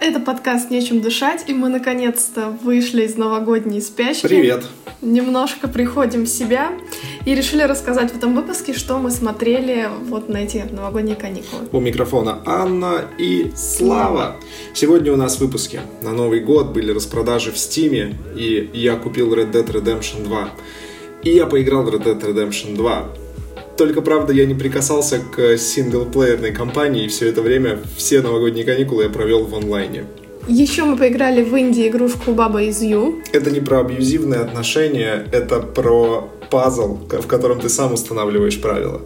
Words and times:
это 0.00 0.20
подкаст 0.20 0.70
«Нечем 0.70 1.00
дышать», 1.00 1.44
и 1.48 1.54
мы 1.54 1.68
наконец-то 1.68 2.50
вышли 2.62 3.04
из 3.04 3.16
новогодней 3.16 3.80
спячки. 3.80 4.26
Привет! 4.26 4.64
Немножко 5.02 5.68
приходим 5.68 6.24
в 6.24 6.28
себя 6.28 6.72
и 7.24 7.34
решили 7.34 7.62
рассказать 7.62 8.12
в 8.12 8.16
этом 8.16 8.34
выпуске, 8.34 8.72
что 8.72 8.98
мы 8.98 9.10
смотрели 9.10 9.88
вот 10.08 10.28
на 10.28 10.38
эти 10.38 10.64
новогодние 10.70 11.16
каникулы. 11.16 11.68
У 11.72 11.80
микрофона 11.80 12.40
Анна 12.46 13.04
и 13.18 13.52
Слава. 13.54 14.36
Сегодня 14.74 15.12
у 15.12 15.16
нас 15.16 15.36
в 15.36 15.40
выпуске 15.40 15.80
на 16.02 16.12
Новый 16.12 16.40
год 16.40 16.72
были 16.72 16.92
распродажи 16.92 17.52
в 17.52 17.58
Стиме, 17.58 18.14
и 18.34 18.70
я 18.72 18.96
купил 18.96 19.34
Red 19.34 19.52
Dead 19.52 19.66
Redemption 19.66 20.24
2. 20.24 20.50
И 21.24 21.30
я 21.30 21.46
поиграл 21.46 21.82
в 21.82 21.88
Red 21.88 22.04
Dead 22.04 22.20
Redemption 22.20 22.74
2. 22.76 23.25
Только, 23.76 24.00
правда, 24.00 24.32
я 24.32 24.46
не 24.46 24.54
прикасался 24.54 25.18
к 25.18 25.58
синглплеерной 25.58 26.52
кампании, 26.52 27.04
и 27.04 27.08
все 27.08 27.28
это 27.28 27.42
время, 27.42 27.78
все 27.96 28.22
новогодние 28.22 28.64
каникулы 28.64 29.04
я 29.04 29.10
провел 29.10 29.44
в 29.44 29.54
онлайне. 29.54 30.04
Еще 30.48 30.84
мы 30.84 30.96
поиграли 30.96 31.42
в 31.42 31.54
Индии 31.54 31.88
игрушку 31.88 32.32
Баба 32.32 32.62
из 32.62 32.80
Ю. 32.80 33.20
Это 33.32 33.50
не 33.50 33.60
про 33.60 33.80
абьюзивные 33.80 34.40
отношения, 34.40 35.26
это 35.32 35.60
про 35.60 36.30
пазл, 36.50 36.98
в 37.10 37.26
котором 37.26 37.60
ты 37.60 37.68
сам 37.68 37.92
устанавливаешь 37.92 38.60
правила. 38.60 39.02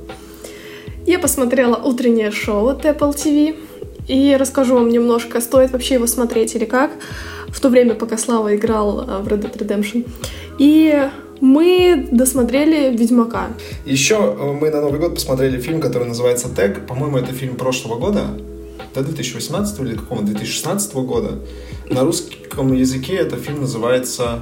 Я 1.06 1.18
посмотрела 1.18 1.76
утреннее 1.76 2.30
шоу 2.30 2.68
от 2.68 2.84
Apple 2.84 3.14
TV. 3.14 3.56
И 4.06 4.36
расскажу 4.38 4.74
вам 4.74 4.88
немножко, 4.88 5.40
стоит 5.40 5.70
вообще 5.70 5.94
его 5.94 6.06
смотреть 6.06 6.54
или 6.56 6.64
как. 6.64 6.90
В 7.48 7.60
то 7.60 7.68
время, 7.68 7.94
пока 7.94 8.18
Слава 8.18 8.56
играл 8.56 9.00
э, 9.00 9.22
в 9.22 9.28
Red 9.28 9.42
Dead 9.42 9.56
Redemption. 9.56 10.08
И 10.58 11.08
мы 11.40 12.08
досмотрели 12.10 12.96
«Ведьмака». 12.96 13.48
Еще 13.84 14.14
э, 14.14 14.52
мы 14.52 14.70
на 14.70 14.80
Новый 14.80 15.00
год 15.00 15.14
посмотрели 15.14 15.60
фильм, 15.60 15.80
который 15.80 16.06
называется 16.06 16.48
«Тег». 16.48 16.86
По-моему, 16.86 17.18
это 17.18 17.32
фильм 17.32 17.56
прошлого 17.56 17.98
года. 17.98 18.26
Да, 18.94 19.02
2018 19.02 19.80
или 19.80 19.96
какого 19.96 20.22
2016 20.22 20.94
года. 20.94 21.38
На 21.88 22.02
русском 22.02 22.72
языке 22.72 23.14
это 23.14 23.36
фильм 23.36 23.60
называется 23.60 24.40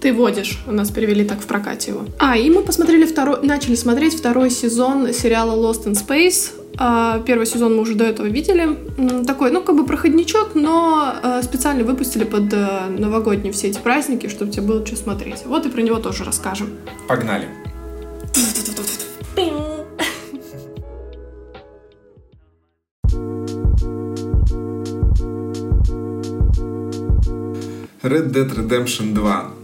ты 0.00 0.14
водишь. 0.14 0.58
У 0.66 0.72
нас 0.72 0.90
перевели 0.90 1.24
так 1.24 1.40
в 1.40 1.46
прокате 1.46 1.90
его. 1.90 2.06
А, 2.18 2.34
и 2.34 2.48
мы 2.48 2.62
посмотрели 2.62 3.04
второй, 3.04 3.42
начали 3.42 3.74
смотреть 3.74 4.14
второй 4.14 4.50
сезон 4.50 5.12
сериала 5.12 5.52
Lost 5.54 5.84
in 5.84 5.92
Space. 5.92 6.52
А, 6.78 7.20
первый 7.20 7.46
сезон 7.46 7.76
мы 7.76 7.82
уже 7.82 7.94
до 7.94 8.04
этого 8.04 8.26
видели. 8.26 8.76
Такой, 9.26 9.50
ну, 9.50 9.62
как 9.62 9.76
бы 9.76 9.84
проходничок, 9.84 10.54
но 10.54 11.14
а, 11.22 11.42
специально 11.42 11.84
выпустили 11.84 12.24
под 12.24 12.52
а, 12.54 12.88
новогодние 12.88 13.52
все 13.52 13.68
эти 13.68 13.78
праздники, 13.78 14.28
чтобы 14.28 14.52
тебе 14.52 14.62
было 14.62 14.86
что 14.86 14.96
смотреть. 14.96 15.44
Вот 15.44 15.66
и 15.66 15.68
про 15.68 15.82
него 15.82 15.98
тоже 15.98 16.24
расскажем. 16.24 16.70
Погнали. 17.08 17.48
Red 28.02 28.32
Dead 28.32 28.48
Redemption 28.56 29.12
2 29.12 29.59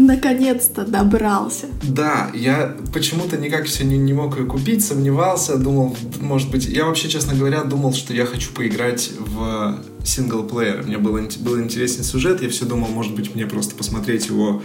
Наконец-то 0.00 0.86
добрался. 0.86 1.66
Да, 1.82 2.30
я 2.32 2.74
почему-то 2.94 3.36
никак 3.36 3.66
все 3.66 3.84
не, 3.84 3.98
не 3.98 4.14
мог 4.14 4.38
ее 4.38 4.46
купить, 4.46 4.82
сомневался, 4.82 5.58
думал, 5.58 5.94
может 6.20 6.50
быть... 6.50 6.66
Я 6.66 6.86
вообще, 6.86 7.10
честно 7.10 7.34
говоря, 7.34 7.64
думал, 7.64 7.92
что 7.92 8.14
я 8.14 8.24
хочу 8.24 8.50
поиграть 8.52 9.12
в 9.18 9.78
синглплеер. 10.02 10.84
Мне 10.86 10.96
было, 10.96 11.20
был 11.40 11.60
интересен 11.60 12.02
сюжет, 12.02 12.40
я 12.40 12.48
все 12.48 12.64
думал, 12.64 12.88
может 12.88 13.14
быть, 13.14 13.34
мне 13.34 13.46
просто 13.46 13.74
посмотреть 13.74 14.28
его 14.28 14.62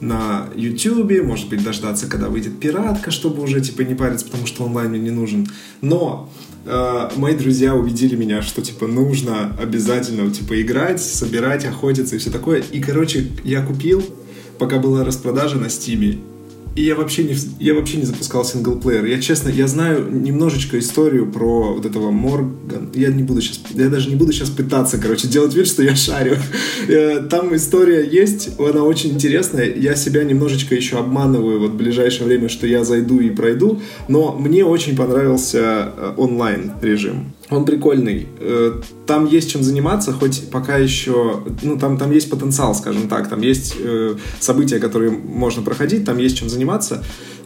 на 0.00 0.48
YouTube, 0.54 1.22
может 1.22 1.48
быть, 1.48 1.64
дождаться, 1.64 2.06
когда 2.06 2.28
выйдет 2.28 2.60
пиратка, 2.60 3.10
чтобы 3.10 3.42
уже, 3.42 3.62
типа, 3.62 3.80
не 3.82 3.94
париться, 3.94 4.26
потому 4.26 4.46
что 4.46 4.64
онлайн 4.64 4.90
мне 4.90 5.00
не 5.00 5.10
нужен. 5.10 5.46
Но 5.80 6.30
э, 6.66 7.08
мои 7.16 7.34
друзья 7.34 7.74
убедили 7.74 8.14
меня, 8.14 8.42
что, 8.42 8.60
типа, 8.60 8.86
нужно 8.86 9.56
обязательно, 9.58 10.30
типа, 10.30 10.60
играть, 10.60 11.02
собирать, 11.02 11.64
охотиться 11.64 12.16
и 12.16 12.18
все 12.18 12.30
такое. 12.30 12.62
И, 12.72 12.80
короче, 12.80 13.30
я 13.44 13.64
купил, 13.64 14.02
пока 14.60 14.78
была 14.78 15.04
распродажа 15.04 15.56
на 15.56 15.70
Стиме. 15.70 16.18
И 16.76 16.82
я 16.82 16.94
вообще 16.94 17.24
не, 17.24 17.34
я 17.58 17.74
вообще 17.74 17.96
не 17.96 18.04
запускал 18.04 18.44
синглплеер. 18.44 19.04
Я 19.04 19.20
честно, 19.20 19.48
я 19.48 19.66
знаю 19.66 20.06
немножечко 20.08 20.78
историю 20.78 21.30
про 21.30 21.74
вот 21.74 21.84
этого 21.84 22.12
Морган. 22.12 22.90
Я 22.94 23.08
не 23.08 23.24
буду 23.24 23.40
сейчас, 23.40 23.60
я 23.74 23.88
даже 23.88 24.08
не 24.08 24.14
буду 24.14 24.32
сейчас 24.32 24.50
пытаться, 24.50 24.98
короче, 24.98 25.26
делать 25.26 25.52
вид, 25.54 25.66
что 25.66 25.82
я 25.82 25.96
шарю. 25.96 26.36
Э, 26.88 27.20
там 27.20 27.54
история 27.54 28.04
есть, 28.04 28.58
она 28.58 28.82
очень 28.82 29.10
интересная. 29.10 29.72
Я 29.72 29.94
себя 29.94 30.24
немножечко 30.24 30.74
еще 30.74 30.98
обманываю 30.98 31.60
вот 31.60 31.72
в 31.72 31.76
ближайшее 31.76 32.26
время, 32.26 32.48
что 32.48 32.66
я 32.66 32.84
зайду 32.84 33.20
и 33.20 33.30
пройду. 33.30 33.80
Но 34.08 34.34
мне 34.36 34.64
очень 34.64 34.96
понравился 34.96 35.92
э, 35.96 36.14
онлайн 36.16 36.72
режим. 36.80 37.32
Он 37.50 37.64
прикольный. 37.64 38.28
Э, 38.40 38.80
там 39.06 39.26
есть 39.26 39.50
чем 39.50 39.62
заниматься, 39.62 40.12
хоть 40.12 40.50
пока 40.50 40.78
еще... 40.78 41.40
Ну, 41.62 41.78
там, 41.78 41.98
там 41.98 42.10
есть 42.12 42.30
потенциал, 42.30 42.74
скажем 42.74 43.08
так. 43.08 43.28
Там 43.28 43.40
есть 43.42 43.76
события, 44.40 44.78
которые 44.78 45.10
можно 45.10 45.62
проходить, 45.62 46.04
там 46.04 46.18
есть 46.18 46.38
чем 46.38 46.48
заниматься. 46.48 46.59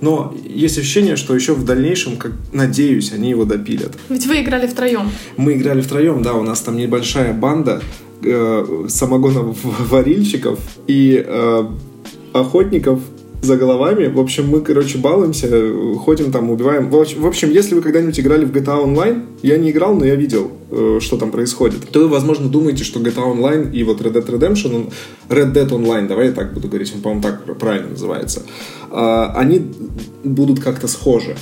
Но 0.00 0.34
есть 0.44 0.78
ощущение, 0.78 1.16
что 1.16 1.34
еще 1.34 1.54
в 1.54 1.64
дальнейшем, 1.64 2.16
как 2.16 2.32
надеюсь, 2.52 3.12
они 3.12 3.30
его 3.30 3.44
допилят. 3.44 3.92
Ведь 4.08 4.26
вы 4.26 4.42
играли 4.42 4.66
втроем. 4.66 5.10
Мы 5.36 5.54
играли 5.54 5.80
втроем, 5.80 6.22
да. 6.22 6.34
У 6.34 6.42
нас 6.42 6.60
там 6.60 6.76
небольшая 6.76 7.32
банда 7.32 7.80
э, 8.22 8.86
самогоноварильщиков 8.88 10.58
и 10.86 11.24
э, 11.26 11.64
охотников 12.32 13.00
за 13.44 13.56
головами. 13.56 14.06
В 14.06 14.18
общем, 14.18 14.48
мы, 14.48 14.60
короче, 14.60 14.98
балуемся, 14.98 15.48
ходим 15.98 16.32
там, 16.32 16.50
убиваем. 16.50 16.90
В 16.90 17.26
общем, 17.26 17.50
если 17.50 17.74
вы 17.74 17.82
когда-нибудь 17.82 18.18
играли 18.18 18.44
в 18.44 18.52
GTA 18.52 18.84
Online, 18.84 19.22
я 19.42 19.58
не 19.58 19.70
играл, 19.70 19.94
но 19.94 20.04
я 20.04 20.14
видел, 20.14 20.50
э, 20.70 20.98
что 21.00 21.16
там 21.16 21.30
происходит, 21.30 21.88
то 21.90 22.00
вы, 22.00 22.08
возможно, 22.08 22.48
думаете, 22.48 22.84
что 22.84 23.00
GTA 23.00 23.32
Online 23.32 23.72
и 23.72 23.84
вот 23.84 24.00
Red 24.00 24.14
Dead 24.14 24.26
Redemption, 24.26 24.92
Red 25.28 25.52
Dead 25.52 25.68
Online, 25.68 26.08
давай 26.08 26.26
я 26.26 26.32
так 26.32 26.52
буду 26.54 26.68
говорить, 26.68 26.92
он, 26.94 27.00
по-моему, 27.00 27.22
так 27.22 27.58
правильно 27.58 27.90
называется, 27.90 28.42
а, 28.90 29.32
они 29.36 29.62
будут 30.24 30.60
как-то 30.60 30.88
схожи. 30.88 31.36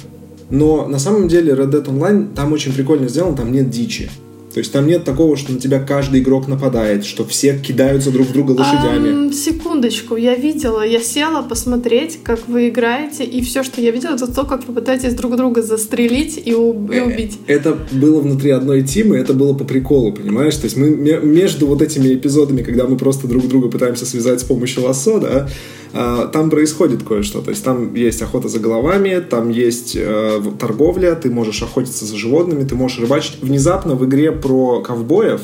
Но 0.51 0.87
на 0.87 0.99
самом 0.99 1.29
деле 1.29 1.53
Red 1.53 1.71
Dead 1.71 1.85
Online 1.85 2.35
там 2.35 2.53
очень 2.53 2.75
прикольно 2.75 3.09
сделан, 3.09 3.35
там 3.35 3.53
нет 3.53 3.71
дичи. 3.71 4.11
То 4.53 4.59
есть 4.59 4.73
там 4.73 4.87
нет 4.87 5.05
такого, 5.05 5.37
что 5.37 5.53
на 5.53 5.59
тебя 5.59 5.81
каждый 5.81 6.21
игрок 6.21 6.49
нападает, 6.49 7.05
что 7.05 7.25
все 7.25 7.59
кидаются 7.59 8.11
друг 8.11 8.29
в 8.29 8.33
друга 8.33 8.53
лошадями. 8.53 9.29
А, 9.29 9.33
секундочку, 9.33 10.17
я 10.17 10.35
видела, 10.35 10.87
я 10.87 11.01
села 11.01 11.43
посмотреть, 11.43 12.19
как 12.23 12.49
вы 12.49 12.69
играете, 12.69 13.25
и 13.25 13.43
все, 13.43 13.63
что 13.63 13.81
я 13.81 13.91
видела, 13.91 14.15
это 14.15 14.33
то, 14.33 14.45
как 14.45 14.67
вы 14.67 14.75
пытаетесь 14.75 15.15
друг 15.15 15.37
друга 15.37 15.63
застрелить 15.63 16.41
и, 16.45 16.55
уб- 16.55 16.93
и 16.93 16.97
э, 16.97 17.05
убить. 17.05 17.39
Это 17.47 17.79
было 17.93 18.21
внутри 18.21 18.51
одной 18.51 18.83
тимы, 18.83 19.17
это 19.17 19.33
было 19.33 19.55
по 19.55 19.65
приколу, 19.65 20.13
понимаешь? 20.13 20.57
То 20.57 20.65
есть 20.65 20.77
мы 20.77 20.91
между 20.91 21.67
вот 21.67 21.83
этими 21.83 22.15
эпизодами, 22.15 22.63
когда 22.63 22.87
мы 22.87 22.97
просто 22.97 23.27
друг 23.27 23.47
друга 23.49 23.69
пытаемся 23.69 24.07
связать 24.07 24.41
с 24.41 24.45
помощью 24.45 24.85
лассо, 24.85 25.19
да, 25.19 25.49
а, 25.95 26.27
там 26.29 26.49
происходит 26.51 27.03
кое-что. 27.03 27.43
То 27.43 27.51
есть 27.51 27.63
там 27.65 27.95
есть 27.95 28.23
охота 28.23 28.49
за 28.49 28.59
головами, 28.59 29.23
там 29.29 29.51
есть 29.51 29.95
э, 29.95 30.41
торговля, 30.59 31.15
ты 31.15 31.31
можешь 31.31 31.63
охотиться 31.63 32.07
за 32.07 32.17
животными, 32.17 32.65
ты 32.65 32.75
можешь 32.75 32.99
рыбачить. 32.99 33.39
Внезапно 33.43 33.95
в 33.95 34.05
игре 34.07 34.33
про 34.43 34.81
ковбоев 34.81 35.41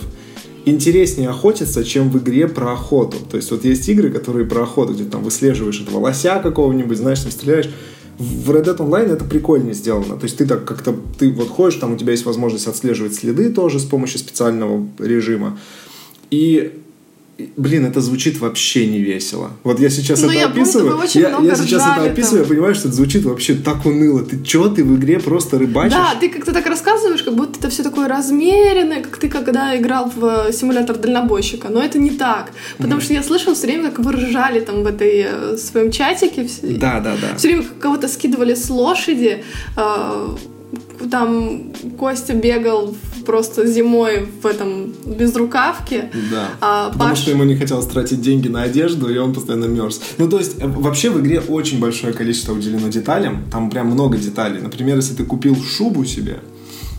интереснее 0.64 1.30
охотиться, 1.30 1.84
чем 1.84 2.10
в 2.10 2.18
игре 2.18 2.48
про 2.48 2.72
охоту. 2.72 3.16
То 3.30 3.36
есть 3.36 3.50
вот 3.50 3.64
есть 3.64 3.88
игры, 3.88 4.10
которые 4.10 4.46
про 4.46 4.64
охоту, 4.64 4.92
где 4.92 5.04
там 5.04 5.22
выслеживаешь 5.22 5.80
этого 5.80 5.98
лося 5.98 6.40
какого-нибудь, 6.42 6.98
знаешь, 6.98 7.20
там 7.20 7.30
стреляешь. 7.30 7.70
В 8.18 8.50
Red 8.50 8.64
Dead 8.64 8.76
Online 8.76 9.12
это 9.12 9.24
прикольнее 9.24 9.74
сделано. 9.74 10.16
То 10.16 10.24
есть 10.24 10.36
ты 10.36 10.46
так 10.46 10.64
как-то, 10.64 10.94
ты 11.18 11.32
вот 11.32 11.48
ходишь, 11.48 11.78
там 11.78 11.94
у 11.94 11.96
тебя 11.96 12.12
есть 12.12 12.26
возможность 12.26 12.66
отслеживать 12.66 13.14
следы 13.14 13.50
тоже 13.50 13.78
с 13.78 13.84
помощью 13.84 14.18
специального 14.18 14.86
режима. 14.98 15.58
И 16.30 16.72
Блин, 17.56 17.86
это 17.86 18.00
звучит 18.00 18.40
вообще 18.40 18.86
не 18.86 18.98
весело. 18.98 19.52
Вот 19.62 19.78
я 19.78 19.90
сейчас 19.90 20.20
ну, 20.20 20.28
это 20.28 20.38
я 20.38 20.46
описываю. 20.46 20.90
Помню, 20.90 21.08
я, 21.14 21.38
я 21.40 21.54
сейчас 21.54 21.82
это 21.82 22.10
описываю, 22.10 22.40
там. 22.40 22.48
я 22.48 22.48
понимаю, 22.48 22.74
что 22.74 22.88
это 22.88 22.96
звучит 22.96 23.24
вообще 23.24 23.54
так 23.54 23.86
уныло. 23.86 24.24
Ты 24.24 24.42
чё, 24.42 24.68
ты 24.68 24.82
в 24.82 24.96
игре 24.96 25.20
просто 25.20 25.56
рыбачишь? 25.56 25.92
Да, 25.92 26.16
ты 26.18 26.30
как-то 26.30 26.52
так 26.52 26.66
рассказываешь, 26.66 27.22
как 27.22 27.36
будто 27.36 27.60
это 27.60 27.70
все 27.70 27.84
такое 27.84 28.08
размеренное, 28.08 29.02
как 29.02 29.18
ты 29.18 29.28
когда 29.28 29.76
играл 29.76 30.12
в 30.12 30.52
симулятор 30.52 30.98
дальнобойщика. 30.98 31.68
Но 31.68 31.80
это 31.80 32.00
не 32.00 32.10
так. 32.10 32.50
Потому 32.76 33.00
mm. 33.00 33.04
что 33.04 33.14
я 33.14 33.22
слышал 33.22 33.54
все 33.54 33.68
время, 33.68 33.92
как 33.92 34.04
вы 34.04 34.12
ржали 34.14 34.58
там 34.58 34.82
в 34.82 34.86
этой 34.86 35.26
э, 35.28 35.56
своем 35.58 35.92
чатике. 35.92 36.48
Да, 36.62 36.98
да, 36.98 37.14
да. 37.22 37.36
Все 37.36 37.48
время 37.48 37.64
кого-то 37.78 38.08
скидывали 38.08 38.54
с 38.54 38.68
лошади. 38.68 39.44
Э, 39.76 40.36
там 41.08 41.72
Костя 41.96 42.34
бегал 42.34 42.96
просто 43.28 43.66
зимой 43.66 44.26
в 44.42 44.46
этом 44.46 44.90
безрукавке. 45.04 46.10
Да. 46.30 46.48
А 46.62 46.88
Потому 46.88 47.10
Паш... 47.10 47.18
что 47.18 47.30
ему 47.30 47.44
не 47.44 47.56
хотелось 47.56 47.86
тратить 47.86 48.22
деньги 48.22 48.48
на 48.48 48.62
одежду, 48.62 49.12
и 49.12 49.18
он 49.18 49.34
постоянно 49.34 49.66
мерз. 49.66 50.00
Ну, 50.16 50.30
то 50.30 50.38
есть, 50.38 50.54
э, 50.58 50.66
вообще 50.66 51.10
в 51.10 51.20
игре 51.20 51.40
очень 51.40 51.78
большое 51.78 52.14
количество 52.14 52.54
уделено 52.54 52.88
деталям. 52.88 53.44
Там 53.52 53.68
прям 53.68 53.88
много 53.88 54.16
деталей. 54.16 54.62
Например, 54.62 54.96
если 54.96 55.14
ты 55.14 55.24
купил 55.24 55.56
шубу 55.62 56.06
себе, 56.06 56.38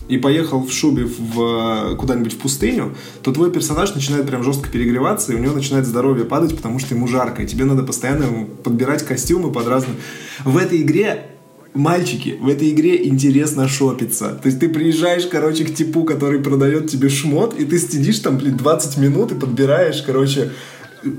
и 0.08 0.18
поехал 0.18 0.60
в 0.64 0.72
шубе 0.72 1.04
в, 1.06 1.96
куда-нибудь 1.96 2.34
в 2.34 2.38
пустыню, 2.38 2.94
то 3.22 3.32
твой 3.32 3.50
персонаж 3.50 3.94
начинает 3.94 4.26
прям 4.26 4.42
жестко 4.42 4.68
перегреваться, 4.68 5.32
и 5.32 5.36
у 5.36 5.38
него 5.38 5.54
начинает 5.54 5.86
здоровье 5.86 6.24
падать, 6.24 6.56
потому 6.56 6.80
что 6.80 6.94
ему 6.96 7.06
жарко, 7.06 7.42
и 7.42 7.46
тебе 7.46 7.64
надо 7.64 7.84
постоянно 7.84 8.46
подбирать 8.62 9.04
костюмы 9.04 9.52
под 9.52 9.68
разные... 9.68 9.96
В 10.44 10.56
этой 10.56 10.80
игре 10.80 11.29
Мальчики, 11.72 12.36
в 12.40 12.48
этой 12.48 12.70
игре 12.70 13.06
интересно 13.06 13.68
шопиться. 13.68 14.30
То 14.30 14.46
есть 14.46 14.58
ты 14.58 14.68
приезжаешь, 14.68 15.26
короче, 15.26 15.64
к 15.64 15.74
типу, 15.74 16.02
который 16.02 16.40
продает 16.40 16.90
тебе 16.90 17.08
шмот, 17.08 17.56
и 17.58 17.64
ты 17.64 17.78
сидишь 17.78 18.18
там, 18.18 18.38
блин, 18.38 18.56
20 18.56 18.98
минут 18.98 19.30
и 19.30 19.36
подбираешь, 19.36 20.02
короче, 20.02 20.50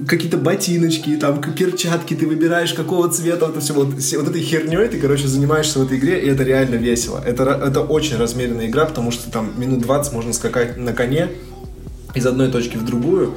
какие-то 0.07 0.37
ботиночки, 0.37 1.15
там, 1.15 1.41
перчатки, 1.41 2.15
ты 2.15 2.27
выбираешь, 2.27 2.73
какого 2.73 3.09
цвета, 3.09 3.47
это 3.47 3.61
все, 3.61 3.73
вот, 3.73 3.93
вот 3.93 4.27
этой 4.27 4.41
херней 4.41 4.87
ты, 4.89 4.99
короче, 4.99 5.27
занимаешься 5.27 5.79
в 5.79 5.85
этой 5.85 5.97
игре, 5.97 6.19
и 6.19 6.27
это 6.27 6.43
реально 6.43 6.75
весело. 6.75 7.23
Это, 7.25 7.43
это 7.43 7.79
очень 7.79 8.17
размеренная 8.17 8.67
игра, 8.67 8.85
потому 8.85 9.11
что 9.11 9.31
там 9.31 9.53
минут 9.57 9.81
20 9.81 10.13
можно 10.13 10.33
скакать 10.33 10.77
на 10.77 10.91
коне 10.91 11.29
из 12.13 12.25
одной 12.25 12.51
точки 12.51 12.75
в 12.75 12.83
другую, 12.83 13.35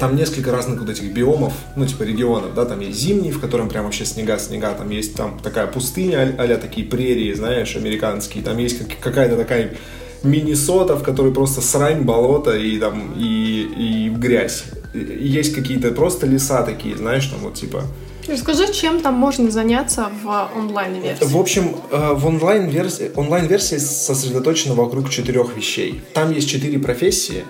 там 0.00 0.16
несколько 0.16 0.50
разных 0.50 0.80
вот 0.80 0.88
этих 0.88 1.12
биомов, 1.12 1.52
ну, 1.76 1.86
типа 1.86 2.02
регионов, 2.02 2.54
да, 2.54 2.64
там 2.64 2.80
есть 2.80 2.98
зимний, 2.98 3.30
в 3.30 3.38
котором 3.38 3.68
прям 3.68 3.84
вообще 3.84 4.06
снега-снега, 4.06 4.72
там 4.72 4.88
есть 4.88 5.14
там 5.14 5.38
такая 5.42 5.66
пустыня, 5.66 6.34
а 6.38 6.56
такие 6.56 6.86
прерии, 6.86 7.34
знаешь, 7.34 7.76
американские, 7.76 8.42
там 8.42 8.56
есть 8.56 8.78
какая-то 9.00 9.36
такая 9.36 9.74
Миннесота, 10.22 10.96
в 10.96 11.02
которой 11.02 11.32
просто 11.32 11.60
срань, 11.60 12.02
болото 12.02 12.56
и 12.56 12.78
там 12.78 13.14
и, 13.16 14.06
и 14.06 14.08
грязь. 14.08 14.64
Есть 14.94 15.54
какие-то 15.54 15.92
просто 15.92 16.26
леса 16.26 16.62
такие, 16.62 16.96
знаешь, 16.96 17.26
там 17.26 17.40
вот 17.40 17.54
типа. 17.54 17.84
Расскажи, 18.26 18.72
чем 18.72 19.00
там 19.00 19.14
можно 19.14 19.50
заняться 19.50 20.10
в 20.22 20.50
онлайн-версии? 20.56 21.24
В 21.24 21.36
общем, 21.38 21.76
э, 21.90 22.12
в 22.14 22.26
онлайн-версии, 22.26 23.10
онлайн-версия 23.14 23.78
сосредоточена 23.78 24.74
вокруг 24.74 25.08
четырех 25.08 25.56
вещей. 25.56 26.02
Там 26.14 26.32
есть 26.32 26.48
четыре 26.48 26.78
профессии, 26.78 27.44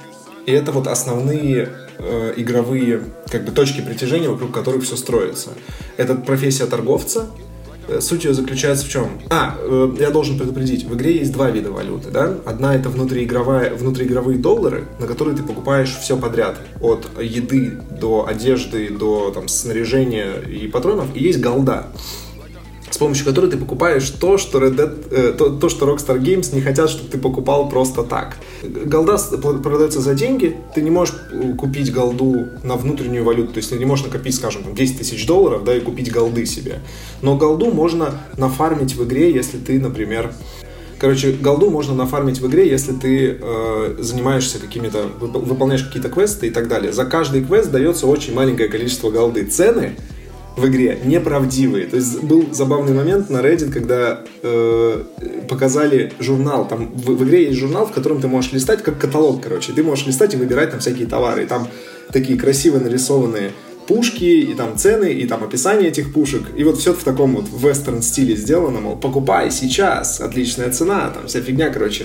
и 0.48 0.52
это 0.52 0.72
вот 0.72 0.86
основные 0.86 1.68
э, 1.98 2.32
игровые 2.36 3.02
как 3.30 3.44
бы 3.44 3.52
точки 3.52 3.80
притяжения, 3.80 4.28
вокруг 4.28 4.52
которых 4.52 4.84
все 4.84 4.96
строится. 4.96 5.50
Это 5.96 6.14
профессия 6.14 6.66
торговца, 6.66 7.26
Э, 7.88 8.00
суть 8.00 8.24
ее 8.24 8.34
заключается 8.34 8.84
в 8.84 8.88
чем? 8.90 9.08
А, 9.30 9.56
э, 9.58 9.96
я 9.98 10.10
должен 10.10 10.38
предупредить, 10.38 10.84
в 10.84 10.94
игре 10.94 11.16
есть 11.16 11.32
два 11.32 11.50
вида 11.50 11.70
валюты, 11.70 12.10
да? 12.10 12.34
Одна 12.44 12.74
это 12.74 12.90
внутриигровая, 12.90 13.74
внутриигровые 13.74 14.38
доллары, 14.38 14.84
на 15.00 15.06
которые 15.06 15.36
ты 15.36 15.42
покупаешь 15.42 15.96
все 15.96 16.16
подряд, 16.16 16.58
от 16.80 17.08
еды 17.20 17.80
до 17.98 18.26
одежды, 18.28 18.90
до 18.90 19.30
там, 19.30 19.48
снаряжения 19.48 20.34
и 20.40 20.68
патронов, 20.68 21.06
и 21.14 21.22
есть 21.22 21.40
голда 21.40 21.86
с 22.90 22.98
помощью 22.98 23.24
которой 23.24 23.50
ты 23.50 23.56
покупаешь 23.56 24.08
то, 24.10 24.38
что, 24.38 24.58
Red 24.58 24.76
Dead, 24.76 25.08
э, 25.10 25.32
то, 25.36 25.50
то, 25.50 25.68
что 25.68 25.86
Rockstar 25.86 26.18
Games 26.20 26.54
не 26.54 26.60
хотят, 26.60 26.90
чтобы 26.90 27.10
ты 27.10 27.18
покупал 27.18 27.68
просто 27.68 28.02
так. 28.02 28.36
Голда 28.62 29.18
продается 29.62 30.00
за 30.00 30.14
деньги, 30.14 30.56
ты 30.74 30.82
не 30.82 30.90
можешь 30.90 31.14
э, 31.32 31.54
купить 31.54 31.92
голду 31.92 32.48
на 32.62 32.76
внутреннюю 32.76 33.24
валюту, 33.24 33.52
то 33.52 33.58
есть 33.58 33.70
ты 33.70 33.78
не 33.78 33.84
можешь 33.84 34.06
накопить, 34.06 34.34
скажем, 34.34 34.62
там, 34.62 34.74
10 34.74 34.98
тысяч 34.98 35.26
долларов, 35.26 35.64
да, 35.64 35.76
и 35.76 35.80
купить 35.80 36.12
голды 36.12 36.46
себе. 36.46 36.80
Но 37.22 37.36
голду 37.36 37.70
можно 37.70 38.14
нафармить 38.36 38.94
в 38.94 39.04
игре, 39.04 39.32
если 39.32 39.58
ты, 39.58 39.78
например, 39.78 40.32
Короче, 40.98 41.30
голду 41.30 41.70
можно 41.70 41.94
нафармить 41.94 42.40
в 42.40 42.48
игре, 42.48 42.68
если 42.68 42.92
ты 42.92 43.38
э, 43.40 43.96
занимаешься 44.00 44.58
какими-то, 44.58 45.06
выполняешь 45.20 45.84
какие-то 45.84 46.08
квесты 46.08 46.48
и 46.48 46.50
так 46.50 46.66
далее. 46.66 46.92
За 46.92 47.04
каждый 47.04 47.44
квест 47.44 47.70
дается 47.70 48.08
очень 48.08 48.34
маленькое 48.34 48.68
количество 48.68 49.10
голды. 49.10 49.44
Цены 49.44 49.94
в 50.58 50.66
игре 50.68 50.98
неправдивые. 51.04 51.86
То 51.86 51.96
есть 51.96 52.22
был 52.22 52.46
забавный 52.52 52.92
момент 52.92 53.30
на 53.30 53.38
Reddit, 53.38 53.72
когда 53.72 54.24
э, 54.42 55.02
показали 55.48 56.12
журнал. 56.18 56.68
Там 56.68 56.92
в, 56.94 57.16
в 57.16 57.24
игре 57.24 57.44
есть 57.44 57.58
журнал, 57.58 57.86
в 57.86 57.92
котором 57.92 58.20
ты 58.20 58.28
можешь 58.28 58.52
листать, 58.52 58.82
как 58.82 58.98
каталог, 58.98 59.42
короче. 59.42 59.72
Ты 59.72 59.82
можешь 59.82 60.06
листать 60.06 60.34
и 60.34 60.36
выбирать 60.36 60.70
там 60.70 60.80
всякие 60.80 61.06
товары. 61.06 61.44
И 61.44 61.46
там 61.46 61.68
такие 62.12 62.38
красиво 62.38 62.78
нарисованные 62.78 63.52
пушки, 63.86 64.24
и 64.24 64.54
там 64.54 64.76
цены, 64.76 65.12
и 65.12 65.26
там 65.26 65.42
описание 65.42 65.88
этих 65.88 66.12
пушек. 66.12 66.42
И 66.56 66.62
вот 66.62 66.78
все 66.78 66.92
в 66.92 67.02
таком 67.02 67.36
вот 67.36 67.46
вестерн 67.50 68.02
стиле 68.02 68.36
сделано, 68.36 68.80
мол, 68.80 68.96
покупай 68.96 69.50
сейчас, 69.50 70.20
отличная 70.20 70.70
цена, 70.70 71.10
там 71.10 71.26
вся 71.26 71.40
фигня, 71.40 71.70
короче. 71.70 72.04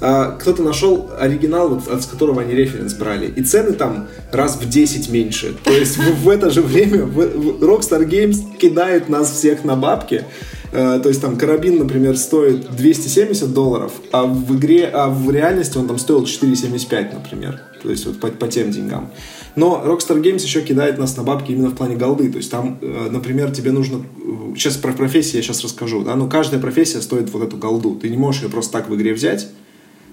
А, 0.00 0.36
кто-то 0.40 0.62
нашел 0.62 1.10
оригинал, 1.18 1.68
вот, 1.68 1.88
от 1.88 2.06
которого 2.06 2.40
они 2.40 2.54
референс 2.54 2.94
брали, 2.94 3.26
и 3.26 3.42
цены 3.42 3.72
там 3.72 4.08
раз 4.32 4.56
в 4.56 4.68
10 4.68 5.10
меньше. 5.10 5.54
То 5.62 5.72
есть 5.72 5.98
в, 5.98 6.28
это 6.28 6.50
же 6.50 6.62
время 6.62 7.00
Rockstar 7.00 8.08
Games 8.08 8.56
кидает 8.56 9.08
нас 9.08 9.30
всех 9.30 9.64
на 9.64 9.76
бабки. 9.76 10.24
Uh, 10.72 11.00
то 11.00 11.08
есть 11.08 11.20
там 11.20 11.36
карабин, 11.36 11.80
например, 11.80 12.16
стоит 12.16 12.70
270 12.76 13.52
долларов, 13.52 13.90
а 14.12 14.24
в 14.24 14.56
игре, 14.56 14.86
а 14.86 15.08
в 15.08 15.28
реальности 15.28 15.76
он 15.76 15.88
там 15.88 15.98
стоил 15.98 16.22
4,75, 16.22 17.12
например. 17.12 17.60
То 17.82 17.90
есть 17.90 18.06
вот 18.06 18.20
по, 18.20 18.28
по 18.28 18.46
тем 18.46 18.70
деньгам. 18.70 19.10
Но 19.56 19.82
Rockstar 19.84 20.22
Games 20.22 20.42
еще 20.42 20.60
кидает 20.60 20.96
нас 20.96 21.16
на 21.16 21.24
бабки 21.24 21.50
именно 21.50 21.70
в 21.70 21.74
плане 21.74 21.96
голды. 21.96 22.30
То 22.30 22.36
есть 22.36 22.52
там, 22.52 22.78
э, 22.80 23.08
например, 23.10 23.50
тебе 23.50 23.72
нужно... 23.72 24.06
Сейчас 24.54 24.76
про 24.76 24.92
профессии 24.92 25.38
я 25.38 25.42
сейчас 25.42 25.64
расскажу, 25.64 26.04
да, 26.04 26.14
но 26.14 26.28
каждая 26.28 26.60
профессия 26.60 27.00
стоит 27.00 27.32
вот 27.32 27.42
эту 27.42 27.56
голду. 27.56 27.96
Ты 28.00 28.08
не 28.08 28.16
можешь 28.16 28.42
ее 28.42 28.48
просто 28.48 28.70
так 28.70 28.88
в 28.88 28.94
игре 28.94 29.12
взять 29.12 29.48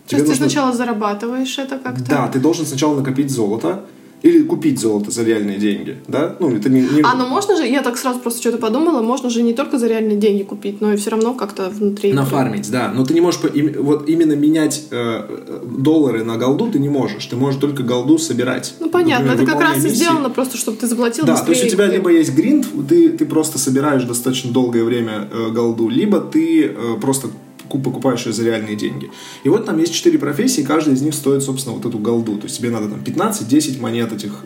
то 0.08 0.16
есть 0.16 0.28
нужно... 0.28 0.46
ты 0.46 0.50
сначала 0.50 0.74
зарабатываешь 0.74 1.58
это 1.58 1.78
как-то? 1.78 2.06
Да, 2.10 2.28
ты 2.28 2.40
должен 2.40 2.66
сначала 2.66 2.96
накопить 2.96 3.30
золото, 3.30 3.84
или 4.24 4.42
купить 4.44 4.80
золото 4.80 5.12
за 5.12 5.24
реальные 5.24 5.58
деньги, 5.58 5.98
да? 6.08 6.36
Ну, 6.40 6.56
это 6.56 6.70
не, 6.70 6.82
не... 6.82 7.02
А, 7.04 7.14
но 7.16 7.28
можно 7.28 7.56
же, 7.56 7.68
я 7.68 7.84
так 7.84 7.98
сразу 7.98 8.20
просто 8.20 8.42
что-то 8.42 8.58
подумала, 8.58 9.02
можно 9.02 9.30
же 9.30 9.44
не 9.44 9.54
только 9.54 9.78
за 9.78 9.88
реальные 9.88 10.18
деньги 10.18 10.42
купить, 10.42 10.82
но 10.82 10.92
и 10.92 10.98
все 10.98 11.12
равно 11.12 11.36
как-то 11.36 11.70
внутри... 11.70 12.14
Нафармить, 12.14 12.72
да. 12.72 12.92
Но 12.94 13.06
ты 13.06 13.14
не 13.14 13.22
можешь, 13.22 13.42
вот 13.80 14.10
именно 14.10 14.34
менять 14.34 14.86
э, 14.90 15.62
доллары 15.64 16.24
на 16.24 16.38
голду 16.38 16.72
ты 16.72 16.80
не 16.80 16.90
можешь. 16.90 17.26
Ты 17.28 17.36
можешь 17.36 17.60
только 17.60 17.84
голду 17.84 18.18
собирать. 18.18 18.74
Ну, 18.80 18.90
понятно. 18.90 19.28
Например, 19.28 19.44
это 19.44 19.52
как 19.52 19.62
раз 19.62 19.86
и 19.86 19.90
сделано 19.90 20.32
просто, 20.32 20.58
чтобы 20.58 20.78
ты 20.78 20.88
заплатил 20.88 21.26
Да, 21.26 21.38
то 21.38 21.52
есть 21.52 21.66
у 21.66 21.70
тебя 21.70 21.86
либо 21.86 22.12
есть 22.12 22.34
гринд, 22.34 22.66
ты, 22.90 23.10
ты 23.10 23.26
просто 23.26 23.60
собираешь 23.60 24.04
достаточно 24.04 24.52
долгое 24.52 24.84
время 24.84 25.28
э, 25.32 25.52
голду, 25.52 25.90
либо 25.90 26.20
ты 26.20 26.66
э, 26.66 26.96
просто 27.00 27.28
покупаешь 27.68 28.26
ее 28.26 28.34
за 28.34 28.44
реальные 28.44 28.76
деньги. 28.76 29.10
И 29.44 29.50
вот 29.50 29.66
там 29.66 29.78
есть 29.78 29.94
четыре 29.94 30.20
профессии, 30.20 30.62
каждая 30.62 30.96
из 30.96 31.02
них 31.02 31.14
стоит, 31.14 31.44
собственно, 31.44 31.76
вот 31.76 31.86
эту 31.86 32.00
голду. 32.00 32.38
То 32.38 32.46
есть 32.46 32.58
тебе 32.58 32.70
надо 32.70 32.90
там 32.90 33.02
15-10 33.02 33.80
монет 33.80 34.14
этих, 34.14 34.44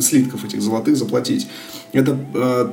слитков 0.00 0.44
этих 0.44 0.62
золотых 0.62 0.96
заплатить. 0.96 1.48
Это 1.92 2.18
э, 2.34 2.70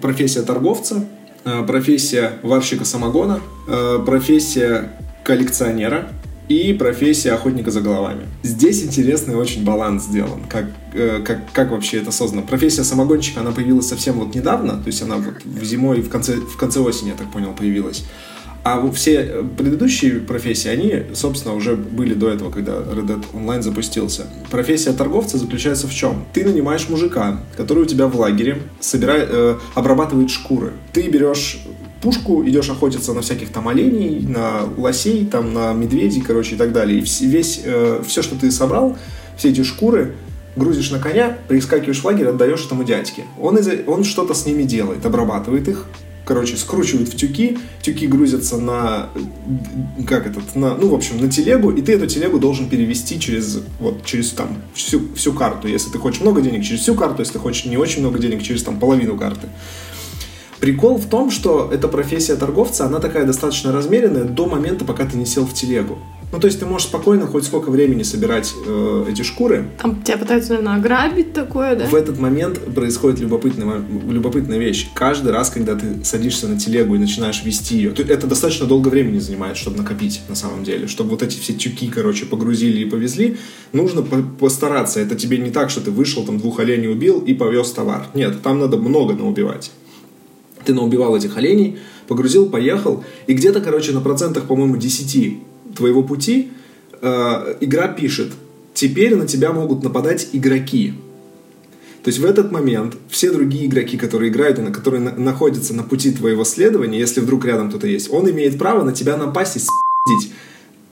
профессия 0.00 0.42
торговца, 0.42 1.04
э, 1.44 1.64
профессия 1.66 2.38
варщика 2.42 2.84
самогона, 2.84 3.40
э, 3.68 3.98
профессия 4.04 4.92
коллекционера, 5.24 6.10
и 6.48 6.72
профессия 6.74 7.32
охотника 7.32 7.70
за 7.70 7.80
головами. 7.80 8.26
Здесь 8.42 8.82
интересный 8.82 9.36
очень 9.36 9.64
баланс 9.64 10.04
сделан, 10.04 10.42
как, 10.48 10.66
э, 10.92 11.22
как, 11.24 11.50
как 11.52 11.70
вообще 11.70 11.98
это 11.98 12.10
создано. 12.10 12.42
Профессия 12.42 12.84
самогонщика, 12.84 13.40
она 13.40 13.52
появилась 13.52 13.88
совсем 13.88 14.16
вот 14.18 14.34
недавно, 14.34 14.72
то 14.74 14.86
есть 14.86 15.00
она 15.02 15.16
вот 15.16 15.44
в 15.44 15.64
зимой, 15.64 16.02
в 16.02 16.10
конце, 16.10 16.34
в 16.34 16.56
конце 16.56 16.80
осени, 16.80 17.10
я 17.10 17.14
так 17.14 17.30
понял, 17.30 17.54
появилась. 17.56 18.04
А 18.64 18.88
все 18.92 19.44
предыдущие 19.56 20.20
профессии, 20.20 20.68
они, 20.68 21.14
собственно, 21.14 21.54
уже 21.54 21.74
были 21.74 22.14
до 22.14 22.28
этого, 22.28 22.50
когда 22.50 22.74
Red 22.74 23.06
Dead 23.06 23.24
Online 23.32 23.62
запустился. 23.62 24.26
Профессия 24.50 24.92
торговца 24.92 25.36
заключается 25.36 25.88
в 25.88 25.94
чем? 25.94 26.24
Ты 26.32 26.44
нанимаешь 26.44 26.88
мужика, 26.88 27.40
который 27.56 27.82
у 27.82 27.86
тебя 27.86 28.06
в 28.06 28.16
лагере 28.16 28.62
собирает, 28.78 29.28
э, 29.32 29.58
обрабатывает 29.74 30.30
шкуры. 30.30 30.72
Ты 30.92 31.08
берешь 31.08 31.60
пушку, 32.00 32.46
идешь 32.46 32.70
охотиться 32.70 33.12
на 33.14 33.22
всяких 33.22 33.50
там 33.50 33.66
оленей, 33.66 34.20
на 34.20 34.62
лосей, 34.76 35.26
там 35.26 35.52
на 35.52 35.72
медведей, 35.72 36.20
короче, 36.20 36.54
и 36.54 36.58
так 36.58 36.72
далее. 36.72 37.00
И 37.00 37.26
весь, 37.26 37.62
э, 37.64 38.02
все, 38.06 38.22
что 38.22 38.36
ты 38.36 38.52
собрал, 38.52 38.96
все 39.36 39.50
эти 39.50 39.64
шкуры, 39.64 40.14
грузишь 40.54 40.90
на 40.92 41.00
коня, 41.00 41.36
прискакиваешь 41.48 42.00
в 42.00 42.04
лагерь, 42.04 42.28
отдаешь 42.28 42.64
этому 42.64 42.84
дядьке. 42.84 43.24
Он, 43.40 43.58
из, 43.58 43.68
он 43.88 44.04
что-то 44.04 44.34
с 44.34 44.46
ними 44.46 44.62
делает, 44.62 45.04
обрабатывает 45.04 45.66
их, 45.66 45.86
короче, 46.24 46.56
скручивают 46.56 47.08
в 47.08 47.16
тюки, 47.16 47.58
тюки 47.82 48.06
грузятся 48.06 48.58
на, 48.58 49.10
как 50.06 50.26
этот, 50.26 50.54
на, 50.54 50.76
ну, 50.76 50.88
в 50.88 50.94
общем, 50.94 51.18
на 51.18 51.30
телегу, 51.30 51.70
и 51.70 51.82
ты 51.82 51.92
эту 51.92 52.06
телегу 52.06 52.38
должен 52.38 52.68
перевести 52.68 53.18
через, 53.18 53.60
вот, 53.80 54.04
через 54.04 54.30
там, 54.30 54.58
всю, 54.74 55.14
всю 55.14 55.32
карту. 55.32 55.68
Если 55.68 55.90
ты 55.90 55.98
хочешь 55.98 56.20
много 56.20 56.40
денег, 56.40 56.64
через 56.64 56.80
всю 56.80 56.94
карту, 56.94 57.20
если 57.20 57.34
ты 57.34 57.38
хочешь 57.38 57.64
не 57.64 57.76
очень 57.76 58.00
много 58.00 58.18
денег, 58.18 58.42
через 58.42 58.62
там 58.62 58.78
половину 58.78 59.16
карты. 59.16 59.48
Прикол 60.60 60.96
в 60.96 61.06
том, 61.06 61.32
что 61.32 61.70
эта 61.72 61.88
профессия 61.88 62.36
торговца, 62.36 62.86
она 62.86 63.00
такая 63.00 63.26
достаточно 63.26 63.72
размеренная 63.72 64.24
до 64.24 64.46
момента, 64.46 64.84
пока 64.84 65.04
ты 65.04 65.16
не 65.16 65.26
сел 65.26 65.44
в 65.44 65.52
телегу. 65.52 65.98
Ну, 66.32 66.40
то 66.40 66.46
есть 66.46 66.58
ты 66.58 66.64
можешь 66.64 66.88
спокойно 66.88 67.26
хоть 67.26 67.44
сколько 67.44 67.70
времени 67.70 68.02
собирать 68.02 68.54
э, 68.66 69.04
эти 69.10 69.20
шкуры. 69.20 69.68
Там 69.78 70.02
тебя 70.02 70.16
пытаются, 70.16 70.54
наверное, 70.54 70.76
ограбить 70.76 71.34
такое, 71.34 71.76
да? 71.76 71.86
В 71.86 71.94
этот 71.94 72.18
момент 72.18 72.58
происходит 72.74 73.20
любопытная, 73.20 73.82
любопытная 74.08 74.56
вещь. 74.56 74.88
Каждый 74.94 75.30
раз, 75.30 75.50
когда 75.50 75.74
ты 75.74 76.02
садишься 76.04 76.48
на 76.48 76.58
телегу 76.58 76.94
и 76.94 76.98
начинаешь 76.98 77.44
вести 77.44 77.76
ее, 77.76 77.92
это 77.92 78.26
достаточно 78.26 78.66
долго 78.66 78.88
времени 78.88 79.18
занимает, 79.18 79.58
чтобы 79.58 79.76
накопить, 79.76 80.22
на 80.30 80.34
самом 80.34 80.64
деле. 80.64 80.86
Чтобы 80.86 81.10
вот 81.10 81.22
эти 81.22 81.38
все 81.38 81.52
тюки, 81.52 81.88
короче, 81.88 82.24
погрузили 82.24 82.80
и 82.80 82.86
повезли, 82.86 83.36
нужно 83.74 84.00
постараться. 84.00 85.00
Это 85.00 85.16
тебе 85.16 85.36
не 85.36 85.50
так, 85.50 85.68
что 85.68 85.82
ты 85.82 85.90
вышел, 85.90 86.24
там, 86.24 86.38
двух 86.38 86.60
оленей 86.60 86.90
убил 86.90 87.20
и 87.20 87.34
повез 87.34 87.72
товар. 87.72 88.06
Нет, 88.14 88.40
там 88.40 88.58
надо 88.58 88.78
много 88.78 89.12
наубивать. 89.12 89.70
Ты 90.64 90.72
наубивал 90.72 91.14
этих 91.14 91.36
оленей, 91.36 91.78
погрузил, 92.08 92.48
поехал, 92.48 93.04
и 93.26 93.34
где-то, 93.34 93.60
короче, 93.60 93.92
на 93.92 94.00
процентах, 94.00 94.44
по-моему, 94.44 94.76
10 94.78 95.51
твоего 95.74 96.02
пути 96.02 96.50
э, 97.00 97.56
игра 97.60 97.88
пишет, 97.88 98.32
теперь 98.74 99.16
на 99.16 99.26
тебя 99.26 99.52
могут 99.52 99.82
нападать 99.82 100.28
игроки. 100.32 100.94
То 102.02 102.08
есть 102.08 102.18
в 102.18 102.24
этот 102.24 102.50
момент 102.50 102.96
все 103.08 103.30
другие 103.30 103.66
игроки, 103.66 103.96
которые 103.96 104.30
играют 104.30 104.58
и 104.58 104.62
на 104.62 104.72
которые 104.72 105.00
на, 105.00 105.12
находятся 105.12 105.72
на 105.72 105.84
пути 105.84 106.10
твоего 106.10 106.44
следования, 106.44 106.98
если 106.98 107.20
вдруг 107.20 107.44
рядом 107.44 107.68
кто-то 107.68 107.86
есть, 107.86 108.12
он 108.12 108.28
имеет 108.30 108.58
право 108.58 108.82
на 108.82 108.92
тебя 108.92 109.16
напасть 109.16 109.56
и 109.56 109.58
с***дить 109.60 110.32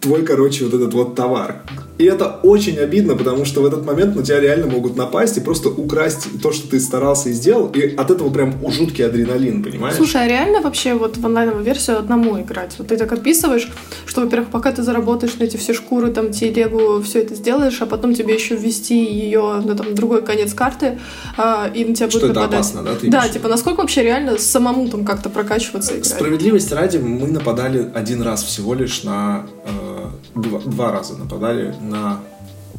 твой, 0.01 0.25
короче, 0.25 0.65
вот 0.65 0.75
этот 0.75 0.95
вот 0.95 1.15
товар. 1.15 1.63
И 2.01 2.05
это 2.05 2.41
очень 2.43 2.79
обидно, 2.79 3.15
потому 3.15 3.45
что 3.45 3.61
в 3.61 3.67
этот 3.67 3.85
момент 3.85 4.17
на 4.17 4.23
тебя 4.23 4.41
реально 4.41 4.69
могут 4.69 4.97
напасть 4.97 5.37
и 5.37 5.41
просто 5.41 5.69
украсть 5.69 6.29
то, 6.43 6.51
что 6.51 6.67
ты 6.67 6.81
старался 6.81 7.29
и 7.29 7.33
сделал. 7.33 7.67
И 7.75 7.95
от 7.95 8.11
этого 8.11 8.31
прям 8.31 8.55
жуткий 8.71 9.05
адреналин, 9.05 9.63
понимаешь? 9.63 9.97
Слушай, 9.97 10.25
а 10.25 10.27
реально 10.27 10.63
вообще 10.63 10.95
вот 10.95 11.19
в 11.19 11.27
онлайновую 11.27 11.63
версию 11.63 11.99
одному 11.99 12.41
играть? 12.41 12.75
Вот 12.79 12.89
ты 12.89 12.97
так 12.97 13.13
описываешь, 13.13 13.71
что, 14.07 14.23
во-первых, 14.23 14.49
пока 14.49 14.73
ты 14.73 14.83
заработаешь 14.83 15.35
на 15.35 15.45
эти 15.45 15.59
все 15.59 15.75
шкуры, 15.75 16.11
там, 16.11 16.33
телегу, 16.33 17.03
все 17.03 17.21
это 17.21 17.35
сделаешь, 17.35 17.83
а 17.83 17.87
потом 17.87 18.15
тебе 18.15 18.33
еще 18.33 18.57
ввести 18.57 19.05
ее 19.05 19.61
на 19.63 19.75
там 19.75 19.95
другой 19.95 20.23
конец 20.23 20.55
карты, 20.55 20.99
а, 21.37 21.71
и 21.75 21.85
на 21.85 21.95
тебя 21.95 22.07
будет 22.07 22.17
что 22.17 22.29
нападать. 22.29 22.49
это 22.49 22.57
опасно, 22.57 22.83
да? 22.83 22.95
Ты 22.95 23.11
да, 23.11 23.29
типа, 23.29 23.49
насколько 23.49 23.81
вообще 23.83 24.03
реально 24.05 24.39
самому 24.39 24.89
там 24.89 25.05
как-то 25.05 25.29
прокачиваться 25.29 25.93
играть? 25.93 26.07
Справедливости 26.07 26.73
ради, 26.73 26.97
мы 26.97 27.29
нападали 27.29 27.91
один 27.95 28.23
раз 28.23 28.43
всего 28.43 28.73
лишь 28.73 29.03
на... 29.03 29.45
Э, 29.67 29.90
два, 30.35 30.59
два 30.61 30.93
раза 30.93 31.17
нападали 31.17 31.75
на 31.81 32.21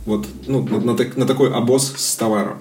вот, 0.05 0.27
ну, 0.47 0.63
на, 0.63 0.79
на, 0.79 0.93
на 0.93 1.25
такой 1.25 1.53
обоз 1.53 1.93
с 1.95 2.15
товаром. 2.15 2.57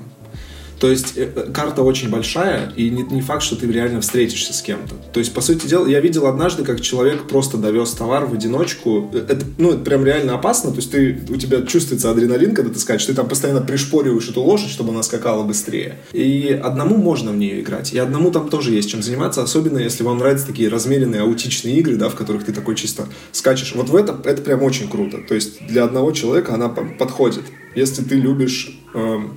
То 0.80 0.90
есть 0.90 1.12
э, 1.16 1.30
э, 1.36 1.52
карта 1.52 1.82
очень 1.82 2.08
большая, 2.08 2.72
и 2.74 2.88
не, 2.88 3.02
не 3.02 3.20
факт, 3.20 3.42
что 3.42 3.54
ты 3.54 3.70
реально 3.70 4.00
встретишься 4.00 4.54
с 4.54 4.62
кем-то. 4.62 4.94
То 5.12 5.20
есть, 5.20 5.34
по 5.34 5.42
сути 5.42 5.66
дела, 5.66 5.86
я 5.86 6.00
видел 6.00 6.26
однажды, 6.26 6.64
как 6.64 6.80
человек 6.80 7.28
просто 7.28 7.58
довез 7.58 7.90
товар 7.90 8.24
в 8.24 8.32
одиночку. 8.32 9.10
Э, 9.12 9.18
это, 9.28 9.44
ну, 9.58 9.72
это 9.72 9.80
прям 9.80 10.06
реально 10.06 10.34
опасно. 10.34 10.70
То 10.70 10.76
есть, 10.76 10.90
ты, 10.90 11.20
у 11.28 11.36
тебя 11.36 11.60
чувствуется 11.62 12.10
адреналин, 12.10 12.54
когда 12.54 12.72
ты 12.72 12.78
скачешь. 12.78 13.06
Ты 13.06 13.14
там 13.14 13.28
постоянно 13.28 13.60
пришпориваешь 13.60 14.30
эту 14.30 14.40
лошадь, 14.40 14.70
чтобы 14.70 14.90
она 14.90 15.02
скакала 15.02 15.42
быстрее. 15.44 15.98
И 16.14 16.48
одному 16.50 16.96
можно 16.96 17.30
в 17.30 17.36
нее 17.36 17.60
играть. 17.60 17.92
И 17.92 17.98
одному 17.98 18.30
там 18.30 18.48
тоже 18.48 18.72
есть 18.72 18.90
чем 18.90 19.02
заниматься, 19.02 19.42
особенно 19.42 19.76
если 19.76 20.02
вам 20.02 20.18
нравятся 20.18 20.46
такие 20.46 20.70
размеренные 20.70 21.20
аутичные 21.20 21.76
игры, 21.76 21.96
да, 21.96 22.08
в 22.08 22.14
которых 22.14 22.44
ты 22.44 22.54
такой 22.54 22.74
чисто 22.74 23.06
скачешь. 23.32 23.74
Вот 23.74 23.90
в 23.90 23.96
этом 23.96 24.22
это 24.24 24.40
прям 24.40 24.62
очень 24.62 24.88
круто. 24.88 25.18
То 25.28 25.34
есть, 25.34 25.66
для 25.66 25.84
одного 25.84 26.12
человека 26.12 26.54
она 26.54 26.70
подходит. 26.70 27.44
Если 27.74 28.02
ты 28.02 28.14
любишь... 28.14 28.80
Эм, 28.94 29.34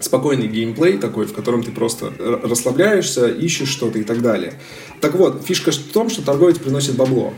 спокойный 0.00 0.46
геймплей 0.46 0.98
такой, 0.98 1.26
в 1.26 1.32
котором 1.32 1.62
ты 1.62 1.70
просто 1.72 2.12
расслабляешься, 2.18 3.28
ищешь 3.28 3.68
что-то 3.68 3.98
и 3.98 4.04
так 4.04 4.22
далее. 4.22 4.54
Так 5.00 5.14
вот, 5.14 5.42
фишка 5.44 5.70
в 5.70 5.76
том, 5.76 6.10
что 6.10 6.22
торговец 6.22 6.58
приносит 6.58 6.96
бабло. 6.96 7.34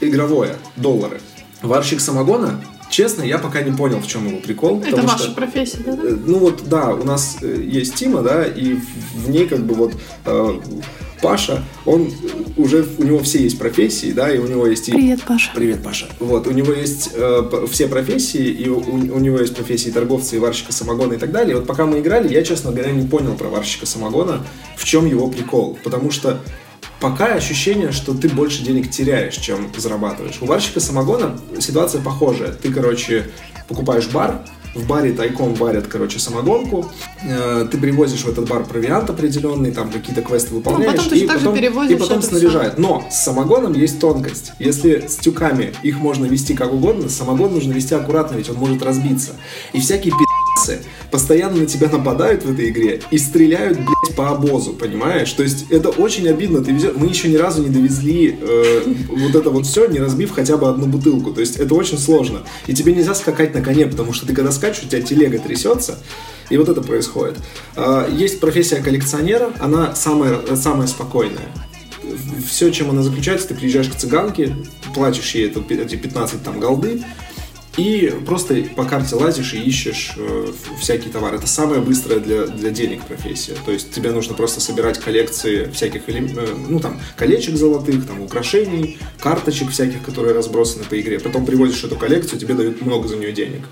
Игровое, 0.00 0.56
доллары. 0.76 1.20
Варщик 1.62 2.00
самогона 2.00 2.62
Честно, 2.92 3.22
я 3.22 3.38
пока 3.38 3.62
не 3.62 3.72
понял, 3.72 4.00
в 4.00 4.06
чем 4.06 4.28
его 4.28 4.38
прикол. 4.38 4.82
Это 4.86 5.00
ваша 5.00 5.24
что, 5.24 5.32
профессия, 5.32 5.78
да? 5.78 5.92
Э, 5.92 6.14
ну 6.26 6.38
вот, 6.38 6.68
да, 6.68 6.90
у 6.90 7.04
нас 7.04 7.38
э, 7.40 7.64
есть 7.66 7.94
Тима, 7.94 8.20
да, 8.20 8.44
и 8.44 8.76
в 9.14 9.30
ней 9.30 9.46
как 9.46 9.60
бы 9.60 9.74
вот 9.74 9.94
э, 10.26 10.60
Паша, 11.22 11.64
он 11.86 12.12
уже, 12.58 12.86
у 12.98 13.02
него 13.04 13.20
все 13.20 13.42
есть 13.42 13.58
профессии, 13.58 14.12
да, 14.12 14.30
и 14.30 14.36
у 14.36 14.46
него 14.46 14.66
есть... 14.66 14.90
Привет, 14.90 15.22
Паша. 15.22 15.52
Привет, 15.54 15.82
Паша. 15.82 16.06
Вот, 16.20 16.46
у 16.46 16.50
него 16.50 16.74
есть 16.74 17.12
э, 17.14 17.66
все 17.70 17.88
профессии, 17.88 18.44
и 18.44 18.68
у, 18.68 18.80
у 18.80 19.18
него 19.18 19.38
есть 19.38 19.56
профессии 19.56 19.88
торговца 19.88 20.36
и 20.36 20.38
варщика 20.38 20.74
самогона 20.74 21.14
и 21.14 21.16
так 21.16 21.32
далее. 21.32 21.52
И 21.52 21.54
вот 21.54 21.66
пока 21.66 21.86
мы 21.86 22.00
играли, 22.00 22.30
я, 22.30 22.42
честно 22.42 22.72
говоря, 22.72 22.90
не 22.90 23.08
понял 23.08 23.36
про 23.36 23.48
варщика 23.48 23.86
самогона, 23.86 24.44
в 24.76 24.84
чем 24.84 25.06
его 25.06 25.28
прикол. 25.28 25.78
Потому 25.82 26.10
что 26.10 26.40
пока 27.02 27.34
ощущение, 27.34 27.90
что 27.90 28.14
ты 28.14 28.28
больше 28.28 28.62
денег 28.62 28.88
теряешь, 28.88 29.34
чем 29.34 29.70
зарабатываешь. 29.76 30.38
У 30.40 30.46
варщика 30.46 30.78
самогона 30.78 31.36
ситуация 31.58 32.00
похожая. 32.00 32.52
Ты, 32.52 32.72
короче, 32.72 33.26
покупаешь 33.66 34.06
бар, 34.06 34.42
в 34.76 34.86
баре 34.86 35.12
тайком 35.12 35.54
варят, 35.54 35.86
короче, 35.88 36.18
самогонку, 36.18 36.90
э, 37.22 37.66
ты 37.70 37.76
привозишь 37.76 38.20
в 38.20 38.28
этот 38.28 38.48
бар 38.48 38.64
провиант 38.64 39.10
определенный, 39.10 39.72
там 39.72 39.90
какие-то 39.90 40.22
квесты 40.22 40.54
выполняешь, 40.54 40.94
ну, 40.94 41.02
потом 41.02 41.18
и, 41.18 41.26
потом, 41.26 41.86
и 41.88 41.94
потом 41.96 42.22
снаряжают. 42.22 42.78
Но 42.78 43.04
с 43.10 43.22
самогоном 43.22 43.74
есть 43.74 44.00
тонкость. 44.00 44.52
Если 44.58 45.06
с 45.08 45.16
тюками 45.16 45.74
их 45.82 45.98
можно 45.98 46.24
вести 46.24 46.54
как 46.54 46.72
угодно, 46.72 47.08
самогон 47.08 47.52
нужно 47.52 47.72
вести 47.72 47.94
аккуратно, 47.94 48.36
ведь 48.36 48.48
он 48.48 48.56
может 48.56 48.82
разбиться. 48.82 49.32
И 49.72 49.80
всякие 49.80 50.12
пи***цы 50.12 50.31
постоянно 51.10 51.58
на 51.58 51.66
тебя 51.66 51.88
нападают 51.88 52.44
в 52.44 52.52
этой 52.52 52.70
игре 52.70 53.00
и 53.10 53.18
стреляют, 53.18 53.78
блядь, 53.78 54.16
по 54.16 54.30
обозу, 54.30 54.72
понимаешь? 54.72 55.30
То 55.32 55.42
есть 55.42 55.70
это 55.70 55.90
очень 55.90 56.28
обидно. 56.28 56.62
Ты 56.62 56.72
везешь... 56.72 56.92
Мы 56.96 57.06
еще 57.06 57.28
ни 57.28 57.36
разу 57.36 57.62
не 57.62 57.68
довезли 57.68 58.38
э, 58.40 58.82
вот 59.08 59.34
это 59.34 59.50
вот 59.50 59.66
все, 59.66 59.86
не 59.86 59.98
разбив 59.98 60.32
хотя 60.32 60.56
бы 60.56 60.68
одну 60.68 60.86
бутылку. 60.86 61.32
То 61.32 61.40
есть 61.40 61.56
это 61.56 61.74
очень 61.74 61.98
сложно. 61.98 62.40
И 62.66 62.74
тебе 62.74 62.92
нельзя 62.94 63.14
скакать 63.14 63.54
на 63.54 63.60
коне, 63.60 63.86
потому 63.86 64.12
что 64.12 64.26
ты 64.26 64.34
когда 64.34 64.52
скачешь, 64.52 64.84
у 64.84 64.88
тебя 64.88 65.02
телега 65.02 65.38
трясется, 65.38 65.98
и 66.50 66.56
вот 66.56 66.68
это 66.68 66.80
происходит. 66.80 67.36
Э, 67.76 68.08
есть 68.10 68.40
профессия 68.40 68.76
коллекционера, 68.76 69.52
она 69.60 69.94
самая, 69.94 70.38
самая 70.56 70.86
спокойная 70.86 71.48
все, 72.46 72.70
чем 72.70 72.90
она 72.90 73.02
заключается, 73.02 73.48
ты 73.48 73.54
приезжаешь 73.54 73.88
к 73.88 73.94
цыганке, 73.94 74.54
платишь 74.94 75.34
ей 75.34 75.48
это, 75.48 75.62
эти 75.72 75.96
15 75.96 76.42
там 76.42 76.60
голды, 76.60 77.02
и 77.76 78.12
просто 78.26 78.64
по 78.76 78.84
карте 78.84 79.14
лазишь 79.16 79.54
и 79.54 79.58
ищешь 79.58 80.12
э, 80.16 80.52
всякий 80.78 81.08
товар. 81.08 81.34
Это 81.34 81.46
самая 81.46 81.80
быстрая 81.80 82.20
для, 82.20 82.46
для 82.46 82.70
денег 82.70 83.04
профессия. 83.04 83.54
То 83.64 83.72
есть 83.72 83.92
тебе 83.92 84.10
нужно 84.10 84.34
просто 84.34 84.60
собирать 84.60 84.98
коллекции 84.98 85.70
всяких, 85.72 86.08
э, 86.08 86.20
ну 86.68 86.80
там, 86.80 87.00
колечек 87.16 87.56
золотых, 87.56 88.06
там, 88.06 88.20
украшений, 88.20 88.98
карточек 89.18 89.70
всяких, 89.70 90.02
которые 90.02 90.34
разбросаны 90.34 90.84
по 90.84 91.00
игре. 91.00 91.18
Потом 91.18 91.46
привозишь 91.46 91.82
эту 91.84 91.96
коллекцию, 91.96 92.38
тебе 92.38 92.54
дают 92.54 92.82
много 92.82 93.08
за 93.08 93.16
нее 93.16 93.32
денег. 93.32 93.62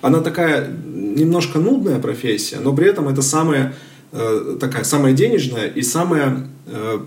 Она 0.00 0.20
такая 0.20 0.68
немножко 0.68 1.58
нудная 1.58 1.98
профессия, 1.98 2.58
но 2.60 2.72
при 2.72 2.88
этом 2.88 3.08
это 3.08 3.22
самая 3.22 3.74
такая 4.10 4.84
самая 4.84 5.12
денежная 5.12 5.66
и 5.66 5.82
самая 5.82 6.48
э, 6.66 6.98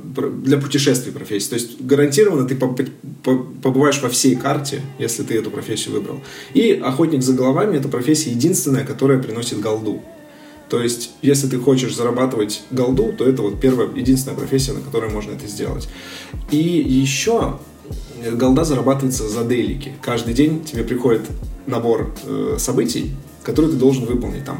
для 0.43 0.57
путешествий 0.57 1.11
профессия. 1.11 1.49
То 1.49 1.55
есть 1.55 1.81
гарантированно 1.81 2.47
ты 2.47 2.55
побываешь 2.55 4.01
во 4.01 4.09
всей 4.09 4.35
карте, 4.35 4.81
если 4.99 5.23
ты 5.23 5.35
эту 5.37 5.49
профессию 5.49 5.95
выбрал. 5.95 6.21
И 6.53 6.73
охотник 6.73 7.23
за 7.23 7.33
головами 7.33 7.77
это 7.77 7.87
профессия 7.87 8.31
единственная, 8.31 8.85
которая 8.85 9.21
приносит 9.21 9.59
голду. 9.59 10.01
То 10.69 10.81
есть, 10.81 11.11
если 11.21 11.47
ты 11.47 11.57
хочешь 11.57 11.93
зарабатывать 11.93 12.61
голду, 12.71 13.13
то 13.17 13.25
это 13.25 13.41
вот 13.41 13.59
первая, 13.59 13.89
единственная 13.93 14.37
профессия, 14.37 14.71
на 14.71 14.79
которой 14.79 15.09
можно 15.09 15.31
это 15.31 15.45
сделать. 15.45 15.89
И 16.49 16.57
еще 16.57 17.59
голда 18.31 18.63
зарабатывается 18.63 19.27
за 19.27 19.43
делики. 19.43 19.93
Каждый 20.01 20.33
день 20.33 20.63
тебе 20.63 20.83
приходит 20.83 21.23
набор 21.67 22.13
э, 22.25 22.55
событий, 22.57 23.11
которые 23.43 23.71
ты 23.71 23.77
должен 23.77 24.05
выполнить. 24.05 24.45
Там 24.45 24.59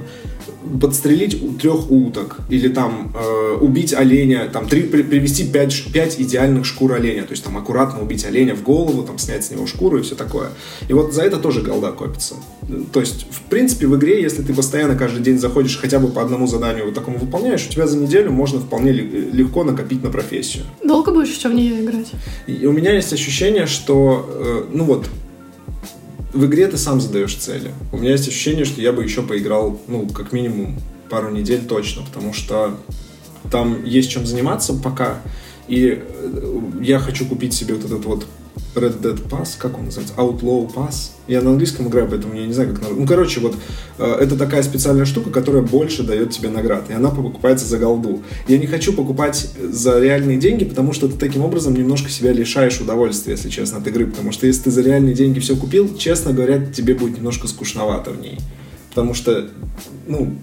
подстрелить 0.80 1.60
трех 1.60 1.90
уток 1.92 2.40
или 2.50 2.68
там 2.68 3.14
э, 3.16 3.58
убить 3.60 3.94
оленя, 3.94 4.48
там 4.48 4.68
три, 4.68 4.84
при, 4.84 5.02
привести 5.02 5.46
пять, 5.46 5.86
пять 5.92 6.20
идеальных 6.20 6.66
шкур 6.66 6.94
оленя, 6.94 7.24
то 7.24 7.32
есть 7.32 7.44
там 7.44 7.58
аккуратно 7.58 8.02
убить 8.02 8.26
оленя 8.26 8.56
в 8.56 8.64
голову, 8.64 9.04
там 9.04 9.18
снять 9.18 9.44
с 9.44 9.52
него 9.52 9.66
шкуру 9.66 9.98
и 9.98 10.02
все 10.02 10.16
такое. 10.16 10.50
И 10.88 10.94
вот 10.94 11.14
за 11.14 11.24
это 11.24 11.38
тоже 11.38 11.62
голда 11.62 11.92
копится. 11.92 12.36
То 12.94 13.00
есть, 13.00 13.26
в 13.30 13.42
принципе, 13.50 13.88
в 13.88 13.98
игре, 13.98 14.22
если 14.22 14.44
ты 14.44 14.54
постоянно 14.54 14.96
каждый 14.96 15.22
день 15.22 15.40
заходишь 15.40 15.78
хотя 15.78 16.00
бы 16.00 16.10
по 16.10 16.22
одному 16.22 16.48
заданию 16.48 16.86
вот 16.86 16.94
такому 16.94 17.18
выполняешь, 17.18 17.66
у 17.68 17.72
тебя 17.72 17.88
за 17.88 17.98
неделю 17.98 18.32
можно 18.32 18.60
вполне 18.60 18.92
легко 18.92 19.64
накопить 19.64 20.04
на 20.04 20.10
профессию. 20.10 20.64
Долго 20.84 21.12
будешь 21.12 21.36
еще 21.36 21.50
в 21.50 21.54
нее 21.54 21.84
играть? 21.84 22.12
И 22.48 22.66
у 22.66 22.72
меня 22.72 22.94
есть 22.94 23.12
ощущение, 23.12 23.66
что, 23.66 24.30
э, 24.30 24.64
ну 24.72 24.86
вот, 24.86 25.08
в 26.34 26.46
игре 26.46 26.68
ты 26.68 26.78
сам 26.78 27.02
задаешь 27.02 27.36
цели. 27.36 27.72
У 27.92 27.98
меня 27.98 28.12
есть 28.12 28.28
ощущение, 28.28 28.66
что 28.66 28.82
я 28.82 28.94
бы 28.94 29.04
еще 29.04 29.22
поиграл, 29.22 29.80
ну, 29.88 30.08
как 30.08 30.32
минимум 30.32 30.80
пару 31.10 31.30
недель 31.30 31.66
точно, 31.66 32.04
потому 32.04 32.34
что 32.34 32.78
там 33.52 33.84
есть 33.84 34.12
чем 34.12 34.26
заниматься 34.26 34.74
пока. 34.74 35.22
И 35.68 36.02
э, 36.02 36.60
я 36.82 37.00
хочу 37.00 37.26
купить 37.26 37.54
себе 37.54 37.76
вот 37.76 37.86
этот 37.86 38.06
вот 38.06 38.26
Red 38.76 39.02
Dead 39.02 39.28
Pass, 39.30 39.52
как 39.58 39.78
он 39.78 39.86
называется? 39.86 40.16
Outlaw 40.18 40.74
Pass. 40.74 41.12
Я 41.28 41.42
на 41.42 41.52
английском 41.52 41.88
играю, 41.88 42.08
поэтому 42.10 42.34
я 42.34 42.46
не 42.46 42.54
знаю, 42.54 42.74
как... 42.74 42.90
Ну, 42.92 43.06
короче, 43.06 43.40
вот 43.40 43.56
э, 43.98 44.18
это 44.22 44.38
такая 44.38 44.64
специальная 44.64 45.06
штука, 45.06 45.30
которая 45.30 45.62
больше 45.62 46.04
дает 46.04 46.32
тебе 46.32 46.50
наград, 46.50 46.90
и 46.90 46.94
она 46.94 47.10
покупается 47.10 47.66
за 47.66 47.78
голду. 47.78 48.22
Я 48.48 48.58
не 48.58 48.68
хочу 48.68 48.94
покупать 48.94 49.50
за 49.62 50.00
реальные 50.00 50.38
деньги, 50.38 50.66
потому 50.66 50.94
что 50.94 51.08
ты 51.08 51.18
таким 51.18 51.44
образом 51.44 51.74
немножко 51.74 52.10
себя 52.10 52.32
лишаешь 52.32 52.80
удовольствия, 52.80 53.34
если 53.34 53.50
честно, 53.50 53.80
от 53.80 53.88
игры, 53.88 54.08
потому 54.08 54.32
что 54.32 54.48
если 54.48 54.64
ты 54.64 54.72
за 54.72 54.82
реальные 54.82 55.16
деньги 55.16 55.40
все 55.40 55.56
купил, 55.56 55.96
честно 55.98 56.34
говоря, 56.34 56.66
тебе 56.66 56.94
будет 56.94 57.18
немножко 57.18 57.48
скучновато 57.48 58.12
в 58.12 58.22
ней. 58.22 58.40
Потому 58.90 59.14
что, 59.14 59.50
ну, 60.08 60.36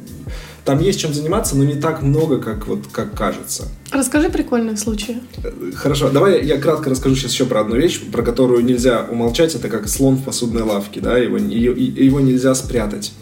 там 0.68 0.82
есть 0.82 1.00
чем 1.00 1.14
заниматься, 1.14 1.56
но 1.56 1.64
не 1.64 1.76
так 1.76 2.02
много, 2.02 2.38
как 2.38 2.66
вот 2.66 2.80
как 2.92 3.14
кажется. 3.14 3.68
Расскажи 3.90 4.28
прикольные 4.28 4.76
случаи. 4.76 5.16
Хорошо, 5.74 6.10
давай 6.10 6.44
я 6.44 6.58
кратко 6.58 6.90
расскажу 6.90 7.16
сейчас 7.16 7.32
еще 7.32 7.46
про 7.46 7.62
одну 7.62 7.76
вещь, 7.76 8.02
про 8.12 8.22
которую 8.22 8.62
нельзя 8.62 9.06
умолчать. 9.10 9.54
Это 9.54 9.70
как 9.70 9.88
слон 9.88 10.16
в 10.16 10.24
посудной 10.24 10.60
лавке, 10.60 11.00
да, 11.00 11.16
его, 11.16 11.38
его 11.38 12.20
нельзя 12.20 12.54
спрятать 12.54 13.12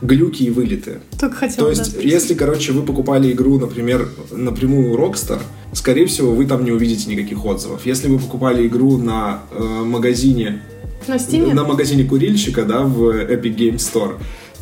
глюки 0.00 0.44
и 0.44 0.50
вылеты. 0.50 1.00
Только 1.20 1.36
хотел 1.36 1.64
То 1.64 1.70
есть, 1.70 1.94
если, 2.02 2.32
короче, 2.32 2.72
вы 2.72 2.82
покупали 2.82 3.32
игру, 3.32 3.58
например, 3.58 4.08
напрямую 4.30 4.92
у 4.92 4.96
Rockstar, 4.96 5.42
скорее 5.74 6.06
всего, 6.06 6.32
вы 6.32 6.46
там 6.46 6.64
не 6.64 6.70
увидите 6.70 7.10
никаких 7.10 7.44
отзывов. 7.44 7.84
Если 7.84 8.08
вы 8.08 8.18
покупали 8.18 8.66
игру 8.66 8.96
на 8.96 9.42
э, 9.50 9.62
магазине... 9.62 10.62
На 11.06 11.16
Steam? 11.16 11.52
На 11.52 11.64
магазине 11.64 12.04
курильщика, 12.04 12.64
да, 12.64 12.84
в 12.84 13.10
Epic 13.10 13.56
Games 13.56 13.78
Store, 13.78 14.14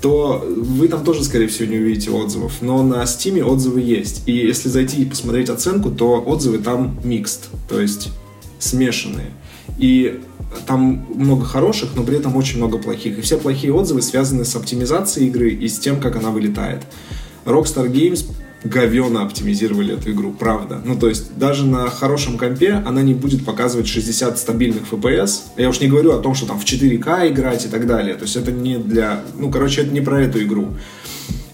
то 0.06 0.40
вы 0.46 0.86
там 0.86 1.02
тоже, 1.02 1.24
скорее 1.24 1.48
всего, 1.48 1.68
не 1.68 1.78
увидите 1.78 2.12
отзывов. 2.12 2.58
Но 2.60 2.80
на 2.84 3.02
Steam 3.02 3.42
отзывы 3.42 3.80
есть. 3.80 4.22
И 4.26 4.36
если 4.36 4.68
зайти 4.68 5.02
и 5.02 5.04
посмотреть 5.04 5.48
оценку, 5.48 5.90
то 5.90 6.22
отзывы 6.24 6.58
там 6.58 6.96
микст, 7.02 7.48
то 7.68 7.80
есть 7.80 8.10
смешанные. 8.60 9.32
И 9.78 10.20
там 10.64 11.04
много 11.12 11.44
хороших, 11.44 11.96
но 11.96 12.04
при 12.04 12.18
этом 12.18 12.36
очень 12.36 12.58
много 12.58 12.78
плохих. 12.78 13.18
И 13.18 13.20
все 13.20 13.36
плохие 13.36 13.74
отзывы 13.74 14.00
связаны 14.00 14.44
с 14.44 14.54
оптимизацией 14.54 15.26
игры 15.26 15.50
и 15.50 15.66
с 15.66 15.76
тем, 15.80 16.00
как 16.00 16.14
она 16.14 16.30
вылетает. 16.30 16.82
Rockstar 17.44 17.90
Games 17.90 18.30
говенно 18.64 19.22
оптимизировали 19.22 19.94
эту 19.94 20.10
игру, 20.10 20.32
правда. 20.32 20.80
Ну, 20.84 20.96
то 20.96 21.08
есть, 21.08 21.36
даже 21.38 21.66
на 21.66 21.88
хорошем 21.88 22.38
компе 22.38 22.82
она 22.84 23.02
не 23.02 23.14
будет 23.14 23.44
показывать 23.44 23.86
60 23.86 24.38
стабильных 24.38 24.82
FPS. 24.90 25.42
Я 25.56 25.68
уж 25.68 25.80
не 25.80 25.88
говорю 25.88 26.12
о 26.12 26.18
том, 26.18 26.34
что 26.34 26.46
там 26.46 26.58
в 26.58 26.64
4К 26.64 27.28
играть 27.28 27.64
и 27.64 27.68
так 27.68 27.86
далее. 27.86 28.14
То 28.14 28.24
есть, 28.24 28.36
это 28.36 28.50
не 28.50 28.78
для... 28.78 29.22
Ну, 29.38 29.50
короче, 29.50 29.82
это 29.82 29.92
не 29.92 30.00
про 30.00 30.22
эту 30.22 30.42
игру. 30.42 30.70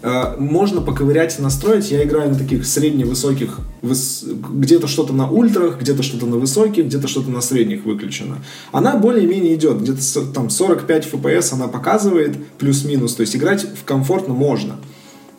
А, 0.02 0.36
можно 0.36 0.80
поковырять 0.80 1.38
и 1.38 1.42
настроить. 1.42 1.90
Я 1.90 2.02
играю 2.02 2.30
на 2.30 2.38
таких 2.38 2.66
средне-высоких, 2.66 3.60
выс... 3.82 4.24
где-то 4.24 4.88
что-то 4.88 5.12
на 5.12 5.30
ультрах, 5.30 5.80
где-то 5.80 6.02
что-то 6.02 6.26
на 6.26 6.36
высоких, 6.36 6.86
где-то 6.86 7.06
что-то 7.06 7.30
на 7.30 7.40
средних 7.40 7.84
выключено. 7.84 8.38
Она 8.72 8.96
более-менее 8.96 9.54
идет, 9.54 9.80
где-то 9.80 10.00
там 10.32 10.50
45 10.50 11.06
FPS 11.06 11.54
она 11.54 11.68
показывает, 11.68 12.36
плюс-минус, 12.58 13.14
то 13.14 13.20
есть 13.20 13.36
играть 13.36 13.64
в 13.64 13.84
комфортно 13.84 14.34
можно. 14.34 14.76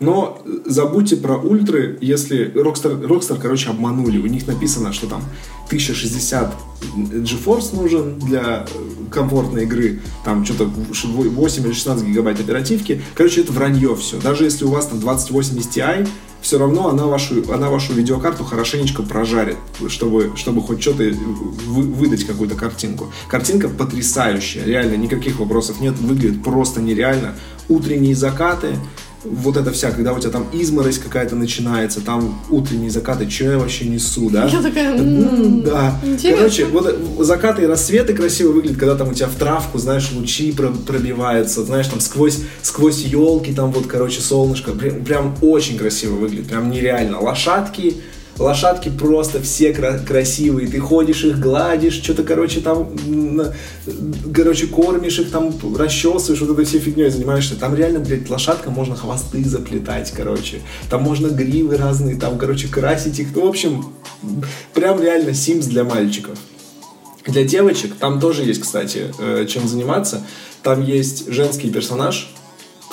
Но 0.03 0.41
забудьте 0.65 1.15
про 1.15 1.37
ультры, 1.37 1.97
если 2.01 2.51
Rockstar, 2.53 3.01
Rockstar, 3.01 3.39
короче, 3.41 3.69
обманули. 3.69 4.17
У 4.17 4.27
них 4.27 4.47
написано, 4.47 4.91
что 4.93 5.07
там 5.07 5.23
1060 5.67 6.53
GeForce 6.95 7.75
нужен 7.75 8.19
для 8.19 8.65
комфортной 9.09 9.63
игры, 9.63 10.01
там 10.25 10.43
что-то 10.45 10.65
8 10.65 11.65
или 11.65 11.73
16 11.73 12.05
гигабайт 12.05 12.39
оперативки. 12.39 13.01
Короче, 13.15 13.41
это 13.41 13.53
вранье 13.53 13.95
все. 13.95 14.19
Даже 14.19 14.43
если 14.43 14.65
у 14.65 14.69
вас 14.69 14.87
там 14.87 14.99
2080 14.99 15.71
Ti, 15.71 16.07
все 16.41 16.59
равно 16.59 16.89
она 16.89 17.05
вашу, 17.05 17.51
она 17.53 17.69
вашу 17.69 17.93
видеокарту 17.93 18.43
хорошенечко 18.43 19.01
прожарит, 19.01 19.55
чтобы, 19.87 20.33
чтобы 20.35 20.61
хоть 20.61 20.81
что-то 20.81 21.03
вы, 21.03 21.83
выдать 21.83 22.25
какую-то 22.25 22.55
картинку. 22.55 23.13
Картинка 23.29 23.69
потрясающая, 23.69 24.65
реально, 24.65 24.95
никаких 24.95 25.39
вопросов 25.39 25.79
нет, 25.79 25.97
выглядит 25.99 26.43
просто 26.43 26.81
нереально. 26.81 27.35
Утренние 27.69 28.13
закаты, 28.13 28.75
вот 29.23 29.57
это 29.57 29.71
вся, 29.71 29.91
когда 29.91 30.13
у 30.13 30.19
тебя 30.19 30.31
там 30.31 30.47
изморозь 30.53 30.99
какая-то 30.99 31.35
начинается, 31.35 32.01
там 32.01 32.41
утренние 32.49 32.89
закаты, 32.89 33.29
что 33.29 33.45
я 33.45 33.57
вообще 33.57 33.85
несу, 33.85 34.29
да? 34.29 34.47
Я 34.47 34.61
такая, 34.61 34.97
да. 34.97 35.99
Интересно. 36.03 36.37
Короче, 36.37 36.65
вот 36.65 36.87
э, 36.87 37.23
закаты 37.23 37.63
и 37.63 37.65
рассветы 37.65 38.13
красиво 38.13 38.51
выглядят, 38.51 38.77
когда 38.77 38.95
там 38.95 39.09
у 39.09 39.13
тебя 39.13 39.27
в 39.27 39.35
травку, 39.35 39.77
знаешь, 39.77 40.11
лучи 40.13 40.51
пробиваются, 40.51 41.63
знаешь, 41.63 41.87
там 41.87 41.99
сквозь, 41.99 42.39
сквозь 42.61 43.03
елки, 43.03 43.53
там 43.53 43.71
вот, 43.71 43.87
короче, 43.87 44.21
солнышко, 44.21 44.71
прям, 44.71 45.03
прям 45.03 45.35
очень 45.41 45.77
красиво 45.77 46.15
выглядит, 46.15 46.47
прям 46.47 46.69
нереально. 46.69 47.19
Лошадки, 47.19 48.01
Лошадки 48.43 48.89
просто 48.89 49.41
все 49.41 49.73
кра- 49.73 49.99
красивые. 49.99 50.67
Ты 50.67 50.79
ходишь 50.79 51.23
их, 51.23 51.39
гладишь, 51.39 51.93
что-то, 51.93 52.23
короче, 52.23 52.59
там, 52.59 52.89
короче, 54.33 54.67
кормишь 54.67 55.19
их, 55.19 55.31
там, 55.31 55.53
расчесываешь, 55.77 56.41
вот 56.41 56.49
этой 56.51 56.65
всей 56.65 56.79
фигней 56.79 57.09
занимаешься. 57.09 57.55
Там 57.55 57.73
реально, 57.73 57.99
блядь, 57.99 58.29
лошадка 58.29 58.69
можно 58.69 58.95
хвосты 58.95 59.43
заплетать, 59.45 60.11
короче. 60.11 60.59
Там 60.89 61.03
можно 61.03 61.27
гривы 61.27 61.77
разные, 61.77 62.17
там, 62.17 62.37
короче, 62.37 62.67
красить 62.67 63.17
их. 63.19 63.29
Ну, 63.33 63.45
в 63.45 63.49
общем, 63.49 63.93
прям 64.73 65.01
реально 65.01 65.29
Sims 65.29 65.69
для 65.69 65.85
мальчиков. 65.85 66.37
Для 67.25 67.45
девочек 67.45 67.93
там 67.97 68.19
тоже 68.19 68.43
есть, 68.43 68.59
кстати, 68.59 69.13
э, 69.19 69.45
чем 69.47 69.67
заниматься. 69.69 70.21
Там 70.61 70.81
есть 70.83 71.29
женский 71.29 71.69
персонаж, 71.69 72.29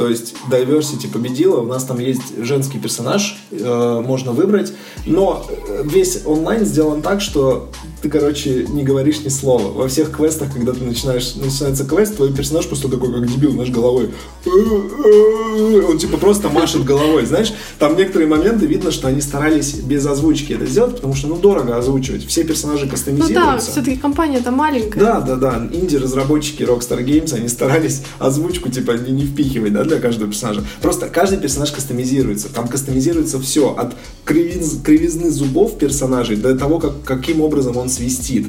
то 0.00 0.08
есть 0.08 0.34
diversity 0.50 1.12
победила, 1.12 1.60
у 1.60 1.66
нас 1.66 1.84
там 1.84 1.98
есть 1.98 2.42
женский 2.42 2.78
персонаж, 2.78 3.36
э, 3.50 4.02
можно 4.02 4.32
выбрать, 4.32 4.72
но 5.04 5.46
э, 5.46 5.82
весь 5.84 6.22
онлайн 6.24 6.64
сделан 6.64 7.02
так, 7.02 7.20
что 7.20 7.68
ты, 8.00 8.08
короче, 8.08 8.66
не 8.66 8.82
говоришь 8.82 9.20
ни 9.20 9.28
слова. 9.28 9.70
Во 9.72 9.88
всех 9.88 10.10
квестах, 10.10 10.54
когда 10.54 10.72
ты 10.72 10.82
начинаешь, 10.84 11.34
начинается 11.34 11.84
квест, 11.84 12.16
твой 12.16 12.32
персонаж 12.32 12.66
просто 12.66 12.88
такой, 12.88 13.12
как 13.12 13.30
дебил, 13.30 13.52
знаешь, 13.52 13.70
головой. 13.70 14.10
Он 14.46 15.98
типа 15.98 16.16
просто 16.16 16.48
машет 16.48 16.84
головой, 16.84 17.26
знаешь. 17.26 17.52
Там 17.78 17.96
некоторые 17.96 18.28
моменты 18.28 18.64
видно, 18.64 18.90
что 18.90 19.08
они 19.08 19.20
старались 19.20 19.74
без 19.74 20.06
озвучки 20.06 20.54
это 20.54 20.64
сделать, 20.64 20.96
потому 20.96 21.14
что, 21.14 21.26
ну, 21.26 21.36
дорого 21.36 21.76
озвучивать. 21.76 22.26
Все 22.26 22.44
персонажи 22.44 22.88
кастомизируются. 22.88 23.40
Ну 23.40 23.50
да, 23.52 23.58
все-таки 23.58 23.96
компания-то 23.98 24.50
маленькая. 24.50 24.98
Да, 24.98 25.20
да, 25.20 25.36
да. 25.36 25.68
Инди-разработчики 25.70 26.62
Rockstar 26.62 27.04
Games, 27.04 27.34
они 27.34 27.48
старались 27.48 28.02
озвучку, 28.18 28.70
типа, 28.70 28.92
не, 28.92 29.12
не 29.12 29.26
впихивать, 29.26 29.74
да, 29.74 29.84
для 29.90 30.00
каждого 30.00 30.30
персонажа. 30.30 30.64
Просто 30.80 31.08
каждый 31.08 31.38
персонаж 31.38 31.70
кастомизируется. 31.72 32.48
Там 32.48 32.68
кастомизируется 32.68 33.38
все. 33.40 33.74
От 33.74 33.94
кривиз, 34.24 34.78
кривизны 34.82 35.30
зубов 35.30 35.78
персонажей 35.78 36.36
до 36.36 36.56
того, 36.56 36.78
как, 36.78 37.02
каким 37.04 37.40
образом 37.40 37.76
он 37.76 37.88
свистит. 37.88 38.46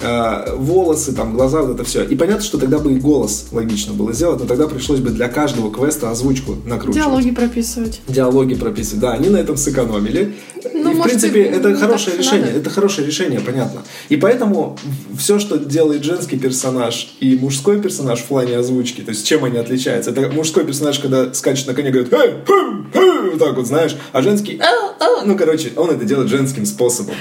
Э, 0.00 0.54
волосы, 0.54 1.12
там, 1.12 1.34
глаза, 1.34 1.62
вот 1.62 1.74
это 1.74 1.84
все. 1.84 2.04
И 2.04 2.14
понятно, 2.14 2.44
что 2.44 2.58
тогда 2.58 2.78
бы 2.78 2.92
и 2.92 3.00
голос 3.00 3.46
логично 3.50 3.92
было 3.94 4.12
сделать, 4.12 4.38
но 4.38 4.46
тогда 4.46 4.68
пришлось 4.68 5.00
бы 5.00 5.10
для 5.10 5.28
каждого 5.28 5.72
квеста 5.72 6.10
озвучку 6.10 6.56
накручивать. 6.64 7.04
Диалоги 7.04 7.30
прописывать. 7.32 8.00
Диалоги 8.06 8.54
прописывать, 8.54 9.00
да, 9.00 9.12
они 9.12 9.28
на 9.28 9.38
этом 9.38 9.56
сэкономили. 9.56 10.34
Ну, 10.72 10.92
и, 10.92 10.94
в 10.94 11.02
принципе, 11.02 11.42
это 11.42 11.74
хорошее 11.74 12.16
решение, 12.16 12.46
надо. 12.46 12.58
это 12.58 12.70
хорошее 12.70 13.06
решение, 13.06 13.40
понятно. 13.40 13.82
И 14.08 14.16
поэтому 14.16 14.78
все, 15.16 15.40
что 15.40 15.56
делает 15.56 16.04
женский 16.04 16.38
персонаж 16.38 17.14
и 17.18 17.36
мужской 17.36 17.80
персонаж 17.80 18.20
в 18.20 18.24
плане 18.26 18.56
озвучки, 18.56 19.00
то 19.00 19.10
есть 19.10 19.26
чем 19.26 19.44
они 19.44 19.58
отличаются? 19.58 20.10
Это 20.10 20.28
мужской 20.30 20.64
персонаж, 20.64 21.00
когда 21.00 21.32
скачет 21.34 21.66
на 21.66 21.74
коне, 21.74 21.90
говорит, 21.90 22.12
эй, 22.12 22.34
хм, 22.46 22.90
хм", 22.92 23.30
вот 23.30 23.38
так 23.38 23.56
вот, 23.56 23.66
знаешь, 23.66 23.96
а 24.12 24.22
женский, 24.22 24.60
а, 24.60 24.94
а", 25.00 25.24
ну, 25.24 25.36
короче, 25.36 25.72
он 25.76 25.90
это 25.90 26.04
делает 26.04 26.28
женским 26.28 26.66
способом. 26.66 27.14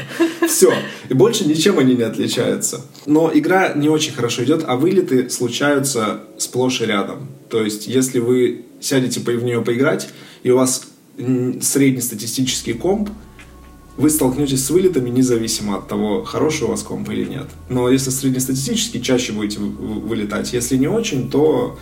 Все. 0.48 0.72
И 1.10 1.14
больше 1.14 1.46
ничем 1.48 1.80
они 1.80 1.96
не 1.96 2.04
отличаются. 2.04 2.67
Но 3.06 3.32
игра 3.34 3.74
не 3.74 3.90
очень 3.90 4.14
хорошо 4.14 4.44
идет, 4.44 4.64
а 4.68 4.76
вылеты 4.76 5.30
случаются 5.30 6.22
сплошь 6.38 6.82
и 6.82 6.86
рядом. 6.86 7.30
То 7.50 7.64
есть, 7.64 7.88
если 7.88 8.20
вы 8.20 8.66
сядете 8.80 9.20
в 9.20 9.44
нее 9.44 9.62
поиграть, 9.62 10.10
и 10.44 10.52
у 10.52 10.58
вас 10.58 10.84
среднестатистический 11.18 12.74
комп, 12.74 13.10
вы 13.98 14.12
столкнетесь 14.12 14.64
с 14.64 14.70
вылетами 14.70 15.10
независимо 15.10 15.78
от 15.78 15.88
того, 15.88 16.24
хороший 16.24 16.66
у 16.66 16.68
вас 16.68 16.84
комп 16.84 17.10
или 17.10 17.26
нет. 17.26 17.48
Но 17.68 17.90
если 17.90 18.12
среднестатистически, 18.12 19.00
чаще 19.00 19.34
будете 19.34 19.60
вылетать. 19.60 20.54
Если 20.54 20.78
не 20.78 20.88
очень, 20.88 21.32
то 21.32 21.78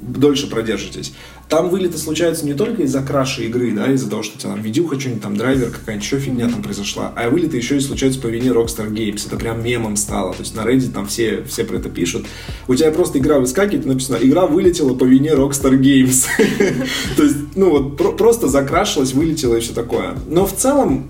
дольше 0.00 0.48
продержитесь. 0.48 1.12
Там 1.48 1.68
вылеты 1.68 1.98
случаются 1.98 2.46
не 2.46 2.54
только 2.54 2.82
из-за 2.82 3.02
краши 3.02 3.46
игры, 3.46 3.72
да, 3.72 3.92
из-за 3.92 4.08
того, 4.08 4.22
что 4.22 4.36
у 4.36 4.40
тебя 4.40 4.52
там 4.52 4.62
видюха, 4.62 4.98
что-нибудь 4.98 5.22
там 5.22 5.36
драйвер, 5.36 5.70
какая-нибудь 5.70 6.04
еще 6.04 6.18
фигня 6.18 6.48
там 6.48 6.62
произошла, 6.62 7.12
а 7.16 7.28
вылеты 7.28 7.56
еще 7.56 7.76
и 7.76 7.80
случаются 7.80 8.20
по 8.20 8.28
вине 8.28 8.50
Rockstar 8.50 8.88
Games. 8.90 9.26
Это 9.26 9.36
прям 9.36 9.62
мемом 9.62 9.96
стало. 9.96 10.32
То 10.32 10.40
есть 10.40 10.54
на 10.54 10.60
Reddit 10.60 10.92
там 10.92 11.06
все, 11.06 11.42
все 11.42 11.64
про 11.64 11.76
это 11.78 11.88
пишут. 11.88 12.26
У 12.68 12.74
тебя 12.74 12.92
просто 12.92 13.18
игра 13.18 13.40
выскакивает, 13.40 13.84
написано, 13.84 14.18
игра 14.20 14.46
вылетела 14.46 14.94
по 14.94 15.04
вине 15.04 15.30
Rockstar 15.30 15.76
Games. 15.78 16.26
То 17.16 17.24
есть, 17.24 17.36
ну 17.56 17.70
вот, 17.70 18.16
просто 18.16 18.48
закрашилась, 18.48 19.12
вылетела 19.12 19.56
и 19.56 19.60
все 19.60 19.72
такое. 19.72 20.16
Но 20.28 20.46
в 20.46 20.54
целом, 20.54 21.08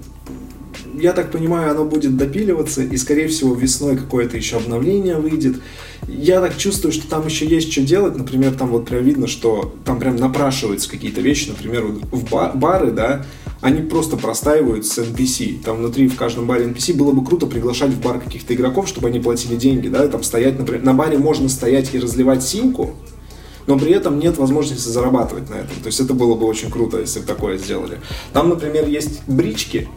я 1.01 1.13
так 1.13 1.31
понимаю, 1.31 1.73
оно 1.73 1.85
будет 1.85 2.17
допиливаться, 2.17 2.83
и, 2.83 2.97
скорее 2.97 3.29
всего, 3.29 3.55
весной 3.55 3.97
какое-то 3.97 4.37
еще 4.37 4.57
обновление 4.57 5.17
выйдет. 5.17 5.57
Я 6.09 6.41
так 6.41 6.57
чувствую, 6.57 6.93
что 6.93 7.09
там 7.09 7.27
еще 7.27 7.47
есть 7.47 7.73
что 7.73 7.83
делать. 7.83 8.17
Например, 8.17 8.55
там 8.55 8.69
вот 8.71 8.87
прям 8.87 9.05
видно, 9.05 9.27
что 9.27 9.75
там 9.85 9.99
прям 9.99 10.17
напрашиваются 10.17 10.91
какие-то 10.91 11.21
вещи. 11.21 11.49
Например, 11.49 11.87
в 12.11 12.53
бары, 12.55 12.91
да, 12.91 13.25
они 13.61 13.83
просто 13.83 14.17
простаивают 14.17 14.87
с 14.87 14.99
NPC. 14.99 15.63
Там 15.63 15.79
внутри 15.79 16.09
в 16.09 16.17
каждом 16.17 16.47
баре 16.47 16.67
NPC 16.67 16.95
было 16.95 17.13
бы 17.13 17.25
круто 17.25 17.47
приглашать 17.47 17.91
в 17.91 18.01
бар 18.01 18.21
каких-то 18.21 18.55
игроков, 18.55 18.89
чтобы 18.89 19.09
они 19.09 19.21
платили 19.21 19.57
деньги, 19.57 19.89
да, 19.89 20.07
там 20.09 20.23
стоять, 20.23 20.59
например, 20.59 20.85
на 20.85 20.95
баре 20.95 21.19
можно 21.19 21.49
стоять 21.49 21.95
и 21.95 21.99
разливать 21.99 22.43
симку, 22.43 22.95
но 23.67 23.79
при 23.79 23.93
этом 23.93 24.19
нет 24.19 24.39
возможности 24.39 24.89
зарабатывать 24.89 25.51
на 25.51 25.57
этом. 25.57 25.77
То 25.83 25.87
есть 25.87 26.01
это 26.01 26.15
было 26.15 26.35
бы 26.35 26.47
очень 26.47 26.71
круто, 26.71 26.99
если 26.99 27.21
бы 27.21 27.27
такое 27.27 27.59
сделали. 27.59 27.99
Там, 28.33 28.49
например, 28.49 28.89
есть 28.89 29.23
брички, 29.27 29.89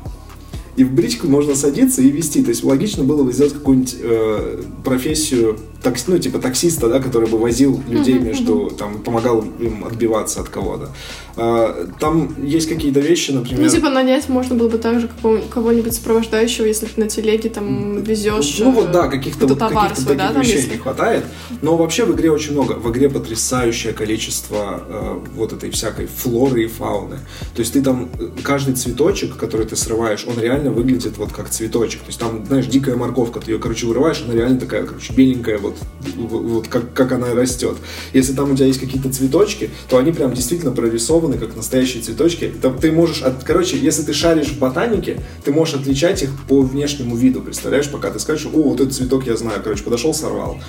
и 0.76 0.84
в 0.84 0.92
бричку 0.94 1.28
можно 1.28 1.56
садиться 1.56 2.02
и 2.02 2.10
вести. 2.10 2.44
То 2.44 2.50
есть 2.50 2.64
логично 2.64 3.04
было 3.04 3.24
бы 3.24 3.32
сделать 3.32 3.54
какую-нибудь 3.54 3.96
э, 4.00 4.64
профессию 4.84 5.58
такс, 5.84 6.08
ну, 6.08 6.17
типа 6.17 6.39
таксиста, 6.39 6.88
да, 6.89 7.00
который 7.00 7.30
бы 7.30 7.38
возил 7.38 7.82
людей 7.88 8.17
между, 8.19 8.72
там, 8.72 9.00
помогал 9.00 9.41
им 9.60 9.86
отбиваться 9.86 10.41
от 10.41 10.50
кого-то. 10.50 10.89
А, 11.36 11.89
там 12.00 12.36
есть 12.43 12.69
какие-то 12.69 13.00
вещи, 13.00 13.32
например... 13.32 13.63
Ну, 13.63 13.69
типа 13.69 13.89
нанять 13.89 14.30
можно 14.30 14.56
было 14.56 14.69
бы 14.69 14.78
также 14.78 15.10
кого-нибудь 15.50 15.93
сопровождающего, 15.93 16.65
если 16.65 16.86
ты 16.86 17.00
на 17.00 17.10
телеге 17.10 17.50
там 17.50 18.02
везешь 18.02 18.60
Ну 18.60 18.72
вот, 18.72 18.91
да, 18.91 19.08
каких-то 19.08 19.48
вот, 19.48 19.60
товар 19.60 19.89
каких 19.89 20.04
свой, 20.04 20.15
таких 20.15 20.34
да, 20.34 20.39
вещей 20.39 20.69
не 20.72 20.78
хватает. 20.78 21.26
Но 21.62 21.76
вообще 21.76 22.06
в 22.06 22.15
игре 22.15 22.32
очень 22.32 22.54
много. 22.54 22.74
В 22.74 22.91
игре 22.91 23.10
потрясающее 23.10 23.93
количество 23.93 24.84
э, 24.88 25.19
вот 25.36 25.54
этой 25.54 25.72
всякой 25.72 26.08
флоры 26.08 26.63
и 26.63 26.67
фауны. 26.67 27.17
То 27.56 27.60
есть 27.60 27.74
ты 27.74 27.82
там, 27.82 28.10
э, 28.19 28.30
каждый 28.43 28.76
цветочек, 28.76 29.36
который 29.36 29.65
ты 29.65 29.76
срываешь, 29.76 30.26
он 30.28 30.39
реально 30.39 30.72
выглядит 30.72 31.17
вот 31.17 31.32
как 31.32 31.50
цветочек. 31.50 32.02
То 32.02 32.08
есть 32.08 32.19
там, 32.19 32.46
знаешь, 32.46 32.67
дикая 32.67 32.96
морковка, 32.96 33.39
ты 33.39 33.52
ее, 33.52 33.60
короче, 33.60 33.88
вырываешь, 33.88 34.24
она 34.26 34.36
реально 34.36 34.60
такая, 34.60 34.86
короче, 34.86 35.13
беленькая 35.13 35.58
вот 35.58 35.73
вот, 36.16 36.42
вот 36.44 36.68
как, 36.68 36.94
как 36.94 37.12
она 37.12 37.34
растет. 37.34 37.78
Если 38.14 38.34
там 38.34 38.52
у 38.52 38.56
тебя 38.56 38.68
есть 38.68 38.80
какие-то 38.80 39.12
цветочки, 39.12 39.70
то 39.90 39.98
они 39.98 40.12
прям 40.12 40.34
действительно 40.34 40.72
прорисованы, 40.72 41.38
как 41.38 41.56
настоящие 41.56 42.04
цветочки. 42.04 42.52
Там 42.62 42.78
ты 42.78 42.92
можешь, 42.92 43.22
от, 43.22 43.44
короче, 43.44 43.78
если 43.78 44.04
ты 44.04 44.14
шаришь 44.14 44.50
в 44.50 44.60
ботанике, 44.60 45.22
ты 45.44 45.52
можешь 45.52 45.76
отличать 45.76 46.24
их 46.24 46.30
по 46.48 46.62
внешнему 46.62 47.16
виду, 47.16 47.42
представляешь, 47.42 47.90
пока 47.90 48.10
ты 48.10 48.20
скажешь, 48.20 48.48
о, 48.54 48.62
вот 48.62 48.80
этот 48.80 48.94
цветок 48.94 49.26
я 49.26 49.36
знаю, 49.36 49.62
короче, 49.64 49.84
подошел, 49.84 50.14
сорвал. 50.14 50.60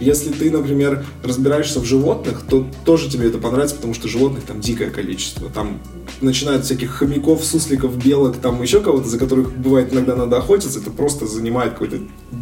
Если 0.00 0.30
ты, 0.30 0.50
например, 0.50 1.04
разбираешься 1.22 1.80
в 1.80 1.84
животных, 1.84 2.42
то 2.48 2.66
тоже 2.84 3.08
тебе 3.08 3.28
это 3.28 3.38
понравится, 3.38 3.76
потому 3.76 3.94
что 3.94 4.08
животных 4.08 4.44
там 4.44 4.60
дикое 4.60 4.90
количество. 4.90 5.48
Там 5.48 5.80
начинают 6.20 6.64
всяких 6.64 6.90
хомяков, 6.90 7.44
сусликов, 7.44 7.96
белок, 7.96 8.36
там 8.38 8.60
еще 8.60 8.80
кого-то, 8.80 9.08
за 9.08 9.18
которых 9.18 9.56
бывает 9.56 9.92
иногда 9.92 10.16
надо 10.16 10.38
охотиться, 10.38 10.80
это 10.80 10.90
просто 10.90 11.26
занимает 11.26 11.74
какое-то 11.74 11.98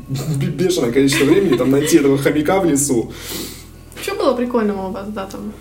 бешеное 0.57 0.93
количество 0.93 1.25
времени, 1.25 1.57
там 1.57 1.71
найти 1.71 1.99
этого 1.99 2.17
хомяка 2.17 2.61
в 2.61 2.65
лесу. 2.65 3.13
Что 4.01 4.15
было 4.15 4.35
прикольного 4.35 4.89
у 4.89 4.91
вас, 4.91 5.09
да, 5.09 5.27
там? 5.27 5.53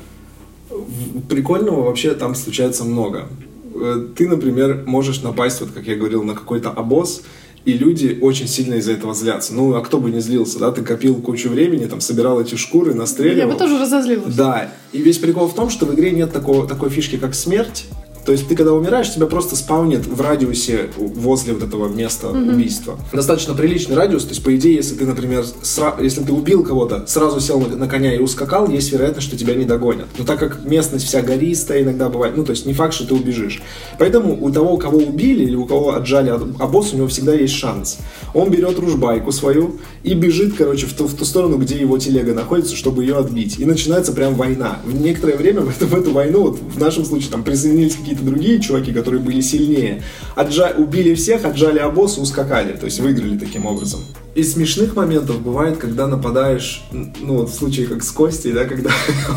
Прикольного 1.28 1.84
вообще 1.84 2.14
там 2.14 2.36
случается 2.36 2.86
много. 2.86 3.28
Э, 3.76 4.08
ты, 4.16 4.28
например, 4.28 4.84
можешь 4.86 5.22
напасть, 5.22 5.60
вот 5.62 5.72
как 5.72 5.86
я 5.86 5.96
говорил, 5.96 6.24
на 6.24 6.34
какой-то 6.34 6.70
обоз, 6.70 7.24
и 7.64 7.74
люди 7.74 8.18
очень 8.22 8.48
сильно 8.48 8.76
из-за 8.76 8.94
этого 8.94 9.14
злятся. 9.14 9.54
Ну, 9.54 9.76
а 9.76 9.82
кто 9.82 10.00
бы 10.00 10.10
не 10.10 10.20
злился, 10.20 10.60
да? 10.60 10.72
Ты 10.72 10.82
копил 10.82 11.16
кучу 11.16 11.50
времени, 11.50 11.86
там, 11.86 12.02
собирал 12.02 12.42
эти 12.42 12.56
шкуры, 12.56 12.94
настреливал. 12.94 13.38
Я 13.38 13.48
бы 13.48 13.54
тоже 13.54 13.78
разозлилась. 13.78 14.34
Да. 14.36 14.72
И 14.92 15.02
весь 15.02 15.20
прикол 15.20 15.48
в 15.48 15.54
том, 15.54 15.70
что 15.70 15.86
в 15.86 15.94
игре 15.94 16.12
нет 16.12 16.34
такого, 16.34 16.68
такой 16.68 16.90
фишки, 16.90 17.18
как 17.18 17.36
смерть. 17.36 17.86
То 18.26 18.32
есть 18.32 18.48
ты 18.48 18.56
когда 18.56 18.74
умираешь, 18.74 19.14
тебя 19.14 19.26
просто 19.26 19.56
спаунит 19.56 20.06
в 20.06 20.20
радиусе 20.22 20.90
возле 20.98 21.54
вот 21.54 21.64
этого 21.64 21.88
места 21.88 22.28
mm-hmm. 22.28 22.54
убийства. 22.54 23.00
Достаточно 23.12 23.54
приличный 23.54 23.96
радиус, 23.96 24.24
то 24.24 24.30
есть 24.30 24.44
по 24.44 24.56
идее, 24.56 24.76
если 24.76 24.96
ты, 24.96 25.06
например, 25.06 25.44
сра- 25.64 26.02
если 26.02 26.24
ты 26.24 26.32
убил 26.32 26.64
кого-то, 26.64 27.06
сразу 27.08 27.40
сел 27.40 27.60
на, 27.60 27.76
на 27.76 27.88
коня 27.88 28.16
и 28.16 28.20
ускакал, 28.20 28.70
есть 28.70 28.92
вероятность, 28.92 29.28
что 29.28 29.38
тебя 29.38 29.56
не 29.56 29.66
догонят. 29.66 30.08
Но 30.18 30.26
так 30.26 30.40
как 30.40 30.66
местность 30.66 31.06
вся 31.06 31.22
гористая 31.22 31.82
иногда 31.82 32.10
бывает, 32.10 32.38
ну 32.38 32.44
то 32.44 32.52
есть 32.52 32.66
не 32.66 32.74
факт, 32.74 32.94
что 32.94 33.08
ты 33.08 33.14
убежишь. 33.14 33.62
Поэтому 33.98 34.38
у 34.44 34.52
того, 34.52 34.78
кого 34.78 35.00
убили 35.00 35.44
или 35.44 35.56
у 35.56 35.66
кого 35.66 35.94
отжали 35.94 36.30
обоз, 36.30 36.94
у 36.94 36.98
него 36.98 37.08
всегда 37.08 37.34
есть 37.34 37.54
шанс. 37.54 37.98
Он 38.34 38.50
берет 38.50 38.80
ружбайку 38.80 39.32
свою 39.32 39.80
и 40.04 40.14
бежит, 40.14 40.56
короче, 40.56 40.86
в 40.86 40.94
ту, 40.94 41.08
в 41.08 41.16
ту 41.16 41.26
сторону, 41.26 41.58
где 41.58 41.78
его 41.78 41.98
телега 41.98 42.34
находится, 42.34 42.76
чтобы 42.76 43.04
ее 43.04 43.18
отбить. 43.18 43.60
И 43.60 43.66
начинается 43.66 44.12
прям 44.12 44.36
война. 44.36 44.80
В 44.86 45.00
некоторое 45.00 45.36
время 45.36 45.62
в 45.62 45.70
эту, 45.70 45.88
в 45.88 45.96
эту 45.96 46.12
войну, 46.12 46.44
вот 46.44 46.60
в 46.60 46.80
нашем 46.80 47.06
случае, 47.06 47.32
там 47.32 47.44
присоединились 47.44 47.96
какие 47.96 48.11
какие-то 48.12 48.30
другие 48.30 48.60
чуваки, 48.60 48.92
которые 48.92 49.22
были 49.22 49.42
сильнее, 49.42 50.04
отжа... 50.36 50.74
убили 50.78 51.14
всех, 51.16 51.46
отжали 51.46 51.80
обоз 51.80 52.18
и 52.18 52.22
ускакали, 52.22 52.74
то 52.74 52.86
есть 52.86 53.00
выиграли 53.00 53.38
таким 53.38 53.66
образом. 53.66 54.02
Из 54.36 54.54
смешных 54.54 54.96
моментов 54.96 55.42
бывает, 55.42 55.78
когда 55.78 56.08
нападаешь, 56.08 56.84
ну 56.92 57.38
вот 57.38 57.50
в 57.50 57.54
случае 57.54 57.88
как 57.88 58.04
с 58.04 58.12
Костей, 58.12 58.52
да, 58.54 58.66
когда 58.72 58.92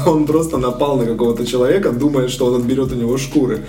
он 0.06 0.26
просто 0.26 0.58
напал 0.58 0.96
на 0.96 1.06
какого-то 1.06 1.46
человека, 1.46 1.90
думая, 1.90 2.28
что 2.28 2.46
он 2.46 2.60
отберет 2.60 2.92
у 2.92 2.96
него 2.96 3.16
шкуры. 3.18 3.60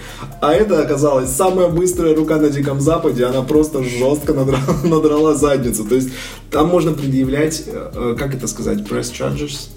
А 0.42 0.54
это 0.54 0.82
оказалось 0.82 1.30
самая 1.30 1.70
быстрая 1.70 2.16
рука 2.16 2.38
на 2.38 2.50
Диком 2.50 2.82
Западе, 2.82 3.26
она 3.26 3.42
просто 3.42 3.84
жестко 3.84 4.34
надрала, 4.34 4.64
надрала 4.84 5.36
задницу. 5.36 5.86
То 5.86 5.96
есть 5.96 6.10
там 6.52 6.68
можно 6.68 6.94
предъявлять, 6.94 7.64
э, 7.68 7.92
э, 7.94 8.16
как 8.18 8.34
это 8.36 8.48
сказать, 8.48 8.80
press 8.80 9.12
charges, 9.12 9.70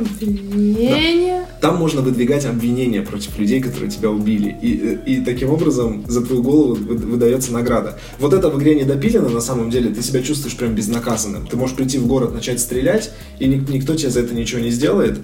Обвинение? 0.00 1.40
Да. 1.40 1.68
Там 1.68 1.76
можно 1.76 2.00
выдвигать 2.00 2.46
обвинения 2.46 3.02
против 3.02 3.38
людей, 3.38 3.60
которые 3.60 3.90
тебя 3.90 4.10
убили. 4.10 4.56
И, 4.62 4.98
и 5.06 5.24
таким 5.24 5.50
образом 5.50 6.04
за 6.08 6.24
твою 6.24 6.42
голову 6.42 6.74
выдается 6.74 7.52
награда. 7.52 7.98
Вот 8.18 8.32
это 8.32 8.48
в 8.48 8.58
игре 8.58 8.74
не 8.74 8.84
допилено 8.84 9.28
на 9.28 9.40
самом 9.40 9.70
деле. 9.70 9.90
Ты 9.90 10.02
себя 10.02 10.22
чувствуешь 10.22 10.56
прям 10.56 10.74
безнаказанным. 10.74 11.46
Ты 11.46 11.56
можешь 11.56 11.76
прийти 11.76 11.98
в 11.98 12.06
город, 12.06 12.32
начать 12.32 12.60
стрелять, 12.60 13.10
и 13.38 13.46
никто 13.46 13.94
тебе 13.94 14.10
за 14.10 14.20
это 14.20 14.34
ничего 14.34 14.60
не 14.60 14.70
сделает. 14.70 15.18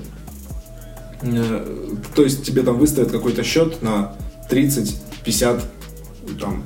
Э, 1.23 1.65
то 2.15 2.23
есть 2.23 2.45
тебе 2.45 2.63
там 2.63 2.79
выставят 2.79 3.11
какой-то 3.11 3.43
счет 3.43 3.83
на 3.83 4.15
30, 4.51 4.97
50, 5.25 5.65
там, 6.39 6.65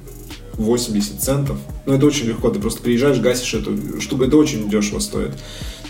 80 0.55 1.21
центов. 1.21 1.59
Но 1.87 1.95
это 1.95 2.07
очень 2.07 2.27
легко, 2.27 2.51
ты 2.51 2.61
просто 2.61 2.83
приезжаешь, 2.83 3.19
гасишь 3.19 3.55
это, 3.55 4.01
чтобы 4.01 4.27
это 4.27 4.37
очень 4.37 4.69
дешево 4.69 4.99
стоит. 4.99 5.33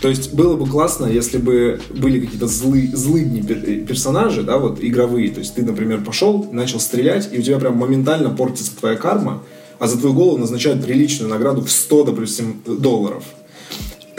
То 0.01 0.09
есть 0.09 0.33
было 0.33 0.57
бы 0.57 0.65
классно, 0.65 1.05
если 1.05 1.37
бы 1.37 1.79
были 1.89 2.19
какие-то 2.19 2.47
злы, 2.47 2.89
злыдни 2.91 3.41
персонажи, 3.83 4.41
да, 4.41 4.57
вот 4.57 4.79
игровые. 4.83 5.29
То 5.29 5.39
есть 5.39 5.53
ты, 5.53 5.63
например, 5.63 6.03
пошел, 6.03 6.47
начал 6.51 6.79
стрелять, 6.79 7.29
и 7.31 7.37
у 7.37 7.41
тебя 7.41 7.59
прям 7.59 7.77
моментально 7.77 8.31
портится 8.31 8.75
твоя 8.75 8.95
карма, 8.95 9.43
а 9.77 9.87
за 9.87 9.99
твою 9.99 10.15
голову 10.15 10.37
назначают 10.37 10.83
приличную 10.83 11.29
награду 11.29 11.61
в 11.61 11.71
100, 11.71 12.03
допустим, 12.05 12.61
долларов 12.65 13.23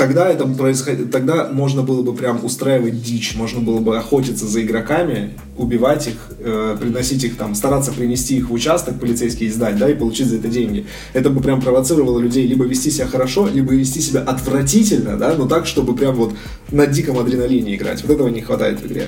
тогда 0.03 0.29
это 0.29 0.49
происходит, 0.49 1.13
тогда 1.13 1.49
можно 1.53 1.83
было 1.83 2.03
бы 2.03 2.13
прям 2.13 2.45
устраивать 2.45 3.05
дичь, 3.05 3.37
можно 3.37 3.61
было 3.61 3.79
бы 3.79 3.97
охотиться 3.97 4.49
за 4.49 4.61
игроками, 4.61 5.35
убивать 5.57 6.09
их, 6.09 6.15
э, 6.41 6.77
приносить 6.81 7.23
их 7.23 7.37
там, 7.37 7.55
стараться 7.55 7.93
принести 7.93 8.37
их 8.37 8.51
в 8.51 8.53
участок 8.53 8.99
полицейский 8.99 9.47
и 9.47 9.51
сдать, 9.51 9.79
да, 9.79 9.89
и 9.89 9.95
получить 9.95 10.27
за 10.27 10.39
это 10.39 10.49
деньги. 10.49 10.87
Это 11.13 11.31
бы 11.31 11.41
прям 11.41 11.61
провоцировало 11.61 12.19
людей 12.19 12.49
либо 12.49 12.65
вести 12.65 12.91
себя 12.91 13.07
хорошо, 13.07 13.47
либо 13.47 13.75
вести 13.75 14.01
себя 14.01 14.23
отвратительно, 14.23 15.17
да, 15.17 15.37
но 15.37 15.47
так, 15.47 15.67
чтобы 15.67 15.95
прям 15.95 16.17
вот 16.17 16.35
на 16.73 16.89
диком 16.89 17.21
адреналине 17.21 17.77
играть. 17.77 18.03
Вот 18.03 18.11
этого 18.11 18.27
не 18.27 18.41
хватает 18.41 18.81
в 18.81 18.87
игре. 18.89 19.07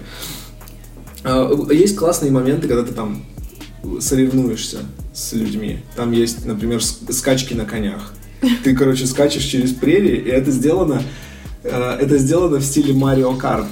Э, 1.24 1.50
есть 1.72 1.96
классные 1.96 2.30
моменты, 2.30 2.68
когда 2.68 2.85
ты 2.85 2.94
там 2.94 3.24
соревнуешься 3.98 4.78
с 5.12 5.33
людьми. 5.33 5.80
Там 5.96 6.12
есть, 6.12 6.46
например, 6.46 6.80
скачки 6.80 7.52
на 7.54 7.64
конях 7.64 8.14
ты, 8.62 8.74
короче, 8.74 9.07
скачешь 9.07 9.44
через 9.44 9.72
прерии, 9.72 10.16
и 10.16 10.28
это 10.28 10.50
сделано, 10.50 11.02
э, 11.62 11.98
это 12.00 12.18
сделано 12.18 12.59
в 12.59 12.64
стиле 12.64 12.94
Марио 12.94 13.35
Карт. 13.35 13.66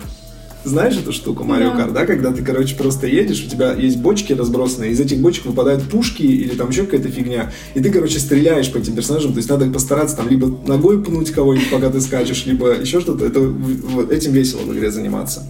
Знаешь 0.65 0.97
эту 0.97 1.13
штуку 1.13 1.43
Марио 1.43 1.73
Карт, 1.73 1.93
да? 1.93 2.07
Когда 2.07 2.31
ты, 2.31 2.45
короче, 2.45 2.77
просто 2.77 3.09
едешь, 3.09 3.45
у 3.45 3.51
тебя 3.51 3.73
есть 3.73 3.97
бочки 3.97 4.33
разбросанные, 4.33 4.93
из 4.93 5.01
этих 5.01 5.19
бочек 5.19 5.47
выпадают 5.47 5.83
пушки 5.85 6.23
или 6.23 6.55
там 6.55 6.71
еще 6.71 6.85
какая-то 6.85 7.09
фигня, 7.09 7.53
и 7.75 7.81
ты, 7.81 7.91
короче, 7.91 8.21
стреляешь 8.21 8.71
по 8.71 8.79
этим 8.79 8.95
персонажам, 8.95 9.33
то 9.33 9.39
есть 9.39 9.49
надо 9.49 9.67
постараться 9.71 10.17
там 10.17 10.29
либо 10.29 10.47
ногой 10.67 11.03
пнуть 11.03 11.33
кого-нибудь, 11.33 11.71
пока 11.71 11.91
ты 11.91 12.01
скачешь, 12.01 12.47
либо 12.47 12.75
еще 12.75 13.01
что-то. 13.01 13.27
Это, 13.27 13.41
вот, 13.41 14.13
этим 14.13 14.33
весело 14.33 14.61
в 14.61 14.73
игре 14.73 14.93
заниматься. 14.93 15.43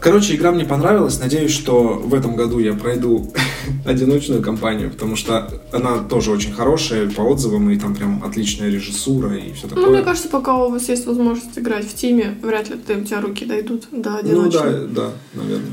Короче, 0.00 0.34
игра 0.34 0.50
мне 0.50 0.64
понравилась. 0.64 1.20
Надеюсь, 1.20 1.52
что 1.52 2.00
в 2.02 2.14
этом 2.14 2.34
году 2.34 2.58
я 2.58 2.72
пройду 2.72 3.30
одиночную 3.86 4.42
кампанию, 4.42 4.90
потому 4.90 5.14
что 5.14 5.52
она 5.72 5.98
тоже 5.98 6.30
очень 6.30 6.52
хорошая 6.52 7.10
по 7.10 7.20
отзывам, 7.20 7.68
и 7.70 7.78
там 7.78 7.94
прям 7.94 8.24
отличная 8.24 8.70
режиссура 8.70 9.36
и 9.36 9.52
все 9.52 9.68
такое. 9.68 9.84
Ну, 9.84 9.92
мне 9.92 10.02
кажется, 10.02 10.30
пока 10.30 10.54
у 10.54 10.70
вас 10.70 10.88
есть 10.88 11.06
возможность 11.06 11.58
играть 11.58 11.86
в 11.86 11.94
тиме, 11.94 12.34
вряд 12.42 12.70
ли 12.70 12.76
ты, 12.76 12.96
у 12.96 13.04
тебя 13.04 13.20
руки 13.20 13.44
дойдут 13.44 13.88
до 13.92 14.16
одиночной. 14.16 14.70
Ну 14.70 14.88
да, 14.88 15.02
да, 15.02 15.10
наверное. 15.34 15.72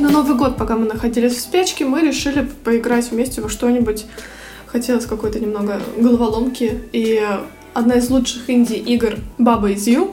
На 0.00 0.10
Новый 0.10 0.36
год, 0.36 0.56
пока 0.56 0.76
мы 0.76 0.86
находились 0.86 1.34
в 1.34 1.40
спячке, 1.40 1.84
мы 1.84 2.00
решили 2.00 2.48
поиграть 2.64 3.12
вместе 3.12 3.40
во 3.40 3.48
что-нибудь. 3.48 4.06
Хотелось 4.66 5.06
какой-то 5.06 5.38
немного 5.38 5.80
головоломки. 5.96 6.80
И 6.92 7.22
одна 7.74 7.96
из 7.96 8.10
лучших 8.10 8.50
инди-игр 8.50 9.18
Баба 9.38 9.70
из 9.70 9.86
Ю 9.86 10.12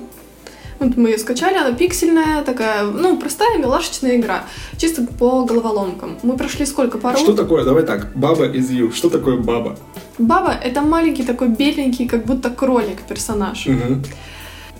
вот 0.80 0.98
мы 0.98 1.10
ее 1.10 1.18
скачали, 1.18 1.58
она 1.58 1.74
пиксельная, 1.74 2.44
такая, 2.44 2.84
ну, 2.84 3.18
простая 3.18 3.58
милашечная 3.58 4.16
игра. 4.16 4.46
Чисто 4.78 5.06
по 5.06 5.44
головоломкам. 5.44 6.18
Мы 6.24 6.38
прошли 6.38 6.66
сколько? 6.66 6.98
Пару? 6.98 7.18
Что 7.18 7.34
такое? 7.34 7.64
Давай 7.66 7.84
так. 7.84 8.16
Баба 8.16 8.46
из 8.46 8.72
Ю. 8.72 8.92
Что 8.92 9.10
такое 9.10 9.38
баба? 9.38 9.78
Баба— 10.18 10.52
это 10.64 10.82
маленький 10.82 11.24
такой 11.24 11.50
беленький, 11.50 12.08
как 12.08 12.26
будто 12.26 12.50
кролик 12.50 13.02
персонаж. 13.02 13.68
Угу. 13.68 14.04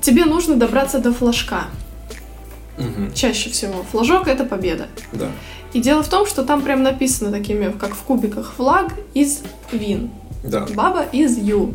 Тебе 0.02 0.26
нужно 0.26 0.56
добраться 0.56 1.00
до 1.00 1.14
флажка. 1.14 1.66
Угу. 2.78 3.14
Чаще 3.14 3.50
всего. 3.50 3.84
Флажок— 3.92 4.28
это 4.30 4.46
победа. 4.46 4.88
Да. 5.12 5.28
И 5.74 5.82
дело 5.82 6.02
в 6.02 6.08
том, 6.08 6.26
что 6.26 6.44
там 6.44 6.62
прям 6.62 6.82
написано 6.82 7.32
такими, 7.32 7.72
как 7.72 7.94
в 7.94 8.02
кубиках, 8.04 8.54
флаг 8.56 8.94
из 9.14 9.42
вин. 9.72 10.10
Да. 10.44 10.66
Баба 10.74 11.06
из 11.12 11.38
ю. 11.38 11.74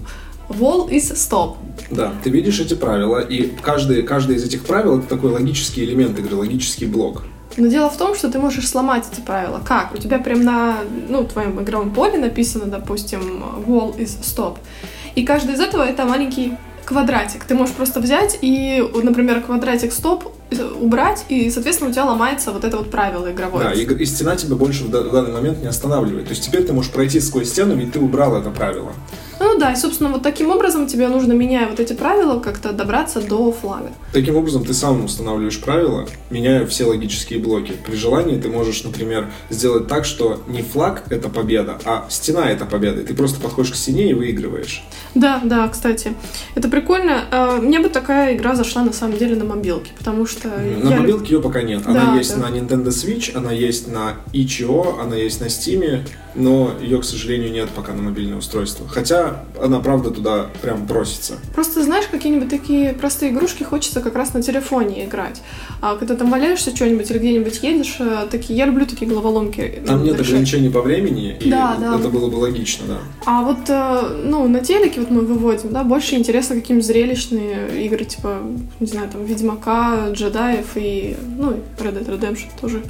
Wall 0.48 0.88
is 0.90 1.14
stop. 1.14 1.56
Да, 1.90 2.12
ты 2.22 2.30
видишь 2.30 2.60
эти 2.60 2.74
правила, 2.74 3.20
и 3.20 3.50
каждый, 3.62 4.02
каждый 4.02 4.36
из 4.36 4.44
этих 4.44 4.64
правил 4.64 4.98
это 4.98 5.08
такой 5.08 5.30
логический 5.30 5.84
элемент 5.84 6.18
игры, 6.18 6.36
логический 6.36 6.86
блок. 6.86 7.24
Но 7.56 7.68
дело 7.68 7.88
в 7.88 7.96
том, 7.96 8.14
что 8.14 8.30
ты 8.30 8.38
можешь 8.38 8.68
сломать 8.68 9.04
эти 9.12 9.20
правила. 9.20 9.60
Как? 9.64 9.94
У 9.94 9.98
тебя 9.98 10.18
прям 10.18 10.42
на 10.42 10.78
ну, 11.08 11.24
твоем 11.24 11.62
игровом 11.62 11.92
поле 11.92 12.18
написано, 12.18 12.66
допустим, 12.66 13.44
wall 13.66 13.96
is 13.96 14.20
stop. 14.22 14.58
И 15.14 15.24
каждый 15.24 15.54
из 15.54 15.60
этого 15.60 15.82
это 15.82 16.04
маленький 16.04 16.54
квадратик. 16.84 17.44
Ты 17.44 17.54
можешь 17.54 17.74
просто 17.74 18.00
взять 18.00 18.38
и, 18.40 18.84
например, 19.02 19.40
квадратик 19.40 19.92
стоп 19.92 20.32
убрать, 20.80 21.24
и, 21.28 21.50
соответственно, 21.50 21.90
у 21.90 21.92
тебя 21.92 22.04
ломается 22.04 22.52
вот 22.52 22.64
это 22.64 22.76
вот 22.76 22.90
правило 22.90 23.30
игровое. 23.32 23.64
Да, 23.64 23.72
и, 23.72 23.84
и 23.84 24.04
стена 24.04 24.36
тебя 24.36 24.56
больше 24.56 24.84
в 24.84 24.90
данный 24.90 25.32
момент 25.32 25.62
не 25.62 25.68
останавливает. 25.68 26.26
То 26.26 26.30
есть 26.30 26.44
теперь 26.44 26.64
ты 26.64 26.72
можешь 26.72 26.92
пройти 26.92 27.20
сквозь 27.20 27.48
стену, 27.48 27.74
ведь 27.74 27.92
ты 27.92 28.00
убрал 28.00 28.36
это 28.36 28.50
правило. 28.50 28.92
Ну 29.40 29.58
да, 29.58 29.72
и, 29.72 29.76
собственно, 29.76 30.10
вот 30.10 30.22
таким 30.22 30.50
образом 30.50 30.86
тебе 30.86 31.08
нужно, 31.08 31.32
меняя 31.32 31.68
вот 31.68 31.80
эти 31.80 31.92
правила, 31.92 32.40
как-то 32.40 32.72
добраться 32.72 33.20
до 33.20 33.52
флага. 33.52 33.90
Таким 34.12 34.36
образом, 34.36 34.64
ты 34.64 34.74
сам 34.74 35.04
устанавливаешь 35.04 35.60
правила, 35.60 36.06
меняя 36.30 36.66
все 36.66 36.84
логические 36.84 37.38
блоки. 37.40 37.72
При 37.86 37.96
желании 37.96 38.40
ты 38.40 38.48
можешь, 38.48 38.84
например, 38.84 39.30
сделать 39.50 39.88
так, 39.88 40.04
что 40.04 40.40
не 40.46 40.62
флаг— 40.62 41.04
это 41.10 41.28
победа, 41.28 41.78
а 41.84 42.06
стена— 42.08 42.50
это 42.50 42.64
победа. 42.64 43.00
И 43.00 43.04
ты 43.04 43.14
просто 43.14 43.40
подходишь 43.40 43.72
к 43.72 43.76
стене 43.76 44.10
и 44.10 44.14
выигрываешь. 44.14 44.84
Да, 45.14 45.40
да, 45.44 45.68
кстати. 45.68 46.14
Это 46.54 46.68
прикольно. 46.68 47.24
А, 47.30 47.56
мне 47.56 47.80
бы 47.80 47.88
такая 47.88 48.36
игра 48.36 48.54
зашла, 48.54 48.84
на 48.84 48.92
самом 48.92 49.18
деле, 49.18 49.36
на 49.36 49.44
мобилке, 49.44 49.92
потому 49.96 50.26
что... 50.26 50.48
На 50.48 50.90
я... 50.90 51.00
мобилке 51.00 51.34
ее 51.34 51.42
пока 51.42 51.62
нет. 51.62 51.86
Она 51.86 52.06
да, 52.06 52.16
есть 52.16 52.36
да. 52.36 52.48
на 52.48 52.54
Nintendo 52.54 52.88
Switch, 52.88 53.36
она 53.36 53.52
есть 53.52 53.88
на 53.88 54.16
itch.io, 54.32 55.00
она 55.00 55.16
есть 55.16 55.40
на 55.40 55.46
Steam, 55.46 56.06
но 56.34 56.72
ее, 56.80 57.00
к 57.00 57.04
сожалению, 57.04 57.52
нет 57.52 57.68
пока 57.70 57.92
на 57.92 58.02
мобильное 58.02 58.38
устройство. 58.38 58.86
Хотя 58.88 59.23
она, 59.60 59.80
правда, 59.80 60.10
туда 60.10 60.46
прям 60.62 60.86
просится. 60.86 61.34
Просто, 61.54 61.82
знаешь, 61.82 62.06
какие-нибудь 62.10 62.48
такие 62.48 62.92
простые 62.92 63.32
игрушки 63.32 63.62
хочется 63.62 64.00
как 64.00 64.14
раз 64.14 64.34
на 64.34 64.42
телефоне 64.42 65.04
играть. 65.04 65.42
А 65.80 65.96
когда 65.96 66.16
там 66.16 66.30
валяешься 66.30 66.74
что-нибудь 66.74 67.10
или 67.10 67.18
где-нибудь 67.18 67.62
едешь, 67.62 67.96
э, 67.98 68.26
такие... 68.30 68.58
Я 68.58 68.66
люблю 68.66 68.86
такие 68.86 69.10
головоломки. 69.10 69.82
Там 69.86 70.02
нет 70.02 70.14
решать. 70.14 70.30
ограничений 70.30 70.70
по 70.70 70.82
времени, 70.82 71.36
и 71.40 71.50
да, 71.50 71.76
да. 71.78 71.98
это 71.98 72.08
было 72.08 72.30
бы 72.30 72.36
логично, 72.36 72.86
да. 72.88 72.98
А 73.26 73.42
вот, 73.42 73.68
э, 73.68 74.22
ну, 74.24 74.48
на 74.48 74.60
телеке 74.60 75.00
вот 75.00 75.10
мы 75.10 75.22
выводим, 75.22 75.72
да, 75.72 75.84
больше 75.84 76.14
интересно 76.16 76.56
какие-нибудь 76.56 76.86
зрелищные 76.86 77.84
игры, 77.84 78.04
типа, 78.04 78.38
не 78.80 78.86
знаю, 78.86 79.08
там, 79.10 79.24
Ведьмака, 79.24 80.10
Джедаев 80.12 80.66
и, 80.76 81.16
ну, 81.36 81.52
Red 81.78 81.98
Dead 81.98 82.06
Redemption 82.06 82.48
тоже. 82.60 82.82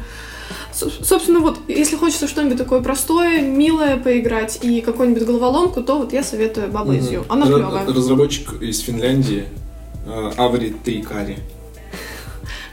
Собственно, 0.72 1.40
вот, 1.40 1.59
если 1.68 1.96
хочется 1.96 2.26
что-нибудь 2.26 2.59
такое 2.59 2.80
простое, 2.80 3.40
милое 3.42 3.96
поиграть 3.96 4.59
и 4.62 4.80
какую-нибудь 4.80 5.24
головоломку, 5.24 5.83
то 5.83 5.98
вот 5.98 6.12
я 6.12 6.22
советую 6.22 6.70
Баба 6.70 6.94
из 6.94 7.11
Ю. 7.11 7.24
Она 7.28 7.46
клевая. 7.46 7.87
Разработчик 7.87 8.61
из 8.61 8.80
Финляндии 8.80 9.46
э, 10.07 10.30
Аври 10.37 10.74
Тейкари. 10.85 11.38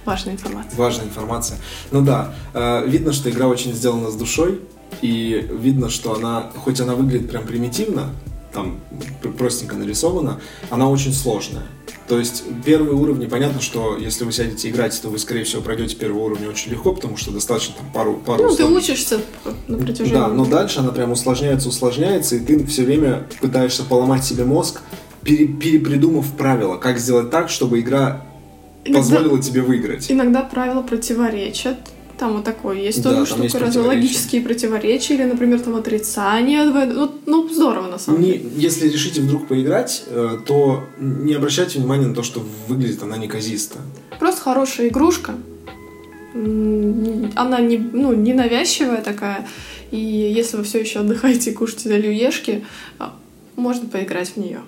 Важная 0.06 0.34
информация. 0.34 0.78
Важная 0.78 1.06
информация. 1.06 1.58
Ну 1.92 2.02
да, 2.02 2.34
э, 2.54 2.88
видно, 2.88 3.14
что 3.14 3.30
игра 3.30 3.48
очень 3.48 3.74
сделана 3.74 4.10
с 4.10 4.16
душой, 4.16 4.62
и 5.02 5.48
видно, 5.52 5.90
что 5.90 6.16
она, 6.16 6.52
хоть 6.56 6.80
она 6.80 6.96
выглядит 6.96 7.30
прям 7.30 7.46
примитивно, 7.46 8.10
там 8.52 8.80
простенько 9.38 9.76
нарисована, 9.76 10.40
она 10.70 10.90
очень 10.90 11.14
сложная. 11.14 11.64
То 12.08 12.20
есть 12.20 12.44
первые 12.66 12.94
уровни, 12.94 13.26
понятно, 13.26 13.62
что 13.62 13.98
если 13.98 14.26
вы 14.26 14.32
сядете 14.32 14.70
играть, 14.70 15.00
то 15.02 15.10
вы, 15.10 15.18
скорее 15.18 15.44
всего, 15.44 15.62
пройдете 15.62 15.96
первый 15.96 16.22
уровень 16.22 16.48
очень 16.48 16.72
легко, 16.72 16.94
потому 16.94 17.16
что 17.16 17.32
достаточно 17.32 17.76
там 17.76 17.92
пару... 17.94 18.16
пару 18.16 18.44
ну, 18.44 18.50
условий. 18.50 18.70
ты 18.70 18.80
учишься 18.80 19.22
на 19.68 19.78
протяжении. 19.78 20.14
Да, 20.14 20.28
но 20.28 20.46
дальше 20.46 20.80
она 20.80 20.92
прям 20.92 21.12
усложняется, 21.12 21.70
усложняется, 21.70 22.36
и 22.36 22.40
ты 22.40 22.66
все 22.66 22.84
время 22.84 23.28
пытаешься 23.40 23.84
поломать 23.84 24.26
себе 24.26 24.44
мозг, 24.44 24.82
пере, 25.24 25.48
перепридумав 25.48 26.32
правила, 26.36 26.78
как 26.78 27.00
сделать 27.00 27.30
так, 27.30 27.50
чтобы 27.50 27.80
игра 27.80 28.26
позволила 28.86 29.34
иногда, 29.34 29.44
тебе 29.44 29.62
выиграть. 29.62 30.12
Иногда 30.12 30.42
правила 30.42 30.82
противоречат 30.82 31.78
там 32.22 32.34
вот 32.34 32.44
такое 32.44 32.78
есть 32.78 33.02
тоже 33.02 33.22
да, 33.22 33.26
штука, 33.26 33.42
есть 33.42 33.56
разве 33.56 33.82
логические 33.82 34.44
противоречия, 34.44 35.16
или, 35.16 35.24
например, 35.24 35.60
там 35.60 35.76
отрицание. 35.76 36.66
Ну, 36.66 37.12
ну 37.26 37.50
здорово, 37.50 37.88
на 37.88 37.98
самом 37.98 38.22
не, 38.22 38.34
деле. 38.34 38.50
Если 38.58 38.90
решите 38.90 39.22
вдруг 39.22 39.48
поиграть, 39.48 40.04
э, 40.06 40.38
то 40.46 40.84
не 41.00 41.34
обращайте 41.34 41.80
внимания 41.80 42.06
на 42.06 42.14
то, 42.14 42.22
что 42.22 42.46
выглядит 42.68 43.02
она 43.02 43.18
неказисто. 43.18 43.80
Просто 44.20 44.42
хорошая 44.42 44.90
игрушка. 44.90 45.34
Она 46.36 47.60
не, 47.60 47.80
ну, 47.80 48.14
не 48.14 48.34
навязчивая 48.34 49.02
такая. 49.02 49.48
И 49.90 49.98
если 49.98 50.58
вы 50.58 50.64
все 50.64 50.80
еще 50.80 51.00
отдыхаете 51.00 51.50
и 51.50 51.54
кушаете 51.56 51.92
оливьешки, 51.92 52.64
а, 53.00 53.16
можно 53.56 53.90
поиграть 53.90 54.30
в 54.30 54.38
нее. 54.38 54.60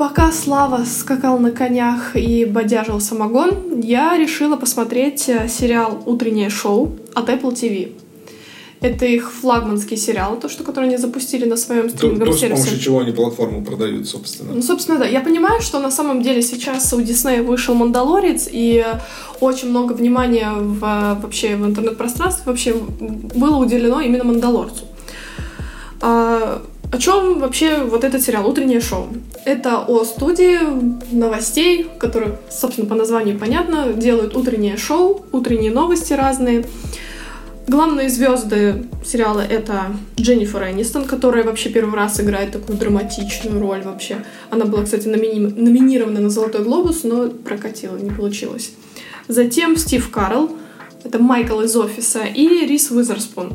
Пока 0.00 0.32
Слава 0.32 0.86
скакал 0.86 1.38
на 1.38 1.50
конях 1.50 2.16
и 2.16 2.46
бодяжил 2.46 3.00
самогон, 3.00 3.80
я 3.80 4.16
решила 4.16 4.56
посмотреть 4.56 5.28
э, 5.28 5.46
сериал 5.46 6.02
«Утреннее 6.06 6.48
шоу» 6.48 6.96
от 7.12 7.28
Apple 7.28 7.52
TV. 7.52 7.92
Это 8.80 9.04
их 9.04 9.30
флагманский 9.30 9.98
сериал, 9.98 10.40
то, 10.40 10.48
что 10.48 10.64
который 10.64 10.86
они 10.86 10.96
запустили 10.96 11.44
на 11.44 11.58
своем 11.58 11.90
стриминговом 11.90 12.32
сервисе. 12.32 12.62
с 12.62 12.64
помощью 12.64 12.82
чего 12.82 13.00
они 13.00 13.12
платформу 13.12 13.62
продают, 13.62 14.08
собственно. 14.08 14.54
Ну, 14.54 14.62
собственно, 14.62 14.98
да. 15.00 15.06
Я 15.06 15.20
понимаю, 15.20 15.60
что 15.60 15.78
на 15.80 15.90
самом 15.90 16.22
деле 16.22 16.40
сейчас 16.40 16.90
у 16.94 17.02
Диснея 17.02 17.42
вышел 17.42 17.74
«Мандалорец», 17.74 18.48
и 18.50 18.82
очень 19.40 19.68
много 19.68 19.92
внимания 19.92 20.50
в, 20.50 20.80
вообще 21.20 21.56
в 21.56 21.66
интернет-пространстве 21.66 22.44
вообще 22.46 22.72
было 22.72 23.58
уделено 23.58 24.00
именно 24.00 24.24
«Мандалорцу». 24.24 24.86
А, 26.00 26.62
о 26.92 26.98
чем 26.98 27.38
вообще 27.38 27.84
вот 27.84 28.02
этот 28.04 28.22
сериал 28.22 28.48
«Утреннее 28.48 28.80
шоу»? 28.80 29.08
Это 29.44 29.78
о 29.78 30.04
студии 30.04 30.58
новостей, 31.14 31.88
которые, 31.98 32.38
собственно, 32.50 32.88
по 32.88 32.94
названию 32.94 33.38
понятно, 33.38 33.92
делают 33.92 34.36
утреннее 34.36 34.76
шоу, 34.76 35.24
утренние 35.32 35.70
новости 35.70 36.12
разные. 36.12 36.64
Главные 37.68 38.08
звезды 38.08 38.86
сериала 39.04 39.40
это 39.40 39.94
Дженнифер 40.18 40.70
Энистон, 40.70 41.04
которая 41.04 41.44
вообще 41.44 41.68
первый 41.68 41.94
раз 41.94 42.20
играет 42.20 42.50
такую 42.50 42.76
драматичную 42.76 43.60
роль 43.60 43.82
вообще. 43.82 44.24
Она 44.50 44.64
была, 44.64 44.82
кстати, 44.82 45.06
номини... 45.06 45.38
номинирована 45.38 46.20
на 46.20 46.30
Золотой 46.30 46.64
глобус, 46.64 47.04
но 47.04 47.28
прокатила, 47.28 47.96
не 47.96 48.10
получилось. 48.10 48.72
Затем 49.28 49.76
Стив 49.76 50.10
Карл, 50.10 50.50
это 51.04 51.20
Майкл 51.20 51.60
из 51.60 51.76
офиса, 51.76 52.24
и 52.24 52.66
Рис 52.66 52.90
Уизерспун. 52.90 53.52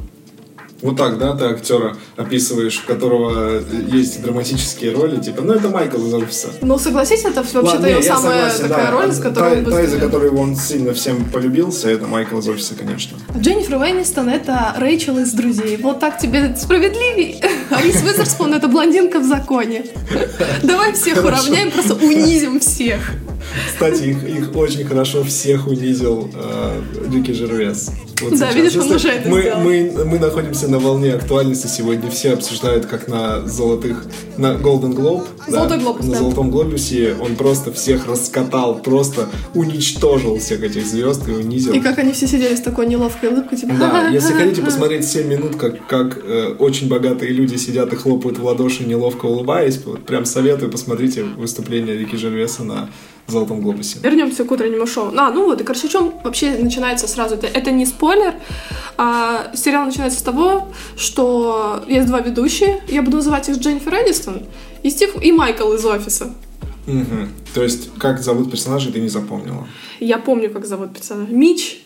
Вот 0.85 0.97
так, 0.97 1.17
да, 1.17 1.35
ты 1.35 1.45
актера 1.45 1.97
описываешь, 2.15 2.83
у 2.83 2.87
которого 2.87 3.59
есть 3.91 4.21
драматические 4.21 4.93
роли, 4.93 5.19
типа, 5.19 5.41
ну 5.41 5.53
это 5.53 5.69
Майкл 5.69 5.97
из 5.97 6.13
офиса. 6.13 6.49
Ну 6.61 6.77
согласись, 6.77 7.25
это 7.25 7.41
вообще-то 7.41 7.87
его 7.87 8.03
самая 8.03 8.51
согласен, 8.51 8.69
такая 8.69 8.85
да. 8.85 8.91
роль, 8.91 9.11
с 9.11 9.19
которой 9.19 9.55
та, 9.55 9.57
он 9.57 9.65
Та, 9.65 9.81
из-за 9.81 9.97
которой 9.97 10.29
он 10.29 10.55
сильно 10.55 10.93
всем 10.93 11.25
полюбился, 11.25 11.89
это 11.89 12.05
Майкл 12.05 12.37
из 12.37 12.47
офиса, 12.47 12.75
конечно. 12.75 13.17
Дженнифер 13.35 13.79
Веннистон 13.79 14.29
это 14.29 14.75
Рэйчел 14.77 15.17
из 15.17 15.33
друзей. 15.33 15.77
Вот 15.77 15.99
так 15.99 16.19
тебе 16.19 16.55
справедливей. 16.55 17.41
А 17.71 17.81
Рис 17.81 18.03
Уизерспун 18.03 18.53
это 18.53 18.67
блондинка 18.67 19.19
в 19.19 19.23
законе. 19.23 19.85
Давай 20.63 20.93
всех 20.93 21.25
уравняем, 21.25 21.71
просто 21.71 21.95
унизим 21.95 22.59
всех. 22.59 23.11
Кстати, 23.67 24.03
их, 24.03 24.23
их 24.23 24.55
очень 24.55 24.85
хорошо 24.85 25.23
всех 25.23 25.67
унизил 25.67 26.29
э, 26.33 26.81
Рики 27.11 27.31
Жервес. 27.31 27.91
Вот 28.21 28.31
да, 28.31 28.37
сейчас. 28.37 28.55
видишь, 28.55 28.75
он 28.77 28.91
уже 28.91 29.09
это 29.09 29.29
мы, 29.29 29.53
мы, 29.57 30.05
мы 30.05 30.19
находимся 30.19 30.69
на 30.69 30.79
волне 30.79 31.13
актуальности 31.13 31.67
сегодня. 31.67 32.09
Все 32.09 32.33
обсуждают, 32.33 32.85
как 32.85 33.07
на 33.07 33.45
золотых... 33.45 34.05
На 34.37 34.53
Golden 34.53 34.93
Globe. 34.93 35.25
Золотой 35.47 35.77
да, 35.77 35.83
глобус, 35.83 36.05
На 36.05 36.13
да. 36.13 36.19
Золотом 36.19 36.49
Глобусе 36.49 37.15
он 37.19 37.35
просто 37.35 37.73
всех 37.73 38.07
раскатал, 38.07 38.79
просто 38.79 39.27
уничтожил 39.53 40.39
всех 40.39 40.63
этих 40.63 40.85
звезд 40.85 41.27
и 41.27 41.31
унизил. 41.31 41.73
И 41.73 41.79
как 41.79 41.97
они 41.99 42.13
все 42.13 42.27
сидели 42.27 42.55
с 42.55 42.61
такой 42.61 42.87
неловкой 42.87 43.29
улыбкой, 43.29 43.57
типа... 43.57 43.73
Да, 43.77 44.07
если 44.07 44.33
хотите 44.33 44.61
посмотреть 44.61 45.05
7 45.05 45.27
минут, 45.27 45.55
как, 45.57 45.85
как 45.87 46.17
э, 46.23 46.55
очень 46.57 46.87
богатые 46.87 47.31
люди 47.31 47.55
сидят 47.55 47.91
и 47.93 47.95
хлопают 47.95 48.37
в 48.37 48.45
ладоши, 48.45 48.85
неловко 48.85 49.25
улыбаясь, 49.25 49.79
вот 49.85 50.05
прям 50.05 50.25
советую, 50.25 50.71
посмотрите 50.71 51.23
выступление 51.23 51.97
Рики 51.97 52.15
Жервеса 52.15 52.63
на 52.63 52.89
Золотом 53.27 53.61
глобусе. 53.61 53.97
Вернемся 54.03 54.43
к 54.43 54.51
утреннему 54.51 54.85
шоу. 54.85 55.11
А, 55.17 55.31
ну 55.31 55.45
вот, 55.45 55.59
и 55.59 55.63
короче, 55.63 55.87
чем 55.87 56.13
вообще 56.23 56.51
начинается 56.51 57.07
сразу? 57.07 57.35
Это, 57.35 57.47
это 57.47 57.71
не 57.71 57.85
спойлер. 57.85 58.35
А, 58.97 59.51
сериал 59.55 59.85
начинается 59.85 60.19
с 60.19 60.21
того, 60.21 60.67
что 60.95 61.83
есть 61.87 62.07
два 62.07 62.19
ведущие. 62.19 62.83
Я 62.87 63.01
буду 63.01 63.17
называть 63.17 63.49
их 63.49 63.57
Дженнифер 63.57 63.93
Энистон 63.95 64.43
и 64.83 64.89
Стив 64.91 65.15
и 65.21 65.31
Майкл 65.31 65.73
из 65.73 65.83
офиса. 65.85 66.33
Угу. 66.87 67.27
То 67.55 67.63
есть, 67.63 67.89
как 67.97 68.21
зовут 68.21 68.51
персонажей, 68.51 68.91
ты 68.91 68.99
не 68.99 69.09
запомнила? 69.09 69.67
Я 69.99 70.19
помню, 70.19 70.51
как 70.51 70.65
зовут 70.65 70.93
персонажа. 70.93 71.33
Мич 71.33 71.84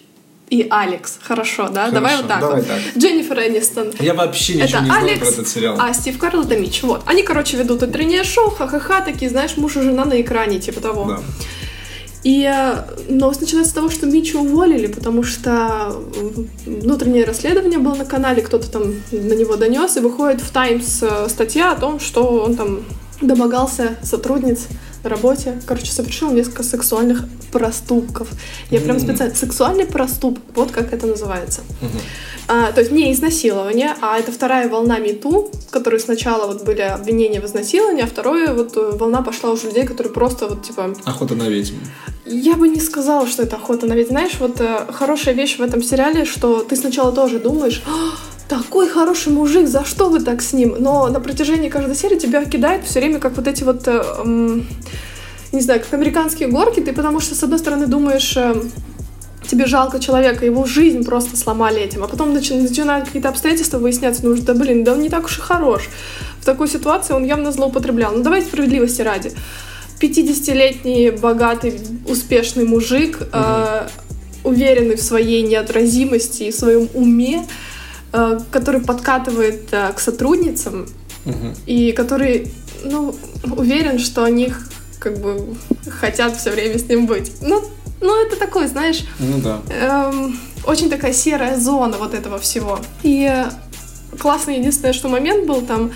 и 0.50 0.68
Алекс. 0.70 1.20
Хорошо, 1.22 1.70
да? 1.70 1.90
Хорошо, 1.90 1.94
давай 1.94 2.18
вот 2.18 2.28
так 2.28 2.40
давай 2.40 2.62
вот. 2.62 2.68
Так. 2.68 2.80
Дженнифер 2.98 3.40
Энистон. 3.40 3.92
Я 4.00 4.14
вообще 4.14 4.56
ничего 4.56 4.68
это 4.68 4.80
не 4.80 4.86
знаю 4.86 5.04
Алекс, 5.04 5.20
про 5.20 5.28
этот 5.28 5.48
сериал. 5.48 5.78
А 5.80 5.94
Стив 5.94 6.18
Карл 6.18 6.44
это 6.44 6.58
Мич. 6.58 6.82
Вот. 6.84 7.02
Они, 7.06 7.24
короче, 7.24 7.58
ведут 7.58 7.84
утреннее 7.84 8.24
шоу, 8.24 8.50
ха-ха-ха, 8.50 9.02
такие, 9.02 9.30
знаешь, 9.30 9.58
муж 9.58 9.78
и 9.78 9.82
жена 9.82 10.06
на 10.06 10.20
экране, 10.22 10.60
типа 10.60 10.82
того. 10.82 11.06
Да. 11.06 11.20
И 12.24 12.44
э, 12.44 12.84
новость 13.08 13.42
начинается 13.42 13.72
с 13.72 13.76
того, 13.76 13.90
что 13.90 14.06
Мичу 14.06 14.42
уволили, 14.42 14.88
потому 14.88 15.24
что 15.24 15.96
внутреннее 16.66 17.24
расследование 17.24 17.80
было 17.80 17.96
на 17.96 18.06
канале, 18.06 18.42
кто-то 18.42 18.70
там 18.70 18.96
на 19.12 19.34
него 19.34 19.56
донес, 19.56 19.96
и 19.96 20.02
выходит 20.02 20.42
в 20.42 20.52
Таймс 20.52 21.02
э, 21.02 21.30
статья 21.30 21.72
о 21.72 21.76
том, 21.76 22.00
что 22.00 22.24
он 22.24 22.56
там 22.56 22.84
домогался 23.22 23.98
сотрудниц 24.04 24.68
на 25.04 25.10
работе. 25.10 25.62
Короче, 25.66 25.92
совершил 25.92 26.32
несколько 26.32 26.64
сексуальных 26.64 27.26
проступков. 27.52 28.30
Я 28.70 28.80
прям 28.80 29.00
специально... 29.00 29.36
Сексуальный 29.36 29.86
проступок, 29.86 30.44
вот 30.56 30.72
как 30.72 30.94
это 30.94 31.08
называется. 31.08 31.62
А, 32.48 32.72
то 32.72 32.82
есть 32.82 32.92
не 32.92 33.14
изнасилование, 33.14 33.96
а 34.02 34.18
это 34.18 34.32
вторая 34.32 34.68
волна 34.70 34.98
МИТУ, 34.98 35.52
которые 35.70 36.00
сначала 36.00 36.48
вот 36.48 36.64
были 36.64 36.82
обвинения 36.82 37.40
в 37.40 37.46
изнасиловании, 37.46 38.04
а 38.04 38.08
вторая 38.08 38.56
вот 38.56 38.76
э, 38.76 38.98
волна 38.98 39.22
пошла 39.22 39.52
уже 39.52 39.68
людей, 39.68 39.86
которые 39.86 40.12
просто 40.12 40.48
вот 40.48 40.64
типа... 40.64 40.96
Охота 41.06 41.36
на 41.36 41.48
ведьм. 41.48 41.76
Я 42.26 42.56
бы 42.56 42.68
не 42.68 42.80
сказала, 42.80 43.28
что 43.28 43.44
это 43.44 43.58
охота 43.58 43.86
на 43.86 43.94
ведьм. 43.94 44.10
Знаешь, 44.10 44.34
вот 44.40 44.60
э, 44.62 44.88
хорошая 44.92 45.36
вещь 45.36 45.60
в 45.60 45.62
этом 45.62 45.84
сериале, 45.84 46.26
что 46.26 46.64
ты 46.64 46.76
сначала 46.76 47.12
тоже 47.12 47.40
думаешь, 47.40 47.84
такой 48.50 48.90
хороший 48.90 49.32
мужик, 49.32 49.68
за 49.68 49.86
что 49.86 50.10
вы 50.10 50.20
так 50.20 50.42
с 50.42 50.54
ним? 50.54 50.76
Но 50.80 51.08
на 51.08 51.20
протяжении 51.20 51.70
каждой 51.70 51.96
серии 51.96 52.18
тебя 52.18 52.44
кидает 52.46 52.84
все 52.84 53.00
время 53.00 53.20
как 53.20 53.38
вот 53.38 53.48
эти 53.48 53.64
вот, 53.64 53.88
эм, 53.88 54.68
не 55.52 55.62
знаю, 55.62 55.80
как 55.80 55.94
американские 55.94 56.50
горки, 56.50 56.80
ты 56.80 56.92
потому 56.92 57.20
что, 57.20 57.36
с 57.36 57.44
одной 57.44 57.60
стороны, 57.60 57.86
думаешь, 57.86 58.36
э, 58.36 58.56
тебе 59.48 59.68
жалко 59.68 60.00
человека, 60.00 60.46
его 60.46 60.66
жизнь 60.66 61.06
просто 61.06 61.38
сломали 61.38 61.80
этим, 61.80 62.04
а 62.04 62.08
потом 62.08 62.36
начи- 62.36 62.60
начинают 62.60 63.06
какие-то 63.06 63.30
обстоятельства 63.30 63.78
выясняться, 63.78 64.26
ну, 64.26 64.36
да 64.36 64.54
блин, 64.56 64.84
да 64.84 64.94
он 64.94 65.02
не 65.02 65.10
так 65.10 65.26
уж 65.26 65.38
и 65.38 65.42
хорош. 65.42 65.88
В 66.42 66.46
такой 66.46 66.68
ситуации 66.68 67.14
он 67.14 67.26
явно 67.26 67.52
злоупотреблял. 67.52 68.14
Ну, 68.14 68.24
давайте 68.24 68.48
справедливости 68.48 69.04
ради. 69.04 69.32
50-летний, 70.02 71.12
богатый, 71.12 71.80
успешный 72.08 72.64
мужик, 72.64 73.20
э, 73.32 73.88
уверенный 74.44 74.96
в 74.96 75.04
своей 75.04 75.44
неотразимости 75.44 76.44
и 76.44 76.52
в 76.52 76.56
своем 76.56 76.88
уме, 76.94 77.46
который 78.52 78.82
подкатывает 78.82 79.68
э, 79.72 79.92
к 79.94 80.00
сотрудницам 80.00 80.88
Мгм. 81.26 81.54
и 81.66 81.92
который, 81.92 82.52
ну, 82.84 83.16
уверен, 83.44 84.00
что 84.00 84.24
они 84.24 84.54
как 85.00 85.20
бы 85.20 85.56
хотят 85.90 86.36
все 86.38 86.52
время 86.52 86.80
с 86.80 86.88
ним 86.88 87.06
быть. 87.06 87.32
Ну, 87.42 87.64
ну 88.02 88.26
это 88.26 88.36
такой, 88.36 88.68
знаешь, 88.68 89.04
Ну 89.20 89.38
да. 89.40 89.62
эм, 89.70 90.40
очень 90.66 90.90
такая 90.90 91.14
серая 91.14 91.60
зона 91.60 91.98
вот 91.98 92.14
этого 92.14 92.40
всего. 92.40 92.80
И 93.04 93.30
э, 93.32 93.50
классный 94.18 94.58
единственное, 94.58 94.94
что 94.94 95.08
момент 95.10 95.46
был 95.46 95.62
там, 95.62 95.92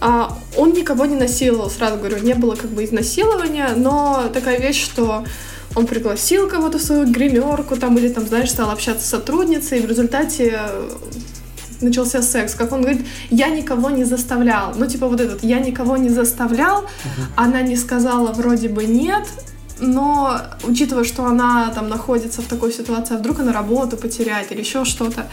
а, 0.00 0.38
он 0.56 0.72
никого 0.72 1.04
не 1.04 1.16
насиловал, 1.16 1.68
сразу 1.70 1.96
говорю, 1.96 2.18
не 2.18 2.34
было 2.34 2.54
как 2.54 2.70
бы 2.70 2.84
изнасилования, 2.84 3.68
но 3.76 4.30
такая 4.32 4.58
вещь, 4.58 4.82
что 4.82 5.24
он 5.76 5.86
пригласил 5.86 6.48
кого-то 6.48 6.78
в 6.78 6.82
свою 6.82 7.06
гримерку 7.10 7.76
там 7.76 7.96
или 7.98 8.08
там, 8.08 8.26
знаешь, 8.26 8.50
стал 8.50 8.70
общаться 8.70 9.06
с 9.06 9.10
сотрудницей, 9.10 9.78
и 9.78 9.82
в 9.82 9.88
результате 9.88 10.58
э, 10.58 10.90
начался 11.80 12.22
секс. 12.22 12.54
Как 12.54 12.72
он 12.72 12.82
говорит, 12.82 13.06
я 13.30 13.48
никого 13.48 13.90
не 13.90 14.04
заставлял. 14.04 14.74
Ну, 14.76 14.86
типа 14.86 15.08
вот 15.08 15.20
этот, 15.20 15.42
я 15.44 15.60
никого 15.60 15.96
не 15.96 16.08
заставлял, 16.08 16.86
она 17.36 17.62
не 17.62 17.76
сказала 17.76 18.32
вроде 18.32 18.68
бы 18.68 18.84
нет, 18.84 19.26
но 19.80 20.40
учитывая, 20.62 21.04
что 21.04 21.24
она 21.24 21.70
там 21.74 21.88
находится 21.88 22.42
в 22.42 22.46
такой 22.46 22.72
ситуации, 22.72 23.14
а 23.14 23.18
вдруг 23.18 23.40
она 23.40 23.52
работу 23.52 23.96
потеряет 23.96 24.52
или 24.52 24.60
еще 24.60 24.84
что-то. 24.84 25.26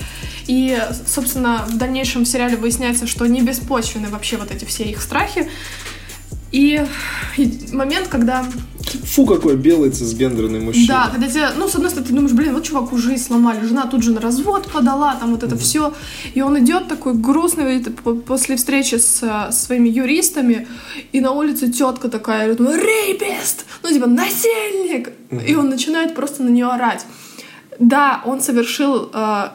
И, 0.48 0.78
собственно, 1.06 1.66
в 1.68 1.78
дальнейшем 1.78 2.26
сериале 2.26 2.56
выясняется, 2.56 3.08
что 3.08 3.26
не 3.28 3.42
беспочвены 3.42 4.08
вообще 4.08 4.38
вот 4.38 4.52
эти 4.52 4.66
все 4.66 4.86
их 4.86 5.02
страхи. 5.02 5.50
И, 6.52 6.86
и 7.38 7.60
момент, 7.74 8.08
когда 8.08 8.46
Фу, 9.04 9.26
какой 9.26 9.58
белый 9.58 9.90
цисгендерный 9.90 10.60
мужчина. 10.60 10.88
да, 10.88 11.10
когда 11.12 11.28
тебе, 11.28 11.50
ну, 11.58 11.68
с 11.68 11.76
одной 11.76 11.90
стороны, 11.90 12.08
ты 12.08 12.16
думаешь, 12.16 12.34
блин, 12.34 12.54
вот 12.54 12.64
чуваку 12.64 12.98
жизнь 12.98 13.24
сломали, 13.24 13.66
жена 13.66 13.86
тут 13.86 14.04
же 14.04 14.12
на 14.12 14.22
развод 14.22 14.70
подала, 14.72 15.16
там 15.16 15.32
вот 15.32 15.44
это 15.44 15.58
все. 15.58 15.94
И 16.34 16.42
он 16.42 16.58
идет 16.64 16.88
такой 16.88 17.14
грустный 17.14 17.82
после 18.26 18.56
встречи 18.56 18.96
с 18.96 19.50
своими 19.52 19.90
юристами, 19.90 20.68
и 21.12 21.20
на 21.20 21.32
улице 21.32 21.70
тетка 21.70 22.10
такая, 22.10 22.54
говорит, 22.54 22.82
рейпист, 22.82 23.66
ну, 23.84 23.90
типа, 23.90 24.08
насильник. 24.08 25.12
И 25.46 25.56
он 25.56 25.70
начинает 25.70 26.16
просто 26.16 26.44
на 26.44 26.50
нее 26.50 26.68
орать. 26.68 27.06
Да, 27.80 28.22
он 28.26 28.42
совершил, 28.42 29.10
э, 29.14 29.50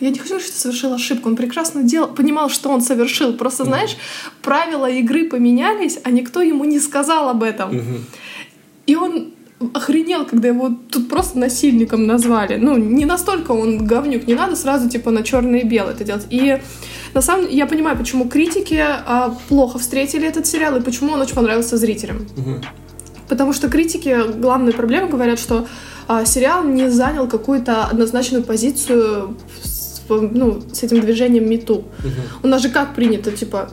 я 0.00 0.10
не 0.10 0.18
хочу 0.18 0.30
говорить, 0.30 0.48
что 0.48 0.58
совершил 0.58 0.92
ошибку, 0.92 1.28
он 1.28 1.36
прекрасно 1.36 1.82
делал, 1.82 2.08
понимал, 2.08 2.50
что 2.50 2.70
он 2.70 2.80
совершил. 2.80 3.32
Просто, 3.34 3.64
знаешь, 3.64 3.96
правила 4.42 4.90
игры 4.90 5.28
поменялись, 5.28 5.98
а 6.04 6.10
никто 6.10 6.42
ему 6.42 6.64
не 6.64 6.80
сказал 6.80 7.28
об 7.28 7.42
этом. 7.42 7.74
Мгм. 7.74 8.04
И 8.86 8.96
он 8.96 9.32
охренел, 9.74 10.24
когда 10.26 10.48
его 10.48 10.70
тут 10.90 11.08
просто 11.08 11.38
насильником 11.38 12.06
назвали. 12.06 12.56
Ну, 12.56 12.76
не 12.76 13.04
настолько 13.04 13.52
он 13.52 13.86
говнюк, 13.86 14.26
не 14.26 14.34
надо 14.34 14.56
сразу 14.56 14.88
типа 14.88 15.10
на 15.10 15.22
черное 15.22 15.60
и 15.60 15.64
белое 15.64 15.94
это 15.94 16.04
делать. 16.04 16.26
И 16.30 16.60
на 17.14 17.22
самом 17.22 17.44
деле 17.44 17.56
я 17.56 17.66
понимаю, 17.66 17.96
почему 17.96 18.28
критики 18.28 18.82
а, 18.82 19.36
плохо 19.48 19.78
встретили 19.78 20.26
этот 20.26 20.46
сериал 20.46 20.76
и 20.76 20.80
почему 20.80 21.12
он 21.12 21.20
очень 21.20 21.34
понравился 21.34 21.76
зрителям. 21.76 22.26
Мгм. 22.36 22.62
Потому 23.28 23.52
что 23.52 23.68
критики 23.68 24.32
главную 24.38 24.74
проблему 24.74 25.08
говорят, 25.08 25.38
что 25.38 25.66
а, 26.12 26.24
сериал 26.26 26.64
не 26.64 26.90
занял 26.90 27.26
какую-то 27.26 27.84
однозначную 27.84 28.44
позицию 28.44 29.36
с, 29.62 30.02
ну, 30.08 30.60
с 30.72 30.82
этим 30.82 31.00
движением 31.00 31.48
МИТУ. 31.48 31.84
У 32.42 32.46
нас 32.46 32.60
же 32.62 32.68
как 32.68 32.94
принято, 32.94 33.30
типа, 33.30 33.70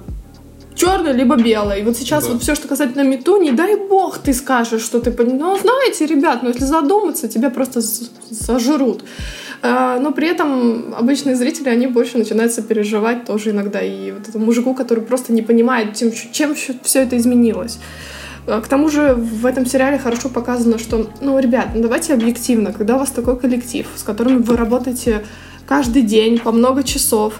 черное 0.74 1.12
либо 1.12 1.36
белое. 1.36 1.80
И 1.80 1.84
вот 1.84 1.98
сейчас 1.98 2.26
Да. 2.26 2.34
вот 2.34 2.42
все, 2.42 2.56
что 2.56 2.68
касательно 2.70 3.04
мету, 3.04 3.42
не 3.42 3.52
дай 3.52 3.76
бог 3.76 4.18
ты 4.20 4.34
скажешь, 4.34 4.82
что 4.82 5.00
ты 5.00 5.12
понимаешь. 5.12 5.42
Ну, 5.42 5.58
знаете, 5.62 6.06
ребят, 6.06 6.44
ну 6.44 6.50
если 6.50 6.64
задуматься, 6.66 7.28
тебя 7.28 7.50
просто 7.50 7.82
сожрут. 7.82 9.04
А, 9.62 10.00
Но 10.00 10.12
при 10.14 10.28
этом 10.30 10.96
обычные 10.98 11.36
зрители, 11.36 11.68
они 11.68 11.88
больше 11.88 12.18
начинают 12.18 12.54
сопереживать 12.54 13.26
тоже 13.26 13.50
иногда. 13.50 13.82
И 13.82 14.12
вот 14.12 14.30
этому 14.30 14.46
мужику, 14.46 14.74
который 14.74 15.04
просто 15.04 15.34
не 15.34 15.42
понимает, 15.42 15.94
тем, 15.94 16.12
чем 16.32 16.56
все 16.56 17.04
это 17.04 17.18
изменилось. 17.18 17.80
А, 18.50 18.62
К 18.62 18.68
тому 18.68 18.90
же 18.90 19.14
в 19.14 19.46
этом 19.46 19.66
сериале 19.66 19.98
хорошо 19.98 20.30
показано, 20.30 20.80
что, 20.80 21.10
ну, 21.22 21.40
ребят, 21.40 21.70
ну, 21.76 21.82
давайте 21.82 22.14
объективно, 22.14 22.74
когда 22.74 22.96
у 22.96 23.00
вас 23.00 23.12
такой 23.12 23.38
коллектив, 23.38 23.88
с 23.96 24.04
которым 24.04 24.42
вы 24.42 24.58
работаете 24.58 25.24
каждый 25.68 26.02
день 26.02 26.40
по 26.40 26.52
много 26.52 26.84
часов, 26.84 27.40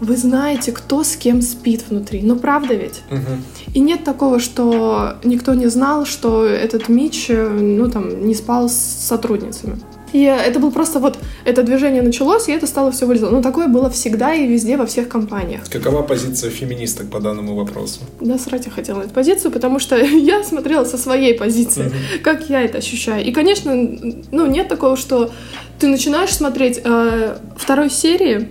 вы 0.00 0.16
знаете, 0.16 0.72
кто 0.72 1.02
с 1.04 1.16
кем 1.16 1.42
спит 1.42 1.84
внутри. 1.88 2.22
Ну, 2.22 2.36
правда 2.36 2.74
ведь? 2.74 3.02
Мгм. 3.10 3.42
И 3.74 3.80
нет 3.80 4.04
такого, 4.04 4.40
что 4.40 5.16
никто 5.24 5.54
не 5.54 5.66
знал, 5.66 6.06
что 6.06 6.44
этот 6.44 6.88
Мич, 6.88 7.26
э, 7.28 7.48
ну, 7.48 7.90
там, 7.90 8.26
не 8.26 8.34
спал 8.34 8.68
с 8.68 8.74
сотрудницами. 8.74 9.78
И 10.12 10.22
это 10.22 10.58
был 10.58 10.72
просто 10.72 10.98
вот, 10.98 11.18
это 11.44 11.62
движение 11.62 12.02
началось, 12.02 12.48
и 12.48 12.52
это 12.52 12.66
стало 12.66 12.90
все 12.90 13.06
вылезло. 13.06 13.30
Но 13.30 13.42
такое 13.42 13.68
было 13.68 13.90
всегда 13.90 14.34
и 14.34 14.46
везде, 14.46 14.76
во 14.76 14.86
всех 14.86 15.08
компаниях. 15.08 15.68
Какова 15.70 16.02
позиция 16.02 16.50
феминисток 16.50 17.10
по 17.10 17.20
данному 17.20 17.54
вопросу? 17.54 18.00
Насрать 18.20 18.66
я 18.66 18.72
хотела 18.72 18.98
на 18.98 19.02
эту 19.02 19.14
позицию, 19.14 19.50
потому 19.50 19.78
что 19.78 19.96
я 20.04 20.42
смотрела 20.44 20.84
со 20.84 20.98
своей 20.98 21.34
позиции, 21.34 21.92
как 22.22 22.48
я 22.50 22.62
это 22.62 22.78
ощущаю. 22.78 23.24
И, 23.24 23.32
конечно, 23.32 23.74
ну, 23.74 24.46
нет 24.46 24.68
такого, 24.68 24.96
что 24.96 25.30
ты 25.78 25.86
начинаешь 25.86 26.34
смотреть 26.34 26.80
э, 26.82 27.36
второй 27.56 27.90
серии, 27.90 28.48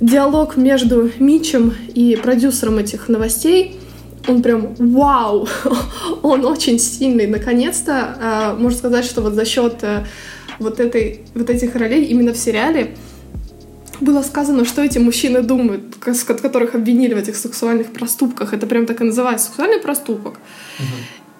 диалог 0.00 0.56
между 0.56 1.10
Мичем 1.18 1.74
и 1.94 2.16
продюсером 2.16 2.78
этих 2.78 3.08
новостей, 3.08 3.78
он 4.26 4.42
прям 4.42 4.74
вау, 4.78 5.48
он 6.22 6.44
очень 6.44 6.78
сильный. 6.78 7.26
Наконец-то, 7.26 8.16
э, 8.20 8.60
можно 8.60 8.78
сказать, 8.78 9.04
что 9.04 9.22
вот 9.22 9.34
за 9.34 9.44
счет 9.44 9.76
э, 9.82 10.04
вот, 10.58 10.80
этой, 10.80 11.20
вот 11.34 11.50
этих 11.50 11.74
ролей 11.76 12.04
именно 12.04 12.32
в 12.32 12.36
сериале 12.36 12.94
было 14.00 14.22
сказано, 14.22 14.64
что 14.64 14.82
эти 14.82 14.98
мужчины 14.98 15.42
думают, 15.42 15.82
с- 16.06 16.22
которых 16.24 16.74
обвинили 16.74 17.14
в 17.14 17.18
этих 17.18 17.36
сексуальных 17.36 17.92
проступках. 17.92 18.52
Это 18.54 18.66
прям 18.66 18.86
так 18.86 19.00
и 19.00 19.04
называется, 19.04 19.46
сексуальный 19.46 19.80
проступок. 19.80 20.38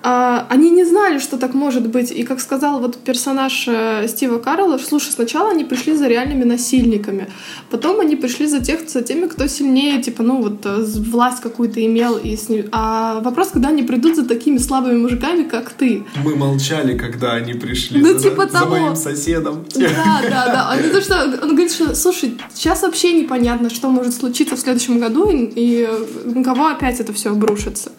А, 0.01 0.47
они 0.49 0.71
не 0.71 0.85
знали, 0.85 1.19
что 1.19 1.37
так 1.39 1.55
может 1.55 1.89
быть. 1.89 2.13
И 2.13 2.23
как 2.23 2.41
сказал 2.41 2.79
вот 2.79 2.97
персонаж 2.99 3.65
э, 3.67 4.07
Стива 4.07 4.39
Карла, 4.39 4.79
слушай, 4.79 5.11
сначала 5.11 5.51
они 5.51 5.65
пришли 5.65 5.95
за 5.95 6.07
реальными 6.07 6.45
насильниками, 6.45 7.27
потом 7.71 7.99
они 7.99 8.15
пришли 8.15 8.47
за, 8.47 8.61
тех, 8.61 8.89
за 8.89 9.03
теми, 9.03 9.27
кто 9.27 9.49
сильнее, 9.49 10.01
типа, 10.01 10.23
ну 10.23 10.41
вот 10.41 10.65
э, 10.67 10.85
власть 11.11 11.41
какую-то 11.41 11.85
имел. 11.85 12.17
И 12.17 12.37
с 12.37 12.49
ним- 12.49 12.67
А 12.71 13.19
вопрос, 13.21 13.49
когда 13.49 13.71
они 13.71 13.83
придут 13.83 14.15
за 14.15 14.25
такими 14.25 14.59
слабыми 14.59 14.99
мужиками, 14.99 15.43
как 15.43 15.71
ты. 15.71 16.05
Мы 16.25 16.37
молчали, 16.37 16.97
когда 16.97 17.33
они 17.33 17.55
пришли 17.55 18.01
Ну, 18.01 18.13
за, 18.13 18.21
типа 18.21 18.47
за 18.47 18.53
того. 18.53 18.71
моим 18.71 18.95
соседом. 18.97 19.65
Да, 19.75 20.21
да, 20.23 20.47
да. 20.47 20.69
А 20.71 20.77
не 20.81 20.91
то, 20.91 21.01
что 21.01 21.25
он 21.43 21.49
говорит, 21.51 21.73
что, 21.73 21.95
слушай, 21.97 22.39
сейчас 22.55 22.83
вообще 22.83 23.13
непонятно, 23.15 23.69
что 23.69 23.89
может 23.91 24.15
случиться 24.15 24.55
в 24.55 24.61
следующем 24.61 25.01
году, 25.01 25.29
и, 25.29 25.51
и 25.57 25.89
на 26.25 26.45
кого 26.45 26.67
опять 26.69 27.01
это 27.01 27.13
все 27.13 27.31
обрушится. 27.33 27.91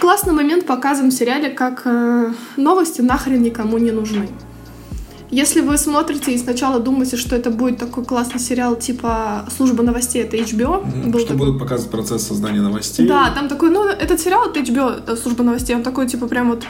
Классный 0.00 0.32
момент 0.32 0.66
показан 0.66 1.10
в 1.10 1.14
сериале, 1.14 1.50
как 1.50 1.82
э, 1.84 2.32
новости 2.56 3.00
нахрен 3.02 3.42
никому 3.42 3.78
не 3.78 3.90
нужны. 3.92 4.28
Если 5.30 5.60
вы 5.62 5.78
смотрите 5.78 6.32
и 6.34 6.38
сначала 6.38 6.78
думаете, 6.78 7.16
что 7.16 7.34
это 7.36 7.50
будет 7.50 7.78
такой 7.78 8.04
классный 8.04 8.38
сериал 8.40 8.76
типа 8.76 9.46
«Служба 9.56 9.82
новостей» 9.82 10.22
это 10.22 10.36
HBO, 10.36 10.84
был 11.10 11.20
Что 11.20 11.28
такой- 11.28 11.46
будут 11.46 11.58
показывать 11.60 11.90
процесс 11.90 12.26
создания 12.26 12.60
новостей. 12.60 13.06
да, 13.06 13.30
там 13.30 13.48
такой, 13.48 13.70
ну, 13.70 13.84
этот 13.86 14.20
сериал 14.20 14.42
от 14.50 14.56
HBO, 14.58 15.02
э, 15.06 15.16
служба 15.16 15.42
новостей, 15.44 15.74
он 15.74 15.82
такой, 15.82 16.06
типа, 16.06 16.26
прям 16.26 16.50
вот 16.50 16.64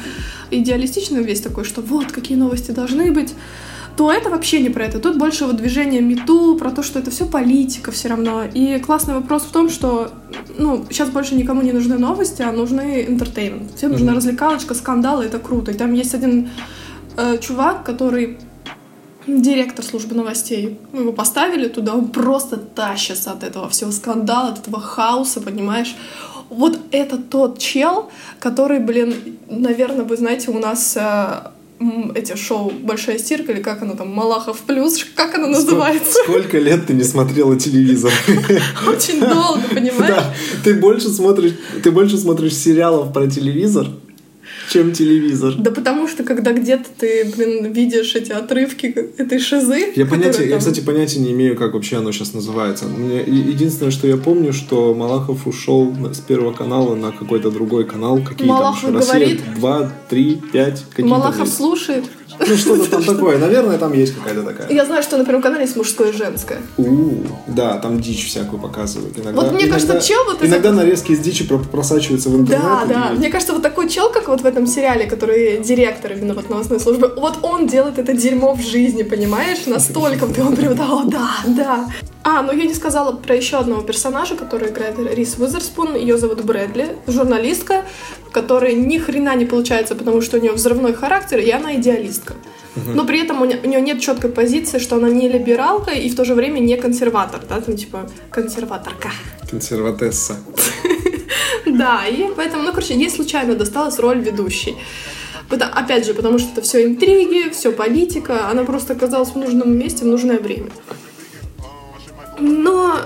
идеалистичный 0.50 1.24
весь 1.24 1.40
такой, 1.40 1.64
что 1.64 1.80
вот, 1.80 2.12
какие 2.12 2.36
новости 2.36 2.70
должны 2.70 3.10
быть, 3.10 3.34
то 3.96 4.10
это 4.10 4.30
вообще 4.30 4.60
не 4.60 4.70
про 4.70 4.84
это. 4.84 4.98
Тут 4.98 5.18
больше 5.18 5.44
вот 5.44 5.56
движение 5.56 6.00
MeToo, 6.00 6.56
про 6.56 6.70
то, 6.70 6.82
что 6.82 6.98
это 6.98 7.10
все 7.10 7.26
политика 7.26 7.90
все 7.90 8.08
равно. 8.08 8.44
И 8.44 8.78
классный 8.78 9.14
вопрос 9.14 9.42
в 9.42 9.52
том, 9.52 9.68
что, 9.68 10.10
ну, 10.58 10.84
сейчас 10.90 11.10
больше 11.10 11.34
никому 11.34 11.62
не 11.62 11.72
нужны 11.72 11.98
новости, 11.98 12.42
а 12.42 12.52
нужны 12.52 13.04
entertainment. 13.08 13.76
Всем 13.76 13.92
нужна 13.92 14.12
Мгм. 14.12 14.16
развлекалочка, 14.16 14.74
скандалы, 14.74 15.24
это 15.24 15.38
круто. 15.38 15.70
И 15.70 15.74
там 15.74 15.92
есть 15.94 16.14
один 16.14 16.48
э, 17.16 17.36
чувак, 17.38 17.84
который 17.84 18.38
директор 19.26 19.84
службы 19.84 20.14
новостей. 20.14 20.78
Мы 20.92 21.02
его 21.02 21.12
поставили 21.12 21.68
туда, 21.68 21.94
он 21.94 22.08
просто 22.08 22.56
тащится 22.56 23.32
от 23.32 23.44
этого 23.44 23.68
всего 23.68 23.92
скандала, 23.92 24.48
от 24.48 24.60
этого 24.60 24.80
хаоса, 24.80 25.40
понимаешь? 25.40 25.94
Вот 26.48 26.78
это 26.90 27.18
тот 27.18 27.58
чел, 27.58 28.10
который, 28.40 28.78
блин, 28.80 29.14
наверное, 29.48 30.04
вы 30.04 30.16
знаете, 30.16 30.50
у 30.50 30.58
нас 30.58 30.96
э, 30.96 31.50
эти 32.14 32.36
шоу 32.36 32.70
«Большая 32.70 33.18
стирка» 33.18 33.52
или 33.52 33.62
как 33.62 33.82
оно 33.82 33.94
там, 33.94 34.08
«Малахов 34.08 34.58
плюс», 34.58 35.04
как 35.14 35.34
оно 35.34 35.48
называется? 35.48 36.18
Сколько 36.24 36.58
лет 36.58 36.86
ты 36.86 36.94
не 36.94 37.04
смотрела 37.04 37.58
телевизор? 37.58 38.12
Очень 38.86 39.20
долго, 39.20 39.62
понимаешь? 39.72 40.14
Да, 40.14 40.34
ты 40.64 40.74
больше 40.74 41.08
смотришь, 41.08 41.54
ты 41.82 41.90
больше 41.90 42.18
смотришь 42.18 42.54
сериалов 42.54 43.12
про 43.12 43.26
телевизор, 43.26 43.88
чем 44.72 44.92
телевизор. 44.92 45.54
Да 45.58 45.70
потому 45.70 46.08
что, 46.08 46.24
когда 46.24 46.52
где-то 46.52 46.86
ты, 46.96 47.30
блин, 47.36 47.72
видишь 47.72 48.14
эти 48.14 48.32
отрывки 48.32 48.86
этой 49.18 49.38
шизы... 49.38 49.92
Я, 49.94 50.06
понятия, 50.06 50.28
которые 50.30 50.48
я, 50.48 50.50
там- 50.50 50.58
кстати, 50.60 50.80
понятия 50.80 51.20
не 51.20 51.32
имею, 51.32 51.56
как 51.56 51.74
вообще 51.74 51.98
оно 51.98 52.10
сейчас 52.12 52.32
называется. 52.32 52.86
Мне 52.86 53.20
единственное, 53.20 53.92
что 53.92 54.06
я 54.06 54.16
помню, 54.16 54.52
что 54.52 54.94
Малахов 54.94 55.46
ушел 55.46 55.94
с 56.12 56.20
первого 56.20 56.52
канала 56.52 56.94
на 56.94 57.12
какой-то 57.12 57.50
другой 57.50 57.84
канал. 57.84 58.20
Какие 58.26 58.48
Малахов 58.48 58.82
там 58.82 58.92
говорит? 58.92 59.40
Россия 59.40 59.54
2, 59.56 59.92
3, 60.08 60.42
5. 60.52 60.84
Какие 60.90 61.02
там 61.02 61.08
Малахов 61.08 61.40
есть? 61.40 61.56
слушает. 61.56 62.04
Ну, 62.48 62.56
что-то 62.56 62.90
там 62.90 63.04
такое. 63.04 63.38
Наверное, 63.38 63.78
там 63.78 63.92
есть 63.92 64.14
какая-то 64.14 64.42
такая. 64.42 64.68
Я 64.70 64.84
знаю, 64.84 65.02
что 65.02 65.16
на 65.16 65.24
Первом 65.24 65.42
канале 65.42 65.62
есть 65.62 65.76
мужское 65.76 66.10
и 66.10 66.12
женское. 66.12 66.58
У, 66.76 67.10
да, 67.46 67.78
там 67.78 68.00
дичь 68.00 68.26
всякую 68.26 68.60
показывают. 68.60 69.18
Иногда, 69.18 69.40
Вот 69.40 69.52
мне 69.52 69.66
кажется, 69.66 69.86
иногда- 69.92 70.00
чел 70.00 70.24
вот 70.24 70.36
это- 70.36 70.46
Иногда 70.46 70.72
нарезки 70.72 71.12
из 71.12 71.20
дичи 71.20 71.46
про- 71.46 71.58
просачиваются 71.58 72.28
в 72.30 72.36
интернет. 72.40 72.62
Да, 72.62 72.84
да. 72.88 73.12
Мне 73.16 73.28
кажется, 73.30 73.52
вот 73.52 73.62
такой 73.62 73.88
чел, 73.88 74.10
как 74.10 74.28
вот 74.28 74.40
в 74.40 74.46
этом 74.46 74.66
сериале, 74.66 75.06
который 75.06 75.58
директор 75.60 76.12
именно 76.12 76.34
вот 76.34 76.50
новостной 76.50 76.80
службы, 76.80 77.12
вот 77.16 77.38
он 77.42 77.66
делает 77.66 77.98
это 77.98 78.12
дерьмо 78.14 78.54
в 78.54 78.60
жизни, 78.62 79.02
понимаешь? 79.02 79.66
Настолько 79.66 80.26
и 80.26 80.40
он 80.40 80.56
прям, 80.56 80.76
да, 80.76 81.02
да, 81.06 81.28
да. 81.46 81.86
А, 82.24 82.42
ну 82.42 82.52
я 82.52 82.64
не 82.64 82.74
сказала 82.74 83.12
про 83.12 83.34
еще 83.34 83.56
одного 83.56 83.82
персонажа, 83.82 84.36
который 84.36 84.68
играет 84.70 84.96
Рис 84.98 85.36
Уизерспун. 85.38 85.96
Ее 85.96 86.18
зовут 86.18 86.44
Брэдли, 86.44 86.96
журналистка, 87.08 87.84
которая 88.32 88.72
ни 88.72 88.98
хрена 88.98 89.36
не 89.36 89.44
получается, 89.44 89.94
потому 89.94 90.20
что 90.22 90.38
у 90.38 90.40
нее 90.40 90.52
взрывной 90.52 90.94
характер, 90.94 91.38
и 91.38 91.50
она 91.50 91.76
идеалистка. 91.76 92.34
Но 92.94 93.04
при 93.04 93.22
этом 93.22 93.42
у 93.42 93.44
нее, 93.44 93.80
нет 93.80 94.00
четкой 94.00 94.30
позиции, 94.30 94.78
что 94.78 94.96
она 94.96 95.10
не 95.10 95.28
либералка 95.28 95.90
и 95.90 96.08
в 96.08 96.16
то 96.16 96.24
же 96.24 96.34
время 96.34 96.58
не 96.58 96.76
консерватор, 96.76 97.40
да, 97.48 97.60
там 97.60 97.76
типа 97.76 98.10
консерваторка. 98.30 99.10
Консерватесса. 99.50 100.36
Да, 101.64 102.06
и 102.06 102.28
поэтому, 102.36 102.64
ну, 102.64 102.70
короче, 102.70 102.94
ей 102.94 103.08
случайно 103.08 103.54
досталась 103.54 103.98
роль 103.98 104.18
ведущей. 104.18 104.76
Опять 105.48 106.06
же, 106.06 106.12
потому 106.12 106.38
что 106.38 106.50
это 106.52 106.62
все 106.62 106.84
интриги, 106.84 107.50
все 107.50 107.72
политика, 107.72 108.48
она 108.50 108.64
просто 108.64 108.94
оказалась 108.94 109.30
в 109.30 109.36
нужном 109.36 109.78
месте 109.78 110.04
в 110.04 110.08
нужное 110.08 110.38
время. 110.38 110.70
Но 112.40 112.96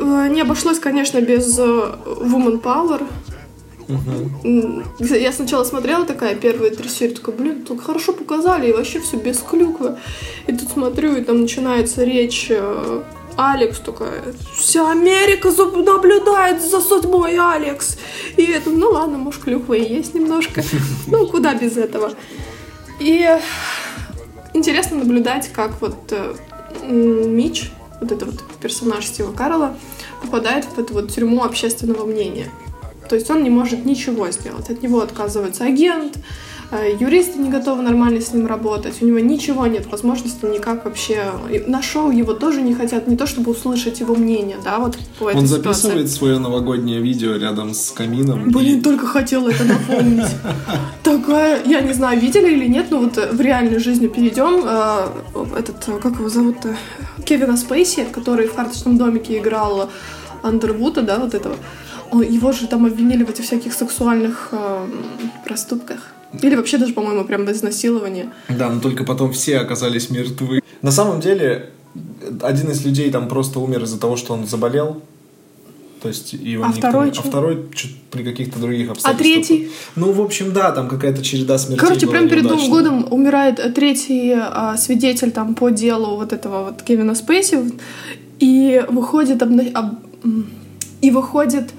э, 0.00 0.28
не 0.30 0.40
обошлось, 0.40 0.78
конечно, 0.78 1.20
без 1.20 1.58
э, 1.58 1.62
Woman 1.62 2.60
Power. 2.62 3.06
М, 3.88 4.84
Я 5.00 5.32
сначала 5.32 5.64
смотрела 5.64 6.04
такая 6.04 6.34
первые 6.34 6.70
три 6.70 6.88
серии, 6.88 7.14
такая, 7.14 7.34
блин, 7.34 7.64
тут 7.64 7.80
хорошо 7.82 8.12
показали, 8.12 8.68
и 8.68 8.72
вообще 8.72 9.00
все 9.00 9.16
без 9.16 9.38
клюквы. 9.38 9.98
И 10.46 10.52
тут 10.52 10.70
смотрю, 10.70 11.16
и 11.16 11.22
там 11.22 11.40
начинается 11.40 12.04
речь 12.04 12.48
э, 12.50 13.02
Алекс 13.36 13.78
такая, 13.78 14.22
вся 14.56 14.90
Америка 14.90 15.50
наблюдает 15.50 16.62
за 16.62 16.80
судьбой 16.80 17.36
Алекс. 17.38 17.96
И 18.36 18.42
это, 18.42 18.70
ну 18.70 18.90
ладно, 18.90 19.16
может, 19.16 19.42
клюква 19.42 19.74
и 19.74 19.94
есть 19.94 20.14
немножко. 20.14 20.62
Ну, 21.06 21.26
куда 21.26 21.54
без 21.54 21.76
этого. 21.76 22.12
И 23.00 23.26
интересно 24.54 24.98
наблюдать, 24.98 25.50
как 25.52 25.80
вот 25.80 25.96
э, 26.10 26.34
Мич, 26.86 27.70
вот 28.00 28.12
этот 28.12 28.32
вот 28.32 28.42
персонаж 28.60 29.06
Стива 29.06 29.32
Карла, 29.32 29.76
попадает 30.20 30.64
в 30.64 30.78
эту 30.78 30.94
вот 30.94 31.12
тюрьму 31.12 31.44
общественного 31.44 32.04
мнения. 32.04 32.50
То 33.08 33.14
есть 33.16 33.30
он 33.30 33.42
не 33.42 33.50
может 33.50 33.84
ничего 33.84 34.30
сделать. 34.30 34.70
От 34.70 34.82
него 34.82 35.00
отказывается 35.00 35.64
агент, 35.64 36.16
э, 36.70 36.96
юристы 37.00 37.38
не 37.38 37.48
готовы 37.50 37.82
нормально 37.82 38.20
с 38.20 38.32
ним 38.34 38.46
работать, 38.46 39.00
у 39.00 39.06
него 39.06 39.18
ничего 39.18 39.66
нет 39.66 39.86
возможности 39.90 40.44
никак 40.44 40.84
вообще. 40.84 41.32
На 41.66 41.80
шоу 41.82 42.10
его 42.10 42.34
тоже 42.34 42.60
не 42.62 42.74
хотят, 42.74 43.06
не 43.08 43.16
то 43.16 43.26
чтобы 43.26 43.52
услышать 43.52 44.00
его 44.00 44.14
мнение, 44.14 44.56
да, 44.62 44.78
вот 44.78 44.98
по 45.18 45.30
этой 45.30 45.38
Он 45.40 45.46
ситуации. 45.46 45.80
записывает 45.88 46.10
свое 46.10 46.38
новогоднее 46.38 47.00
видео 47.00 47.36
рядом 47.36 47.72
с 47.74 47.90
камином. 47.92 48.50
Блин, 48.50 48.78
и- 48.78 48.82
только 48.82 49.06
хотела 49.06 49.48
это 49.48 49.64
напомнить. 49.64 50.26
Такая, 51.02 51.62
я 51.64 51.80
не 51.80 51.92
знаю, 51.94 52.20
видели 52.20 52.52
или 52.52 52.66
нет, 52.68 52.86
но 52.90 52.98
вот 52.98 53.16
э, 53.18 53.30
в 53.32 53.40
реальной 53.40 53.78
жизни 53.78 54.06
перейдем. 54.08 54.62
э, 54.64 55.58
Этот, 55.58 55.84
как 56.02 56.14
его 56.18 56.28
зовут-то? 56.28 56.76
Кевина 57.24 57.56
Спейси, 57.56 58.06
который 58.12 58.46
в 58.46 58.54
карточном 58.54 58.98
домике 58.98 59.38
играл 59.38 59.88
Андервуда, 60.42 61.02
да, 61.02 61.18
вот 61.18 61.34
этого. 61.34 61.56
Его 62.12 62.52
же 62.52 62.66
там 62.66 62.86
обвинили 62.86 63.24
в 63.24 63.30
этих 63.30 63.44
всяких 63.44 63.72
сексуальных 63.72 64.48
э, 64.52 64.86
проступках. 65.44 65.98
Или 66.42 66.56
вообще 66.56 66.78
даже, 66.78 66.92
по-моему, 66.92 67.24
прям 67.24 67.46
в 67.46 67.50
изнасиловании. 67.52 68.28
Да, 68.48 68.68
но 68.70 68.80
только 68.80 69.04
потом 69.04 69.32
все 69.32 69.58
оказались 69.58 70.10
мертвы. 70.10 70.60
На 70.82 70.90
самом 70.90 71.20
деле, 71.20 71.70
один 72.42 72.70
из 72.70 72.84
людей 72.84 73.10
там 73.10 73.28
просто 73.28 73.60
умер 73.60 73.84
из-за 73.84 73.98
того, 73.98 74.16
что 74.16 74.34
он 74.34 74.46
заболел. 74.46 75.02
То 76.02 76.08
есть 76.08 76.32
его 76.34 76.64
А 76.64 76.68
никто- 76.68 76.80
второй 76.80 77.10
а 77.10 77.22
второй 77.22 77.56
при 78.10 78.22
каких-то 78.22 78.60
других 78.60 78.88
А 78.88 78.92
обстоятельствах. 78.92 79.18
третий? 79.48 79.70
Ну, 79.96 80.12
в 80.12 80.20
общем, 80.20 80.52
да, 80.52 80.70
там 80.70 80.88
какая-то 80.88 81.22
череда 81.24 81.58
смертей 81.58 81.80
Короче, 81.86 82.06
прямо 82.06 82.28
перед 82.28 82.44
Новым 82.44 82.70
годом 82.70 83.06
умирает 83.10 83.58
э, 83.58 83.70
третий 83.72 84.32
а, 84.36 84.76
свидетель 84.76 85.32
там 85.32 85.54
по 85.56 85.70
делу 85.70 86.16
вот 86.16 86.32
этого 86.32 86.66
вот 86.66 86.82
Кевина 86.82 87.14
Спейси, 87.16 87.72
и 88.38 88.84
выходит 88.88 89.42
обна- 89.42 89.72
об- 89.72 89.96
и 91.00 91.10
выходит 91.10 91.70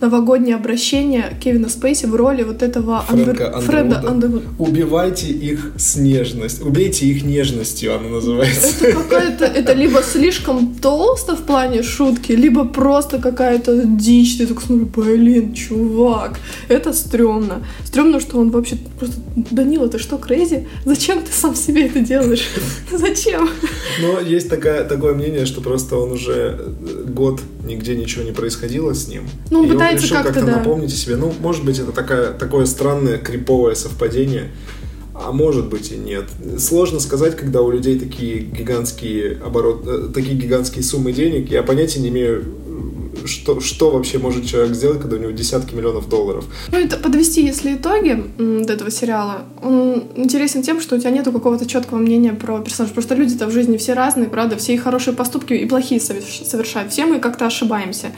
новогоднее 0.00 0.56
обращение 0.56 1.36
Кевина 1.42 1.68
Спейси 1.68 2.06
в 2.06 2.14
роли 2.14 2.42
вот 2.42 2.62
этого 2.62 3.02
Фрэнка 3.08 3.54
Андер- 3.56 3.60
Фреда 3.60 4.04
Андервуда. 4.08 4.44
Убивайте 4.58 5.26
их 5.28 5.72
с 5.78 5.96
нежностью. 5.96 6.66
Убейте 6.66 7.06
их 7.06 7.24
нежностью, 7.24 7.94
она 7.96 8.08
называется. 8.08 8.86
Это 8.86 8.96
какая-то, 8.98 9.44
это 9.44 9.72
либо 9.72 10.02
слишком 10.02 10.74
толсто 10.74 11.34
в 11.36 11.42
плане 11.42 11.82
шутки, 11.82 12.32
либо 12.32 12.64
просто 12.64 13.18
какая-то 13.18 13.82
дичь. 13.84 14.38
Ты 14.38 14.46
так 14.46 14.60
смотришь, 14.60 14.88
блин, 14.94 15.54
чувак, 15.54 16.38
это 16.68 16.92
стрёмно. 16.92 17.66
Стрёмно, 17.84 18.20
что 18.20 18.38
он 18.38 18.50
вообще 18.50 18.76
просто, 18.98 19.16
Данила, 19.50 19.88
ты 19.88 19.98
что, 19.98 20.18
крейзи? 20.18 20.66
Зачем 20.84 21.18
ты 21.22 21.32
сам 21.32 21.54
себе 21.54 21.86
это 21.86 22.00
делаешь? 22.00 22.46
Зачем? 22.92 23.48
Но 24.02 24.20
есть 24.20 24.48
такая, 24.48 24.84
такое 24.84 25.14
мнение, 25.14 25.46
что 25.46 25.60
просто 25.60 25.96
он 25.96 26.12
уже 26.12 26.58
год 27.06 27.40
нигде 27.66 27.96
ничего 27.96 28.24
не 28.24 28.32
происходило 28.32 28.94
с 28.94 29.08
ним. 29.08 29.28
Ну, 29.50 29.60
он 29.60 29.66
и 29.66 29.68
он 29.68 29.74
пытается 29.74 30.06
решил 30.06 30.16
как-то, 30.16 30.32
как-то 30.32 30.46
да. 30.46 30.58
напомнить 30.58 30.92
о 30.92 30.96
себе. 30.96 31.16
Ну, 31.16 31.34
может 31.40 31.64
быть, 31.64 31.78
это 31.78 31.92
такая, 31.92 32.32
такое 32.32 32.66
странное, 32.66 33.18
криповое 33.18 33.74
совпадение. 33.74 34.50
А 35.14 35.32
может 35.32 35.68
быть 35.68 35.92
и 35.92 35.96
нет. 35.96 36.26
Сложно 36.58 37.00
сказать, 37.00 37.36
когда 37.36 37.62
у 37.62 37.70
людей 37.70 37.98
такие 37.98 38.40
гигантские 38.40 39.38
оборот, 39.42 39.82
э, 39.86 40.08
такие 40.12 40.36
гигантские 40.36 40.84
суммы 40.84 41.12
денег. 41.12 41.50
Я 41.50 41.62
понятия 41.62 42.00
не 42.00 42.08
имею, 42.08 42.44
что, 43.26 43.60
что 43.60 43.90
вообще 43.90 44.18
может 44.18 44.46
человек 44.46 44.74
сделать, 44.74 45.00
когда 45.00 45.16
у 45.16 45.18
него 45.18 45.30
десятки 45.30 45.74
миллионов 45.74 46.08
долларов. 46.08 46.44
Ну, 46.72 46.78
это 46.78 46.96
подвести, 46.96 47.44
если 47.44 47.74
итоги 47.74 48.24
до 48.38 48.72
этого 48.72 48.90
сериала, 48.90 49.42
он 49.62 50.04
интересен 50.14 50.62
тем, 50.62 50.80
что 50.80 50.96
у 50.96 50.98
тебя 50.98 51.10
нету 51.10 51.32
какого-то 51.32 51.66
четкого 51.66 51.98
мнения 51.98 52.32
про 52.32 52.58
персонажа. 52.60 53.00
Что 53.00 53.14
люди-то 53.14 53.46
в 53.46 53.50
жизни 53.50 53.76
все 53.76 53.94
разные, 53.94 54.28
правда, 54.28 54.56
все 54.56 54.74
и 54.74 54.76
хорошие 54.76 55.14
поступки, 55.14 55.52
и 55.54 55.66
плохие 55.66 56.00
соверш- 56.00 56.44
совершают. 56.44 56.92
Все 56.92 57.06
мы 57.06 57.18
как-то 57.18 57.46
ошибаемся. 57.46 58.08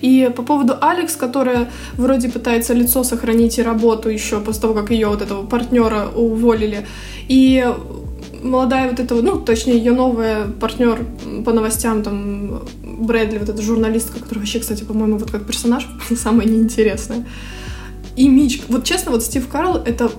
И 0.00 0.30
по 0.34 0.42
поводу 0.42 0.74
Алекс, 0.80 1.16
которая 1.16 1.70
вроде 1.94 2.28
пытается 2.28 2.74
лицо 2.74 3.04
сохранить 3.04 3.58
и 3.58 3.62
работу 3.62 4.08
еще 4.08 4.40
после 4.40 4.62
того, 4.62 4.74
как 4.74 4.90
ее 4.90 5.08
вот 5.08 5.22
этого 5.22 5.44
партнера 5.46 6.08
уволили. 6.14 6.86
И 7.28 7.64
молодая 8.42 8.90
вот 8.90 9.00
эта, 9.00 9.14
ну, 9.14 9.40
точнее, 9.40 9.76
ее 9.76 9.92
новая 9.92 10.46
партнер 10.46 11.04
по 11.44 11.52
новостям, 11.52 12.02
там, 12.02 12.62
Брэдли, 12.82 13.38
вот 13.38 13.48
эта 13.48 13.62
журналистка, 13.62 14.20
которая 14.20 14.40
вообще, 14.40 14.60
кстати, 14.60 14.84
по-моему, 14.84 15.18
вот 15.18 15.30
как 15.30 15.46
персонаж 15.46 15.88
самая 16.16 16.46
неинтересная. 16.46 17.26
И 18.16 18.28
Мич, 18.28 18.62
вот 18.68 18.84
честно, 18.84 19.10
вот 19.10 19.22
Стив 19.22 19.48
Карл— 19.48 19.76
это 19.86 20.10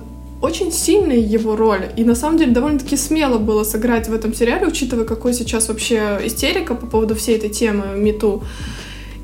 очень 0.42 0.72
сильная 0.72 1.16
его 1.16 1.56
роль. 1.56 1.86
И 1.96 2.04
на 2.04 2.14
самом 2.14 2.38
деле 2.38 2.52
довольно-таки 2.52 2.96
смело 2.96 3.38
было 3.38 3.64
сыграть 3.64 4.08
в 4.08 4.14
этом 4.14 4.34
сериале, 4.34 4.66
учитывая, 4.66 5.04
какой 5.04 5.32
сейчас 5.32 5.68
вообще 5.68 6.20
истерика 6.24 6.74
по 6.74 6.86
поводу 6.86 7.14
всей 7.14 7.36
этой 7.36 7.48
темы 7.48 7.96
МИТУ. 7.96 8.42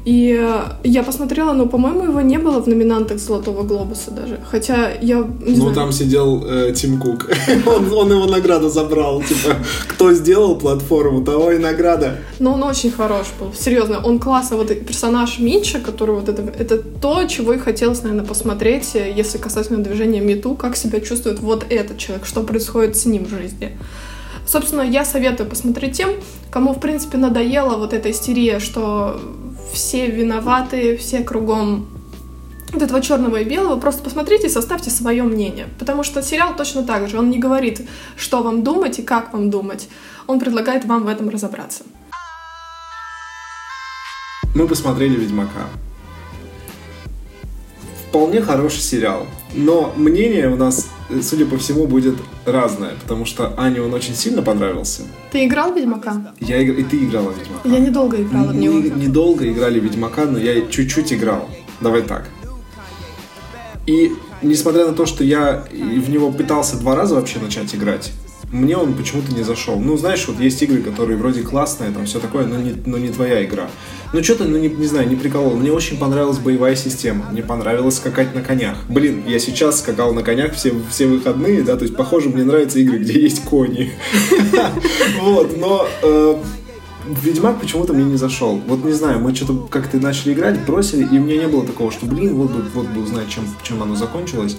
И 0.04 0.34
э, 0.40 0.62
я 0.82 1.02
посмотрела, 1.02 1.52
но, 1.52 1.66
по-моему, 1.66 2.04
его 2.04 2.20
не 2.22 2.38
было 2.38 2.62
в 2.62 2.66
номинантах 2.66 3.18
Золотого 3.18 3.64
Глобуса 3.64 4.10
даже. 4.10 4.40
Хотя 4.50 4.92
я 4.92 5.18
не 5.18 5.56
ну, 5.56 5.56
знаю. 5.56 5.74
там 5.74 5.92
сидел 5.92 6.42
э, 6.46 6.72
Тим 6.74 6.98
Кук. 6.98 7.28
он, 7.66 7.92
он 7.92 8.10
его 8.10 8.24
награду 8.24 8.70
забрал. 8.70 9.22
Типа, 9.22 9.56
кто 9.88 10.14
сделал 10.14 10.56
платформу, 10.56 11.22
того 11.22 11.52
и 11.52 11.58
награда. 11.58 12.16
Но 12.38 12.54
он 12.54 12.62
очень 12.62 12.90
хорош 12.90 13.26
был, 13.38 13.52
серьезно. 13.52 14.00
Он 14.02 14.18
классный. 14.18 14.56
Вот 14.56 14.68
персонаж 14.68 15.38
Митча, 15.38 15.80
который 15.80 16.14
вот 16.14 16.30
это, 16.30 16.42
это 16.42 16.78
то, 16.78 17.24
чего 17.24 17.52
и 17.52 17.58
хотелось, 17.58 18.02
наверное, 18.02 18.26
посмотреть, 18.26 18.94
э, 18.94 19.12
если 19.14 19.36
касательно 19.36 19.84
движения 19.84 20.20
Мету, 20.20 20.54
как 20.54 20.76
себя 20.76 21.00
чувствует 21.00 21.40
вот 21.40 21.66
этот 21.68 21.98
человек, 21.98 22.24
что 22.24 22.42
происходит 22.42 22.96
с 22.96 23.04
ним 23.04 23.26
в 23.26 23.28
жизни. 23.28 23.76
Собственно, 24.46 24.82
я 24.82 25.04
советую 25.04 25.48
посмотреть 25.48 25.96
тем, 25.98 26.10
кому, 26.50 26.72
в 26.72 26.80
принципе, 26.80 27.18
надоела 27.18 27.76
вот 27.76 27.92
эта 27.92 28.10
истерия, 28.10 28.58
что 28.58 29.20
все 29.72 30.06
виноваты, 30.06 30.96
все 30.96 31.20
кругом 31.20 31.88
вот 32.72 32.82
этого 32.82 33.00
черного 33.00 33.36
и 33.36 33.44
белого, 33.44 33.80
просто 33.80 34.02
посмотрите 34.02 34.46
и 34.46 34.50
составьте 34.50 34.90
свое 34.90 35.22
мнение. 35.22 35.68
Потому 35.78 36.04
что 36.04 36.22
сериал 36.22 36.54
точно 36.56 36.84
так 36.84 37.08
же. 37.08 37.18
Он 37.18 37.30
не 37.30 37.38
говорит, 37.38 37.88
что 38.16 38.42
вам 38.42 38.62
думать 38.62 38.98
и 38.98 39.02
как 39.02 39.32
вам 39.32 39.50
думать. 39.50 39.88
Он 40.26 40.38
предлагает 40.38 40.84
вам 40.84 41.04
в 41.04 41.08
этом 41.08 41.28
разобраться. 41.28 41.84
Мы 44.54 44.66
посмотрели 44.66 45.16
«Ведьмака». 45.16 45.68
Вполне 48.10 48.42
хороший 48.42 48.80
сериал. 48.80 49.28
Но 49.54 49.92
мнение 49.96 50.48
у 50.48 50.56
нас, 50.56 50.90
судя 51.22 51.46
по 51.46 51.56
всему, 51.58 51.86
будет 51.86 52.16
разное, 52.44 52.94
потому 53.00 53.24
что 53.24 53.54
Ане 53.56 53.80
он 53.80 53.94
очень 53.94 54.16
сильно 54.16 54.42
понравился. 54.42 55.02
Ты 55.30 55.44
играл 55.44 55.72
в 55.72 55.76
Ведьмака? 55.76 56.34
Я 56.40 56.60
игр... 56.60 56.72
И 56.72 56.82
ты 56.82 57.04
играла 57.04 57.30
в 57.30 57.38
Ведьмака. 57.38 57.68
Я 57.68 57.78
недолго 57.78 58.20
играла 58.20 58.48
в 58.48 58.56
него. 58.56 58.80
Недолго 58.80 59.48
играли 59.48 59.78
в 59.78 59.84
Ведьмака, 59.84 60.24
но 60.24 60.40
я 60.40 60.60
чуть-чуть 60.66 61.12
играл. 61.12 61.48
Давай 61.80 62.02
так. 62.02 62.28
И 63.86 64.12
несмотря 64.42 64.86
на 64.86 64.92
то, 64.92 65.06
что 65.06 65.22
я 65.22 65.64
в 65.70 66.10
него 66.10 66.32
пытался 66.32 66.78
два 66.78 66.96
раза 66.96 67.14
вообще 67.14 67.38
начать 67.38 67.72
играть, 67.76 68.10
мне 68.52 68.76
он 68.76 68.94
почему-то 68.94 69.32
не 69.32 69.42
зашел. 69.42 69.78
Ну, 69.78 69.96
знаешь, 69.96 70.26
вот 70.26 70.40
есть 70.40 70.60
игры, 70.62 70.82
которые 70.82 71.16
вроде 71.16 71.42
классные, 71.42 71.90
там 71.92 72.06
все 72.06 72.18
такое, 72.18 72.46
но 72.46 72.58
не, 72.58 72.74
но 72.84 72.98
не 72.98 73.08
твоя 73.08 73.44
игра. 73.44 73.70
Ну, 74.12 74.22
что-то, 74.24 74.44
ну, 74.44 74.58
не, 74.58 74.68
не 74.68 74.86
знаю, 74.86 75.08
не 75.08 75.14
приколол. 75.14 75.54
Мне 75.54 75.70
очень 75.70 75.98
понравилась 75.98 76.38
боевая 76.38 76.74
система. 76.74 77.26
Мне 77.30 77.42
понравилось 77.42 77.96
скакать 77.96 78.34
на 78.34 78.42
конях. 78.42 78.76
Блин, 78.88 79.22
я 79.26 79.38
сейчас 79.38 79.78
скакал 79.78 80.12
на 80.14 80.22
конях 80.22 80.54
все, 80.54 80.74
все 80.90 81.06
выходные, 81.06 81.62
да, 81.62 81.76
то 81.76 81.84
есть, 81.84 81.96
похоже, 81.96 82.30
мне 82.30 82.42
нравятся 82.42 82.80
игры, 82.80 82.98
где 82.98 83.20
есть 83.20 83.44
кони. 83.44 83.92
Вот, 85.20 85.56
но 85.58 85.86
э, 86.02 86.36
Ведьмак 87.06 87.60
почему-то 87.60 87.92
мне 87.92 88.04
не 88.04 88.16
зашел. 88.16 88.60
Вот 88.66 88.84
не 88.84 88.92
знаю, 88.92 89.20
мы 89.20 89.34
что-то 89.34 89.66
как-то 89.70 89.98
начали 89.98 90.32
играть, 90.32 90.64
бросили, 90.64 91.04
и 91.04 91.18
у 91.18 91.22
меня 91.22 91.36
не 91.36 91.48
было 91.48 91.66
такого, 91.66 91.90
что, 91.90 92.06
блин, 92.06 92.34
вот 92.34 92.50
бы, 92.50 92.62
вот 92.74 92.86
бы 92.88 93.02
узнать, 93.02 93.28
чем, 93.28 93.44
чем 93.62 93.82
оно 93.82 93.94
закончилось. 93.94 94.56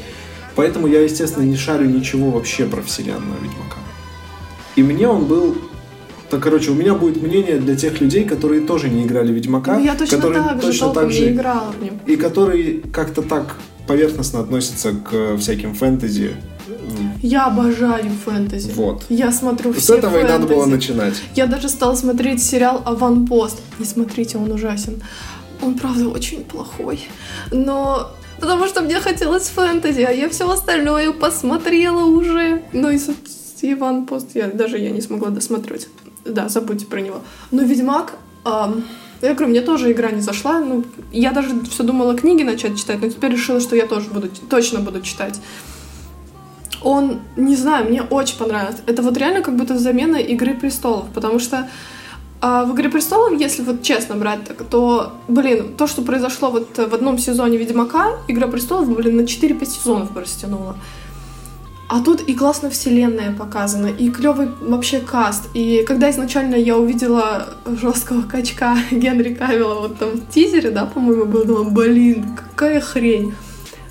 Поэтому 0.56 0.88
я, 0.88 1.02
естественно, 1.02 1.44
не 1.44 1.58
шарю 1.58 1.90
ничего 1.90 2.32
вообще 2.32 2.66
про 2.66 2.82
вселенную 2.82 3.40
Ведьмака. 3.42 3.78
И 4.76 4.84
мне 4.84 5.08
он 5.08 5.26
был 5.26 5.56
то, 6.30 6.40
короче, 6.40 6.72
у 6.72 6.76
меня 6.76 6.94
будет 6.94 7.22
мнение 7.22 7.60
для 7.60 7.76
тех 7.76 8.00
людей, 8.00 8.24
которые 8.24 8.62
тоже 8.62 8.90
не 8.90 9.04
играли 9.04 9.34
Ведьмака. 9.34 9.78
Ну, 9.78 9.84
я 9.84 9.96
точно 9.96 10.18
которые 10.18 10.44
так 10.44 10.62
точно 10.62 10.88
же 10.88 10.94
так 10.94 11.12
же, 11.12 11.22
не 11.26 11.32
играла 11.34 11.72
в 11.72 11.84
него. 11.84 11.98
И 12.08 12.16
которые 12.16 12.82
как-то 12.94 13.22
так 13.22 13.58
поверхностно 13.86 14.40
относятся 14.40 14.94
к 14.94 15.38
всяким 15.38 15.76
фэнтези. 15.76 16.32
Я 17.22 17.48
обожаю 17.48 18.10
фэнтези. 18.26 18.72
Вот. 18.72 19.06
Я 19.10 19.32
смотрю 19.32 19.74
все 19.74 19.82
С 19.82 19.90
этого 19.90 20.14
фэнтези. 20.14 20.30
и 20.30 20.40
надо 20.40 20.48
было 20.48 20.66
начинать. 20.66 21.16
Я 21.36 21.48
даже 21.48 21.68
стала 21.68 21.96
смотреть 21.96 22.42
сериал 22.42 22.82
«Аванпост». 22.86 23.60
Не 23.80 23.86
смотрите, 23.86 24.38
он 24.38 24.52
ужасен. 24.52 25.02
Он, 25.62 25.78
правда, 25.78 26.08
очень 26.08 26.44
плохой. 26.44 27.08
Но 27.52 28.12
потому 28.42 28.68
что 28.68 28.82
мне 28.82 29.00
хотелось 29.00 29.48
фэнтези, 29.50 30.02
а 30.02 30.12
я 30.12 30.28
все 30.28 30.50
остальное 30.50 31.14
посмотрела 31.14 32.04
уже. 32.04 32.64
Ну 32.74 32.90
и 32.90 33.00
Иван 33.62 34.06
Пост 34.06 34.32
я 34.34 34.48
даже 34.48 34.78
я 34.80 34.90
не 34.90 35.02
смогла 35.02 35.30
досмотреть. 35.30 35.88
Да, 36.26 36.50
забудьте 36.50 36.86
про 36.88 37.02
него. 37.02 37.22
Но 37.52 37.62
Ведьмак, 37.62 38.18
эм, 38.46 38.84
я 39.22 39.34
говорю, 39.34 39.52
мне 39.52 39.62
тоже 39.62 39.92
игра 39.92 40.12
не 40.12 40.22
зашла. 40.22 40.60
Ну, 40.60 40.84
я 41.12 41.32
даже 41.32 41.50
все 41.70 41.84
думала 41.84 42.16
книги 42.16 42.44
начать 42.44 42.78
читать, 42.78 43.02
но 43.02 43.10
теперь 43.10 43.32
решила, 43.32 43.60
что 43.60 43.76
я 43.76 43.86
тоже 43.86 44.10
буду, 44.10 44.30
точно 44.50 44.80
буду 44.80 45.02
читать. 45.02 45.40
Он, 46.84 47.20
не 47.38 47.56
знаю, 47.56 47.90
мне 47.90 48.02
очень 48.02 48.38
понравился. 48.38 48.82
Это 48.88 49.04
вот 49.04 49.16
реально 49.18 49.42
как 49.42 49.56
будто 49.56 49.78
замена 49.78 50.16
Игры 50.16 50.56
престолов, 50.56 51.06
потому 51.14 51.38
что 51.38 51.70
а 52.42 52.66
в 52.66 52.74
«Игре 52.74 52.90
престолов», 52.90 53.40
если 53.40 53.62
вот 53.62 53.84
честно 53.84 54.16
брать 54.16 54.44
так, 54.46 54.64
то, 54.64 55.14
блин, 55.28 55.76
то, 55.78 55.86
что 55.86 56.02
произошло 56.02 56.50
вот 56.50 56.76
в 56.76 56.94
одном 56.94 57.20
сезоне 57.20 57.58
«Ведьмака», 57.58 58.18
«Игра 58.28 58.48
престолов», 58.48 58.90
блин, 58.90 59.18
на 59.18 59.22
4-5 59.22 59.66
сезонов 59.66 60.18
растянула. 60.18 60.76
А 61.88 62.00
тут 62.02 62.22
и 62.22 62.34
классно 62.34 62.70
вселенная 62.70 63.36
показана, 63.36 63.88
и 63.88 64.10
клевый 64.10 64.48
вообще 64.62 65.02
каст. 65.02 65.50
И 65.54 65.84
когда 65.86 66.10
изначально 66.10 66.56
я 66.56 66.78
увидела 66.78 67.50
жесткого 67.66 68.24
качка 68.24 68.78
Генри 68.92 69.34
Кавилла 69.34 69.82
вот 69.82 70.00
там 70.00 70.12
в 70.12 70.30
тизере, 70.30 70.72
да, 70.72 70.86
по-моему, 70.86 71.26
был, 71.26 71.46
думала, 71.46 71.70
блин, 71.70 72.26
какая 72.36 72.80
хрень. 72.80 73.36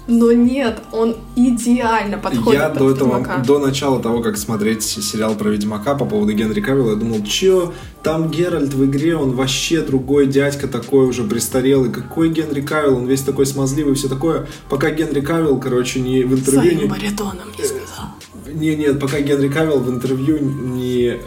Но 0.06 0.32
нет, 0.32 0.82
он 0.92 1.16
идеально 1.36 2.18
подходит 2.18 2.60
я 2.60 2.68
под 2.68 2.78
до 2.78 2.90
этого, 2.90 3.18
Ведьмака. 3.18 3.38
до 3.38 3.58
начала 3.58 4.02
того, 4.02 4.22
как 4.22 4.36
смотреть 4.36 4.82
сериал 4.82 5.34
про 5.36 5.50
Ведьмака 5.50 5.94
по 5.94 6.04
поводу 6.04 6.32
Генри 6.32 6.60
Кавилла, 6.60 6.90
я 6.90 6.96
думал, 6.96 7.22
чё, 7.22 7.72
там 8.02 8.30
Геральт 8.30 8.74
в 8.74 8.84
игре, 8.86 9.16
он 9.16 9.32
вообще 9.32 9.82
другой 9.82 10.26
дядька 10.26 10.66
такой 10.68 11.06
уже 11.06 11.22
престарелый. 11.24 11.90
Какой 11.90 12.30
Генри 12.30 12.60
Кавилл, 12.60 12.96
он 12.96 13.06
весь 13.06 13.22
такой 13.22 13.46
смазливый, 13.46 13.94
все 13.94 14.08
такое. 14.08 14.46
Пока 14.68 14.90
Генри 14.90 15.20
Кавилл, 15.20 15.58
короче, 15.58 16.00
не 16.00 16.24
в 16.24 16.34
интервью... 16.34 16.62
Своим 16.62 16.78
не- 16.78 16.86
баритоном 16.86 17.48
не 17.56 17.64
сказал. 17.64 18.06
Не, 18.52 18.74
нет, 18.74 18.98
пока 18.98 19.20
Генри 19.20 19.48
Кавилл 19.48 19.78
в 19.78 19.90
интервью 19.90 20.38
не 20.40 21.18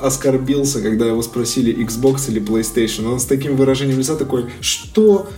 оскорбился, 0.00 0.82
когда 0.82 1.06
его 1.06 1.22
спросили 1.22 1.72
Xbox 1.86 2.28
или 2.28 2.42
PlayStation. 2.42 3.10
Он 3.12 3.20
с 3.20 3.24
таким 3.24 3.56
выражением 3.56 3.98
лица 3.98 4.16
такой, 4.16 4.46
что? 4.60 5.28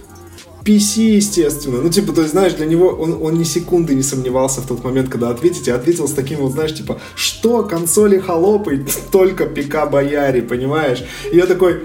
PC, 0.64 1.16
естественно. 1.16 1.80
Ну, 1.82 1.90
типа, 1.90 2.12
то 2.12 2.22
есть, 2.22 2.32
знаешь, 2.32 2.54
для 2.54 2.66
него 2.66 2.88
он, 2.88 3.22
он 3.22 3.34
ни 3.34 3.44
секунды 3.44 3.94
не 3.94 4.02
сомневался 4.02 4.62
в 4.62 4.66
тот 4.66 4.82
момент, 4.82 5.10
когда 5.10 5.28
ответить, 5.28 5.68
и 5.68 5.70
ответил 5.70 6.08
с 6.08 6.12
таким 6.12 6.38
вот, 6.38 6.52
знаешь, 6.52 6.74
типа, 6.74 6.98
что, 7.14 7.62
консоли 7.64 8.18
холопы, 8.18 8.86
только 9.12 9.44
ПК 9.44 9.90
бояре, 9.90 10.40
понимаешь? 10.40 11.04
И 11.30 11.36
я 11.36 11.46
такой, 11.46 11.84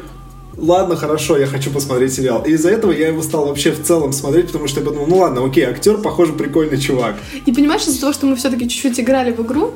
ладно, 0.57 0.95
хорошо, 0.95 1.37
я 1.37 1.45
хочу 1.45 1.71
посмотреть 1.71 2.13
сериал. 2.13 2.43
И 2.45 2.51
из-за 2.51 2.69
этого 2.69 2.91
я 2.91 3.07
его 3.07 3.21
стал 3.21 3.47
вообще 3.47 3.71
в 3.71 3.83
целом 3.83 4.13
смотреть, 4.13 4.47
потому 4.47 4.67
что 4.67 4.79
я 4.79 4.85
подумал, 4.85 5.07
ну 5.07 5.17
ладно, 5.17 5.45
окей, 5.45 5.65
актер, 5.65 5.97
похоже, 5.97 6.33
прикольный 6.33 6.77
чувак. 6.77 7.15
И 7.45 7.51
понимаешь, 7.51 7.85
из-за 7.85 7.99
того, 7.99 8.13
что 8.13 8.27
мы 8.27 8.35
все-таки 8.35 8.69
чуть-чуть 8.69 8.99
играли 8.99 9.31
в 9.31 9.41
игру, 9.41 9.73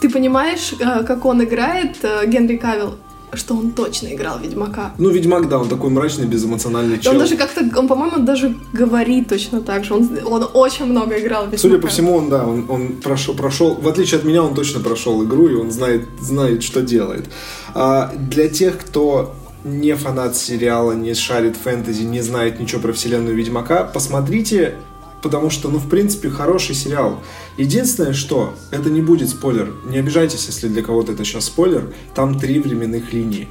ты 0.00 0.08
понимаешь, 0.08 0.74
э, 0.78 1.04
как 1.04 1.24
он 1.24 1.42
играет, 1.44 1.96
э, 2.02 2.26
Генри 2.26 2.56
Кавилл, 2.56 2.96
что 3.32 3.54
он 3.54 3.70
точно 3.72 4.08
играл 4.08 4.38
Ведьмака. 4.38 4.92
Ну, 4.98 5.10
Ведьмак, 5.10 5.48
да, 5.48 5.58
он 5.58 5.68
такой 5.68 5.90
мрачный, 5.90 6.26
безэмоциональный 6.26 6.98
чел. 6.98 7.12
Он 7.12 7.18
даже 7.18 7.36
как-то, 7.36 7.60
он, 7.78 7.88
по-моему, 7.88 8.18
даже 8.24 8.56
говорит 8.72 9.28
точно 9.28 9.60
так 9.60 9.84
же. 9.84 9.94
Он, 9.94 10.08
он 10.24 10.48
очень 10.52 10.86
много 10.86 11.18
играл 11.18 11.44
Ведьмака. 11.44 11.62
Судя 11.62 11.78
по 11.78 11.88
всему, 11.88 12.16
он, 12.16 12.28
да, 12.28 12.46
он, 12.46 12.66
он 12.68 12.88
прошел, 13.02 13.34
прошел, 13.34 13.74
в 13.74 13.88
отличие 13.88 14.18
от 14.18 14.24
меня, 14.24 14.42
он 14.42 14.54
точно 14.54 14.80
прошел 14.80 15.24
игру, 15.24 15.48
и 15.48 15.54
он 15.54 15.70
знает, 15.70 16.08
знает 16.20 16.62
что 16.62 16.82
делает. 16.82 17.26
А 17.74 18.12
для 18.16 18.48
тех, 18.48 18.78
кто 18.78 19.34
не 19.64 19.94
фанат 19.94 20.36
сериала, 20.36 20.92
не 20.92 21.14
шарит 21.14 21.56
фэнтези, 21.56 22.02
не 22.02 22.22
знает 22.22 22.60
ничего 22.60 22.80
про 22.80 22.92
вселенную 22.92 23.36
Ведьмака, 23.36 23.84
посмотрите, 23.84 24.76
потому 25.22 25.50
что, 25.50 25.68
ну, 25.68 25.78
в 25.78 25.88
принципе, 25.88 26.30
хороший 26.30 26.74
сериал. 26.74 27.22
Единственное, 27.56 28.12
что, 28.12 28.54
это 28.70 28.90
не 28.90 29.00
будет 29.00 29.28
спойлер, 29.28 29.74
не 29.84 29.98
обижайтесь, 29.98 30.46
если 30.46 30.68
для 30.68 30.82
кого-то 30.82 31.12
это 31.12 31.24
сейчас 31.24 31.46
спойлер, 31.46 31.92
там 32.14 32.38
три 32.38 32.58
временных 32.60 33.12
линии. 33.12 33.48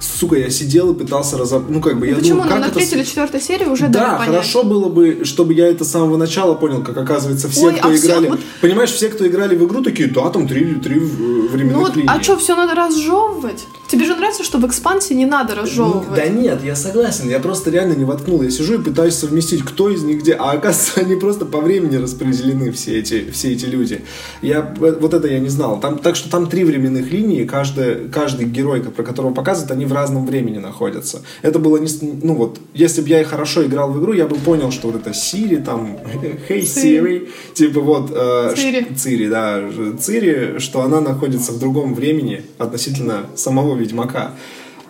Сука, 0.00 0.36
я 0.36 0.48
сидел 0.50 0.92
и 0.92 0.94
пытался 0.98 1.36
разобрать, 1.36 1.70
ну, 1.70 1.80
как 1.80 1.98
бы, 1.98 2.06
я 2.08 2.14
Почему? 2.14 2.30
думал, 2.36 2.44
Ну, 2.44 2.50
как 2.50 2.60
на 2.60 2.64
это... 2.66 2.74
третьей 2.74 2.96
или 2.98 3.04
четвертой 3.04 3.40
серии 3.40 3.66
уже 3.66 3.88
Да, 3.88 4.12
понять. 4.16 4.26
хорошо 4.34 4.62
было 4.62 4.88
бы, 4.88 5.20
чтобы 5.24 5.52
я 5.52 5.66
это 5.68 5.84
с 5.84 5.90
самого 5.90 6.16
начала 6.16 6.54
понял, 6.54 6.82
как 6.82 6.96
оказывается 6.96 7.48
все, 7.48 7.66
Ой, 7.66 7.74
кто 7.74 7.88
а 7.88 7.94
играли. 7.94 8.28
вот- 8.28 8.40
Понимаешь, 8.62 8.90
все, 8.90 9.08
кто 9.10 9.26
играли 9.26 9.54
в 9.56 9.64
игру, 9.66 9.82
такие, 9.82 10.08
да, 10.08 10.30
там 10.30 10.48
три, 10.48 10.74
три 10.76 10.96
э, 10.96 11.48
временных 11.50 11.76
Ну 11.76 11.80
вот, 11.80 11.96
линии. 11.96 12.08
а 12.10 12.22
что, 12.22 12.36
все 12.38 12.56
надо 12.56 12.74
разжевывать? 12.74 13.66
Тебе 13.88 14.04
же 14.04 14.14
нравится, 14.14 14.44
что 14.44 14.58
в 14.58 14.66
экспансии 14.66 15.14
не 15.14 15.26
надо 15.26 15.54
Ну, 15.56 15.62
разжевывать? 15.62 16.14
да 16.14 16.28
нет, 16.28 16.60
я 16.64 16.76
согласен, 16.76 17.28
я 17.28 17.40
просто 17.40 17.70
реально 17.70 17.94
не 17.94 18.04
воткнул. 18.04 18.40
Я 18.40 18.50
сижу 18.50 18.74
и 18.74 18.78
пытаюсь 18.82 19.14
совместить, 19.14 19.64
кто 19.64 19.90
из 19.90 20.02
них 20.04 20.20
где. 20.20 20.32
А 20.34 20.52
оказывается, 20.52 21.00
они 21.00 21.16
просто 21.16 21.44
по 21.44 21.60
времени 21.60 21.96
распределены, 21.96 22.70
все 22.72 22.98
эти, 23.00 23.30
все 23.32 23.52
эти 23.52 23.64
люди. 23.66 24.02
Я, 24.42 24.74
э, 24.80 24.96
вот 25.00 25.12
это 25.12 25.26
я 25.28 25.40
не 25.40 25.48
знал. 25.48 25.80
Там, 25.80 25.98
так 25.98 26.14
что 26.16 26.30
там 26.30 26.46
три 26.46 26.62
временных 26.64 27.10
линии, 27.10 27.44
каждая, 27.44 28.08
каждый 28.08 28.46
герой, 28.46 28.80
про 28.80 29.02
которого 29.02 29.34
показывают, 29.34 29.72
они 29.72 29.84
в 29.90 29.92
разном 29.92 30.26
времени 30.26 30.58
находятся. 30.58 31.22
Это 31.42 31.58
было 31.58 31.76
не... 31.76 31.88
Ну 32.22 32.34
вот, 32.34 32.58
если 32.74 33.02
бы 33.02 33.08
я 33.08 33.24
хорошо 33.24 33.64
играл 33.64 33.92
в 33.92 34.00
игру, 34.00 34.12
я 34.12 34.26
бы 34.26 34.36
понял, 34.36 34.70
что 34.70 34.88
вот 34.88 35.00
это 35.00 35.12
Сири, 35.12 35.56
там, 35.56 35.98
Hey 36.48 36.60
Siri, 36.60 37.28
типа 37.54 37.80
вот... 37.80 38.10
э, 38.14 38.54
Цири, 38.96 39.28
да, 39.28 39.62
Цири, 39.98 40.58
что 40.58 40.82
она 40.82 41.00
находится 41.00 41.52
в 41.52 41.58
другом 41.58 41.94
времени 41.94 42.42
относительно 42.58 43.26
самого 43.34 43.76
Ведьмака. 43.76 44.34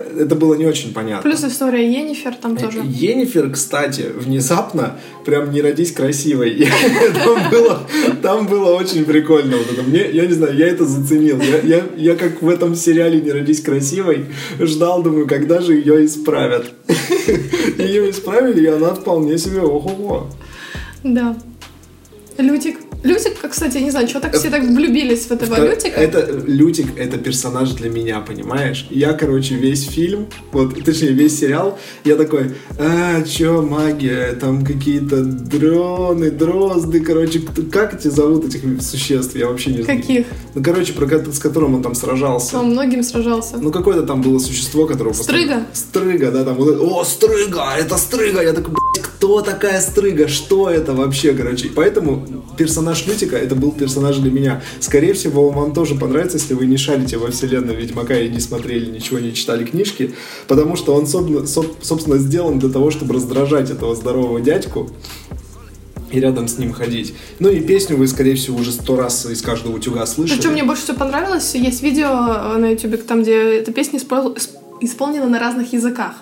Это 0.01 0.35
было 0.35 0.55
не 0.55 0.65
очень 0.65 0.95
понятно. 0.95 1.29
Плюс 1.29 1.45
история 1.45 1.87
Енифер 1.87 2.35
там 2.35 2.57
тоже. 2.57 2.81
Енифер, 2.85 3.51
кстати, 3.51 4.07
внезапно 4.15 4.99
прям 5.27 5.53
не 5.53 5.61
родись 5.61 5.93
красивой. 5.93 6.69
Там 7.25 7.51
было, 7.51 7.81
там 8.23 8.47
было 8.47 8.75
очень 8.75 9.05
прикольно. 9.05 9.57
Вот 9.59 9.71
это. 9.73 9.83
Мне, 9.83 10.11
я 10.11 10.27
не 10.27 10.33
знаю, 10.33 10.57
я 10.57 10.69
это 10.69 10.85
заценил. 10.87 11.41
Я, 11.41 11.61
я, 11.61 11.85
я 11.97 12.17
как 12.17 12.41
в 12.41 12.49
этом 12.49 12.75
сериале 12.75 13.21
«Не 13.21 13.31
родись 13.31 13.61
красивой» 13.61 14.27
ждал, 14.59 15.03
думаю, 15.03 15.27
когда 15.27 15.61
же 15.61 15.75
ее 15.75 16.05
исправят. 16.05 16.73
Ее 17.79 18.11
исправили, 18.11 18.63
и 18.63 18.67
она 18.67 18.95
вполне 18.95 19.39
себе 19.39 19.61
ого-го. 19.61 20.29
Да. 21.03 21.37
Лютик. 22.41 22.79
Лютик, 23.03 23.39
кстати, 23.51 23.79
я 23.79 23.83
не 23.85 23.91
знаю, 23.91 24.09
что 24.09 24.21
так 24.21 24.35
все 24.37 24.51
так 24.51 24.63
влюбились 24.63 25.27
в 25.27 25.31
этого 25.31 25.55
Это- 25.55 25.67
Лютика. 25.71 26.01
Это 26.01 26.43
Лютик, 26.47 26.87
это 26.99 27.17
персонаж 27.17 27.71
для 27.71 27.89
меня, 27.89 28.21
понимаешь? 28.21 28.87
Я, 28.91 29.15
короче, 29.15 29.55
весь 29.55 29.87
фильм, 29.87 30.27
вот, 30.53 30.85
точнее, 30.85 31.13
весь 31.13 31.39
сериал, 31.41 31.79
я 32.05 32.17
такой, 32.17 32.51
а, 32.79 33.23
чё, 33.23 33.63
магия, 33.63 34.35
там 34.35 34.65
какие-то 34.67 35.23
дроны, 35.25 36.31
дрозды, 36.31 37.01
короче, 37.01 37.41
кто- 37.41 37.63
как 37.63 37.95
эти 37.95 38.09
зовут 38.09 38.45
этих 38.45 38.61
существ, 38.83 39.35
я 39.35 39.49
вообще 39.49 39.71
не 39.71 39.83
знаю. 39.83 40.01
Каких? 40.01 40.27
Ну, 40.55 40.63
короче, 40.63 40.93
про 40.93 41.07
с 41.33 41.39
которым 41.39 41.75
он 41.77 41.83
там 41.83 41.95
сражался. 41.95 42.59
Он 42.59 42.71
многим 42.73 43.03
сражался. 43.03 43.57
Ну, 43.57 43.71
какое-то 43.71 44.03
там 44.03 44.21
было 44.21 44.39
существо, 44.39 44.87
которое... 44.87 45.15
Стрыга? 45.15 45.67
Стрыга, 45.73 46.31
да, 46.31 46.45
там 46.45 46.55
вот 46.57 46.79
о, 46.81 47.05
Стрыга, 47.05 47.65
это 47.79 47.97
Стрыга! 47.97 48.43
Я 48.43 48.53
такой, 48.53 48.75
кто 49.03 49.41
такая 49.41 49.81
Стрыга? 49.81 50.29
Что 50.29 50.71
это 50.71 50.93
вообще, 50.93 51.33
короче? 51.33 51.71
Поэтому 51.75 52.27
персонаж 52.57 53.07
Лютика, 53.07 53.37
это 53.37 53.55
был 53.55 53.73
персонаж 53.73 54.17
для 54.19 54.31
меня. 54.31 54.63
Скорее 54.81 55.13
всего, 55.15 55.51
вам 55.51 55.73
тоже 55.73 55.95
понравится, 55.95 56.39
если 56.39 56.55
вы 56.55 56.67
не 56.67 56.77
шарите 56.77 57.17
во 57.19 57.31
вселенной 57.31 57.75
Ведьмака 57.75 58.19
и 58.19 58.29
не 58.29 58.41
смотрели, 58.41 58.91
ничего 58.91 59.19
не 59.19 59.35
читали 59.35 59.65
книжки, 59.65 60.15
потому 60.49 60.77
что 60.77 60.95
он, 60.95 61.07
собственно, 61.07 61.41
соб- 61.41 61.77
собственно, 61.83 62.19
сделан 62.19 62.59
для 62.59 62.69
того, 62.69 62.91
чтобы 62.91 63.15
раздражать 63.15 63.71
этого 63.71 63.95
здорового 63.95 64.41
дядьку, 64.41 64.91
и 66.11 66.19
рядом 66.19 66.49
с 66.49 66.59
ним 66.59 66.73
ходить. 66.73 67.15
Ну 67.39 67.49
и 67.51 67.61
песню 67.61 67.97
вы, 67.97 68.09
скорее 68.09 68.35
всего, 68.35 68.59
уже 68.59 68.73
сто 68.73 68.97
раз 68.97 69.27
из 69.27 69.43
каждого 69.43 69.77
утюга 69.77 70.05
слышали. 70.07 70.39
Причем 70.39 70.53
мне 70.55 70.65
больше 70.65 70.83
всего 70.83 70.99
понравилось, 70.99 71.55
есть 71.55 71.83
видео 71.83 72.57
на 72.59 72.71
ютубе, 72.71 72.97
там, 72.97 73.23
где 73.23 73.35
эта 73.59 73.73
песня 73.73 74.01
испол- 74.01 74.35
исп- 74.37 74.57
исполнена 74.81 75.29
на 75.29 75.39
разных 75.39 75.73
языках. 75.73 76.15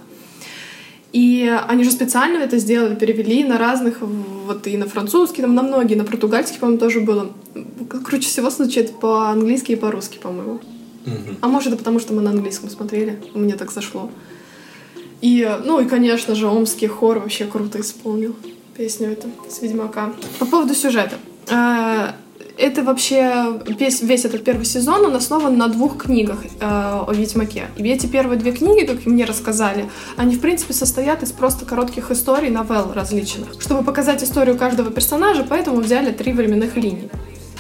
И 1.13 1.51
они 1.69 1.85
же 1.85 1.91
специально 1.91 2.39
это 2.39 2.59
сделали, 2.59 2.95
перевели 2.95 3.43
на 3.43 3.57
разных, 3.57 3.99
вот 4.01 4.67
и 4.67 4.77
на 4.77 4.87
французский, 4.87 5.41
там, 5.41 5.55
на 5.55 5.63
многие, 5.63 5.95
на 5.95 6.05
португальский, 6.05 6.59
по-моему, 6.59 6.79
тоже 6.79 7.01
было. 7.01 7.33
Круче 8.05 8.29
всего 8.29 8.51
звучит 8.51 9.01
по-английски 9.01 9.73
и 9.73 9.77
по-русски, 9.77 10.19
по-моему. 10.19 10.61
А 11.41 11.49
может, 11.49 11.69
это 11.69 11.79
потому, 11.79 12.01
что 12.01 12.13
мы 12.13 12.21
на 12.21 12.31
английском 12.31 12.69
смотрели, 12.69 13.19
мне 13.35 13.57
так 13.57 13.71
зашло. 13.71 14.11
И, 15.23 15.43
э, 15.43 15.59
ну 15.65 15.81
и, 15.81 15.87
конечно 15.87 16.35
же, 16.35 16.47
омский 16.47 16.87
хор 16.87 17.19
вообще 17.19 17.47
круто 17.47 17.81
исполнил 17.81 18.37
песню 18.77 19.13
эту 19.13 19.29
с 19.49 19.63
Ведьмака. 19.63 20.13
По 20.39 20.45
поводу 20.45 20.75
сюжета. 20.75 21.17
Это 22.59 22.83
вообще 22.83 23.61
весь, 23.67 24.03
весь 24.03 24.25
этот 24.25 24.43
первый 24.43 24.65
сезон, 24.65 25.07
он 25.07 25.15
основан 25.15 25.57
на 25.57 25.69
двух 25.69 25.97
книгах 25.97 26.39
э, 26.45 26.49
о 26.61 27.13
Ведьмаке. 27.13 27.67
И 27.77 27.89
эти 27.89 28.07
первые 28.07 28.37
две 28.37 28.51
книги, 28.51 28.85
как 28.85 29.07
мне 29.07 29.25
рассказали, 29.25 29.89
они, 30.17 30.35
в 30.35 30.41
принципе, 30.41 30.75
состоят 30.75 31.23
из 31.23 31.31
просто 31.31 31.65
коротких 31.65 32.11
историй, 32.11 32.51
новелл 32.51 32.93
различных. 32.93 33.61
Чтобы 33.61 33.85
показать 33.85 34.25
историю 34.25 34.59
каждого 34.59 34.91
персонажа, 34.91 35.47
поэтому 35.49 35.79
взяли 35.81 36.11
три 36.11 36.33
временных 36.33 36.77
линии. 36.77 37.09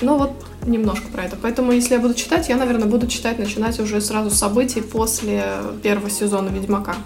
Ну 0.00 0.18
вот 0.18 0.32
немножко 0.66 1.06
про 1.12 1.24
это. 1.24 1.36
Поэтому, 1.40 1.70
если 1.70 1.94
я 1.94 2.00
буду 2.00 2.14
читать, 2.14 2.48
я, 2.48 2.56
наверное, 2.56 2.88
буду 2.88 3.06
читать, 3.06 3.38
начинать 3.38 3.78
уже 3.78 4.00
сразу 4.00 4.30
событий 4.30 4.80
после 4.80 5.44
первого 5.80 6.10
сезона 6.10 6.48
Ведьмака. 6.48 6.96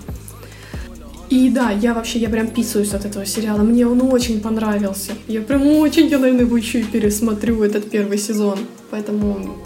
И 1.32 1.48
да, 1.48 1.70
я 1.70 1.94
вообще, 1.94 2.18
я 2.18 2.28
прям 2.28 2.48
писаюсь 2.48 2.92
от 2.92 3.06
этого 3.06 3.24
сериала. 3.24 3.62
Мне 3.62 3.86
он 3.86 4.02
очень 4.02 4.42
понравился. 4.42 5.12
Я 5.28 5.40
прям 5.40 5.66
очень, 5.66 6.08
я, 6.08 6.18
наверное, 6.18 6.44
его 6.44 6.58
еще 6.58 6.80
и 6.80 6.84
пересмотрю, 6.84 7.62
этот 7.62 7.88
первый 7.88 8.18
сезон. 8.18 8.58
Поэтому, 8.92 9.56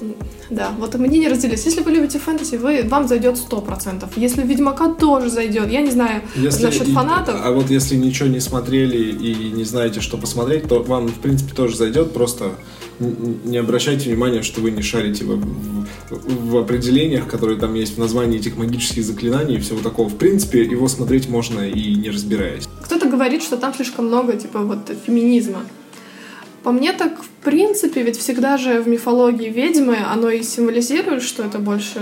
да, 0.51 0.71
вот 0.79 0.95
мне 0.95 1.19
не 1.19 1.27
разделились. 1.29 1.67
Если 1.67 1.83
вы 1.83 1.91
любите 1.91 2.21
фэнтези, 2.21 2.55
вы, 2.55 2.85
вам 2.85 3.09
зайдет 3.09 3.35
100%. 3.37 4.05
Если 4.15 4.43
Ведьмака 4.43 4.95
тоже 4.95 5.31
зайдет, 5.31 5.69
я 5.69 5.81
не 5.81 5.91
знаю 5.91 6.23
насчет 6.37 6.87
и- 6.87 6.93
фанатов. 6.93 7.35
А 7.43 7.51
вот 7.51 7.69
если 7.69 7.97
ничего 7.97 8.29
не 8.29 8.39
смотрели 8.39 8.97
и 9.11 9.51
не 9.51 9.65
знаете, 9.65 10.01
что 10.01 10.17
посмотреть, 10.17 10.69
то 10.69 10.81
вам, 10.85 11.09
в 11.09 11.15
принципе, 11.19 11.53
тоже 11.57 11.77
зайдет. 11.77 12.13
Просто 12.13 12.53
не 13.01 13.57
обращайте 13.57 14.09
внимания, 14.11 14.43
что 14.43 14.61
вы 14.61 14.71
не 14.71 14.83
шарите 14.83 15.25
в, 15.25 15.41
в- 15.41 16.51
в 16.51 16.57
определениях, 16.57 17.27
которые 17.27 17.59
там 17.59 17.75
есть 17.75 17.97
в 17.97 17.99
названии 17.99 18.39
этих 18.39 18.57
магических 18.57 19.05
заклинаний 19.05 19.57
и 19.57 19.59
всего 19.59 19.81
такого. 19.81 20.09
В 20.09 20.15
принципе, 20.17 20.63
его 20.63 20.87
смотреть 20.87 21.29
можно 21.29 21.63
и 21.69 21.97
не 21.97 22.11
разбираясь. 22.11 22.69
Кто-то 22.85 23.09
говорит, 23.09 23.43
что 23.43 23.57
там 23.57 23.75
слишком 23.75 24.07
много, 24.07 24.35
типа, 24.35 24.61
вот, 24.61 24.89
феминизма. 25.05 25.63
По 26.67 26.73
мне 26.73 26.93
так, 26.93 27.23
в 27.23 27.45
принципе, 27.45 28.03
ведь 28.03 28.19
всегда 28.19 28.59
же 28.59 28.83
в 28.83 28.89
мифологии 28.89 29.51
ведьмы 29.51 29.99
оно 29.99 30.31
и 30.31 30.43
символизирует, 30.43 31.23
что 31.23 31.45
это 31.45 31.61
больше 31.61 32.01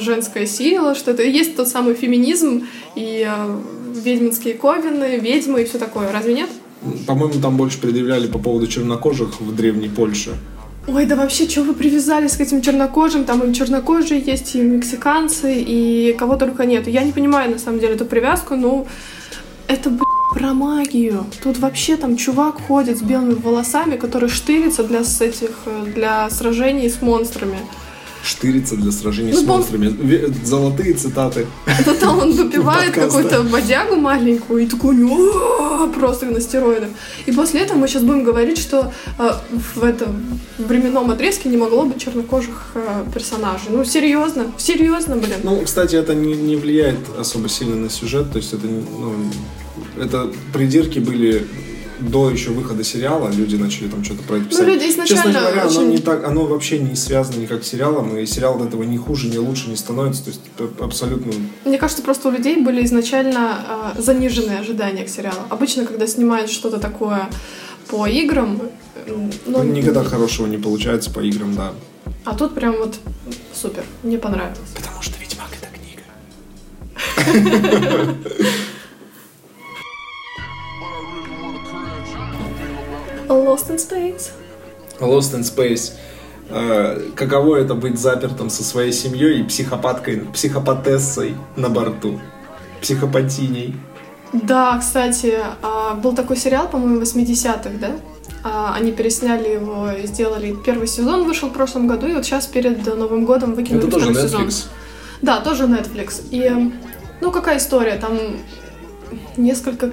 женская 0.00 0.46
сила, 0.46 0.94
что 0.94 1.10
это 1.10 1.22
и 1.24 1.30
есть 1.30 1.56
тот 1.56 1.68
самый 1.68 1.92
феминизм 1.92 2.66
и 2.94 3.28
э, 3.28 3.60
ведьминские 4.02 4.54
ковины, 4.54 5.18
ведьмы 5.18 5.60
и 5.60 5.64
все 5.66 5.76
такое. 5.76 6.10
Разве 6.10 6.32
нет? 6.32 6.48
По-моему, 7.06 7.34
там 7.42 7.58
больше 7.58 7.78
предъявляли 7.78 8.28
по 8.28 8.38
поводу 8.38 8.66
чернокожих 8.66 9.42
в 9.42 9.54
Древней 9.54 9.90
Польше. 9.90 10.30
Ой, 10.86 11.04
да 11.04 11.14
вообще, 11.14 11.46
что 11.46 11.62
вы 11.62 11.74
привязались 11.74 12.34
к 12.34 12.40
этим 12.40 12.62
чернокожим? 12.62 13.24
Там 13.24 13.42
и 13.42 13.52
чернокожие 13.52 14.22
есть, 14.22 14.54
и 14.54 14.62
мексиканцы, 14.62 15.52
и 15.54 16.14
кого 16.18 16.36
только 16.36 16.64
нет. 16.64 16.88
Я 16.88 17.04
не 17.04 17.12
понимаю, 17.12 17.50
на 17.50 17.58
самом 17.58 17.78
деле, 17.78 17.92
эту 17.92 18.06
привязку, 18.06 18.56
ну, 18.56 18.86
это, 19.66 19.90
блин, 19.90 20.17
про 20.34 20.52
магию. 20.52 21.26
Тут 21.42 21.58
вообще 21.58 21.96
там 21.96 22.16
чувак 22.16 22.56
ходит 22.66 22.98
с 22.98 23.02
белыми 23.02 23.34
волосами, 23.34 23.96
который 23.96 24.28
штырится 24.28 24.82
для 24.84 25.02
с 25.04 25.20
этих, 25.20 25.50
э, 25.66 25.84
для 25.94 26.28
сражений 26.30 26.88
с 26.90 27.00
монстрами. 27.02 27.58
Штырится 28.22 28.76
для 28.76 28.90
сражений 28.92 29.32
Ну, 29.32 29.40
с 29.40 29.44
монстрами. 29.44 29.86
Ве- 29.86 30.44
Золотые 30.44 30.92
цитаты. 30.94 31.46
Это 31.66 31.94
там 31.94 32.18
он 32.18 32.32
выпивает 32.36 32.92
какую-то 32.92 33.42
бодягу 33.44 33.96
маленькую 33.96 34.64
и 34.64 34.66
такой 34.66 34.96
просто 35.94 36.26
на 36.26 36.40
стероидах. 36.40 36.88
И 37.26 37.32
после 37.32 37.60
этого 37.60 37.78
мы 37.78 37.88
сейчас 37.88 38.02
будем 38.02 38.24
говорить, 38.24 38.58
что 38.58 38.92
э, 39.18 39.30
в 39.76 39.84
этом 39.84 40.40
временном 40.58 41.10
отрезке 41.10 41.48
не 41.48 41.56
могло 41.56 41.84
быть 41.84 42.02
чернокожих 42.02 42.72
э, 42.74 43.04
персонажей. 43.14 43.68
Ну, 43.70 43.84
серьезно, 43.84 44.46
серьезно, 44.58 45.16
блин. 45.16 45.38
Ну, 45.44 45.62
кстати, 45.64 45.94
это 45.96 46.14
не, 46.14 46.34
не 46.34 46.56
влияет 46.56 46.98
особо 47.18 47.48
сильно 47.48 47.76
на 47.76 47.88
сюжет, 47.88 48.30
то 48.32 48.38
есть 48.38 48.52
это, 48.52 48.66
ну, 48.66 49.14
это 50.00 50.32
придирки 50.52 50.98
были 50.98 51.46
до 52.00 52.30
еще 52.30 52.50
выхода 52.50 52.84
сериала, 52.84 53.30
люди 53.30 53.56
начали 53.56 53.88
там 53.88 54.04
что-то 54.04 54.22
про 54.22 54.36
это 54.36 54.46
писать. 54.46 54.66
Ну, 54.66 54.72
люди 54.72 54.84
изначально 54.84 55.24
Честно 55.24 55.40
говоря, 55.40 55.62
оно, 55.62 55.70
очень- 55.70 55.90
не 55.90 55.98
так, 55.98 56.24
оно 56.24 56.46
вообще 56.46 56.78
не 56.78 56.94
связано 56.94 57.40
никак 57.40 57.64
с 57.64 57.68
сериалом, 57.68 58.16
и 58.16 58.26
сериал 58.26 58.60
от 58.60 58.68
этого 58.68 58.82
ни 58.84 58.96
хуже, 58.96 59.28
ни 59.28 59.36
лучше 59.36 59.68
не 59.68 59.76
становится, 59.76 60.24
то 60.24 60.30
есть 60.30 60.40
абсолютно... 60.80 61.32
Мне 61.64 61.78
кажется, 61.78 62.02
просто 62.02 62.28
у 62.28 62.30
людей 62.30 62.62
были 62.62 62.84
изначально 62.84 63.94
э, 63.96 64.00
заниженные 64.00 64.60
ожидания 64.60 65.04
к 65.04 65.08
сериалу. 65.08 65.40
Обычно, 65.48 65.86
когда 65.86 66.06
снимают 66.06 66.50
что-то 66.50 66.78
такое 66.78 67.28
по 67.88 68.06
играм, 68.06 68.60
э, 69.06 69.30
ну, 69.46 69.64
Никогда 69.64 70.04
хорошего 70.04 70.46
не 70.46 70.58
получается 70.58 71.10
по 71.10 71.20
играм, 71.20 71.54
да. 71.54 71.72
а 72.24 72.34
тут 72.36 72.54
прям 72.54 72.76
вот 72.76 72.98
супер, 73.52 73.84
мне 74.02 74.18
понравилось. 74.18 74.58
Потому 74.76 75.02
что 75.02 75.14
Ведьмак 75.20 75.50
это 75.60 75.68
книга. 77.34 78.14
Lost 83.28 83.70
in 83.70 83.76
Space. 83.76 84.30
Lost 85.00 85.34
in 85.34 85.42
Space. 85.42 85.92
Э, 86.50 87.00
Каково 87.14 87.56
это 87.56 87.74
быть 87.74 87.98
запертым 87.98 88.50
со 88.50 88.64
своей 88.64 88.92
семьей 88.92 89.40
и 89.40 89.44
психопаткой, 89.44 90.20
психопатессой 90.32 91.34
на 91.56 91.68
борту? 91.68 92.18
Психопатиней. 92.80 93.74
Да, 94.32 94.78
кстати, 94.78 95.38
а, 95.62 95.94
был 95.94 96.14
такой 96.14 96.36
сериал, 96.36 96.68
по-моему, 96.68 97.00
80-х, 97.00 97.70
да? 97.80 97.92
А, 98.44 98.74
Они 98.74 98.92
пересняли 98.92 99.48
его 99.48 99.90
и 99.90 100.06
сделали. 100.06 100.54
Первый 100.64 100.86
сезон 100.86 101.24
вышел 101.24 101.48
в 101.48 101.52
прошлом 101.52 101.86
году, 101.88 102.06
и 102.06 102.12
вот 102.12 102.24
сейчас 102.24 102.46
перед 102.46 102.84
Новым 102.86 103.24
годом 103.24 103.54
выкинули 103.54 103.84
Это 103.86 103.90
тоже 103.92 104.10
второй 104.10 104.28
сезон. 104.28 104.46
Netflix. 104.46 104.66
Да, 105.22 105.40
тоже 105.40 105.64
Netflix. 105.64 106.22
И, 106.30 106.72
ну, 107.20 107.30
какая 107.30 107.58
история? 107.58 107.96
Там 107.96 108.18
несколько 109.38 109.90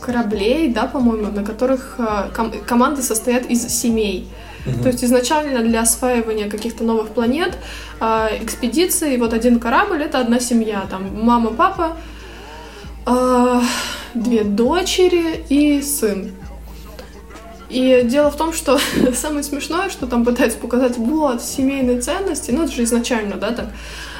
кораблей, 0.00 0.72
да, 0.72 0.86
по-моему, 0.86 1.32
на 1.32 1.44
которых 1.44 1.96
а, 1.98 2.30
ком- 2.34 2.52
команды 2.66 3.02
состоят 3.02 3.46
из 3.46 3.66
семей. 3.68 4.28
То 4.82 4.88
есть 4.88 5.04
изначально 5.04 5.60
для 5.60 5.82
осваивания 5.82 6.50
каких-то 6.50 6.82
новых 6.82 7.10
планет, 7.10 7.56
а, 8.00 8.28
экспедиции, 8.40 9.16
вот 9.16 9.32
один 9.32 9.60
корабль 9.60 10.02
это 10.02 10.18
одна 10.18 10.40
семья, 10.40 10.86
там 10.90 11.24
мама, 11.24 11.50
папа, 11.50 11.96
а, 13.04 13.62
две 14.14 14.42
дочери 14.42 15.44
и 15.48 15.80
сын. 15.82 16.32
И 17.68 18.02
дело 18.04 18.30
в 18.30 18.36
том, 18.36 18.52
что 18.52 18.78
самое 19.14 19.44
смешное, 19.44 19.88
что 19.88 20.06
там 20.06 20.24
пытаются 20.24 20.58
показать, 20.58 20.96
вот, 20.96 21.42
семейные 21.42 22.00
ценности, 22.00 22.50
ну 22.50 22.64
это 22.64 22.72
же 22.72 22.82
изначально, 22.82 23.36
да, 23.36 23.52
так, 23.52 23.66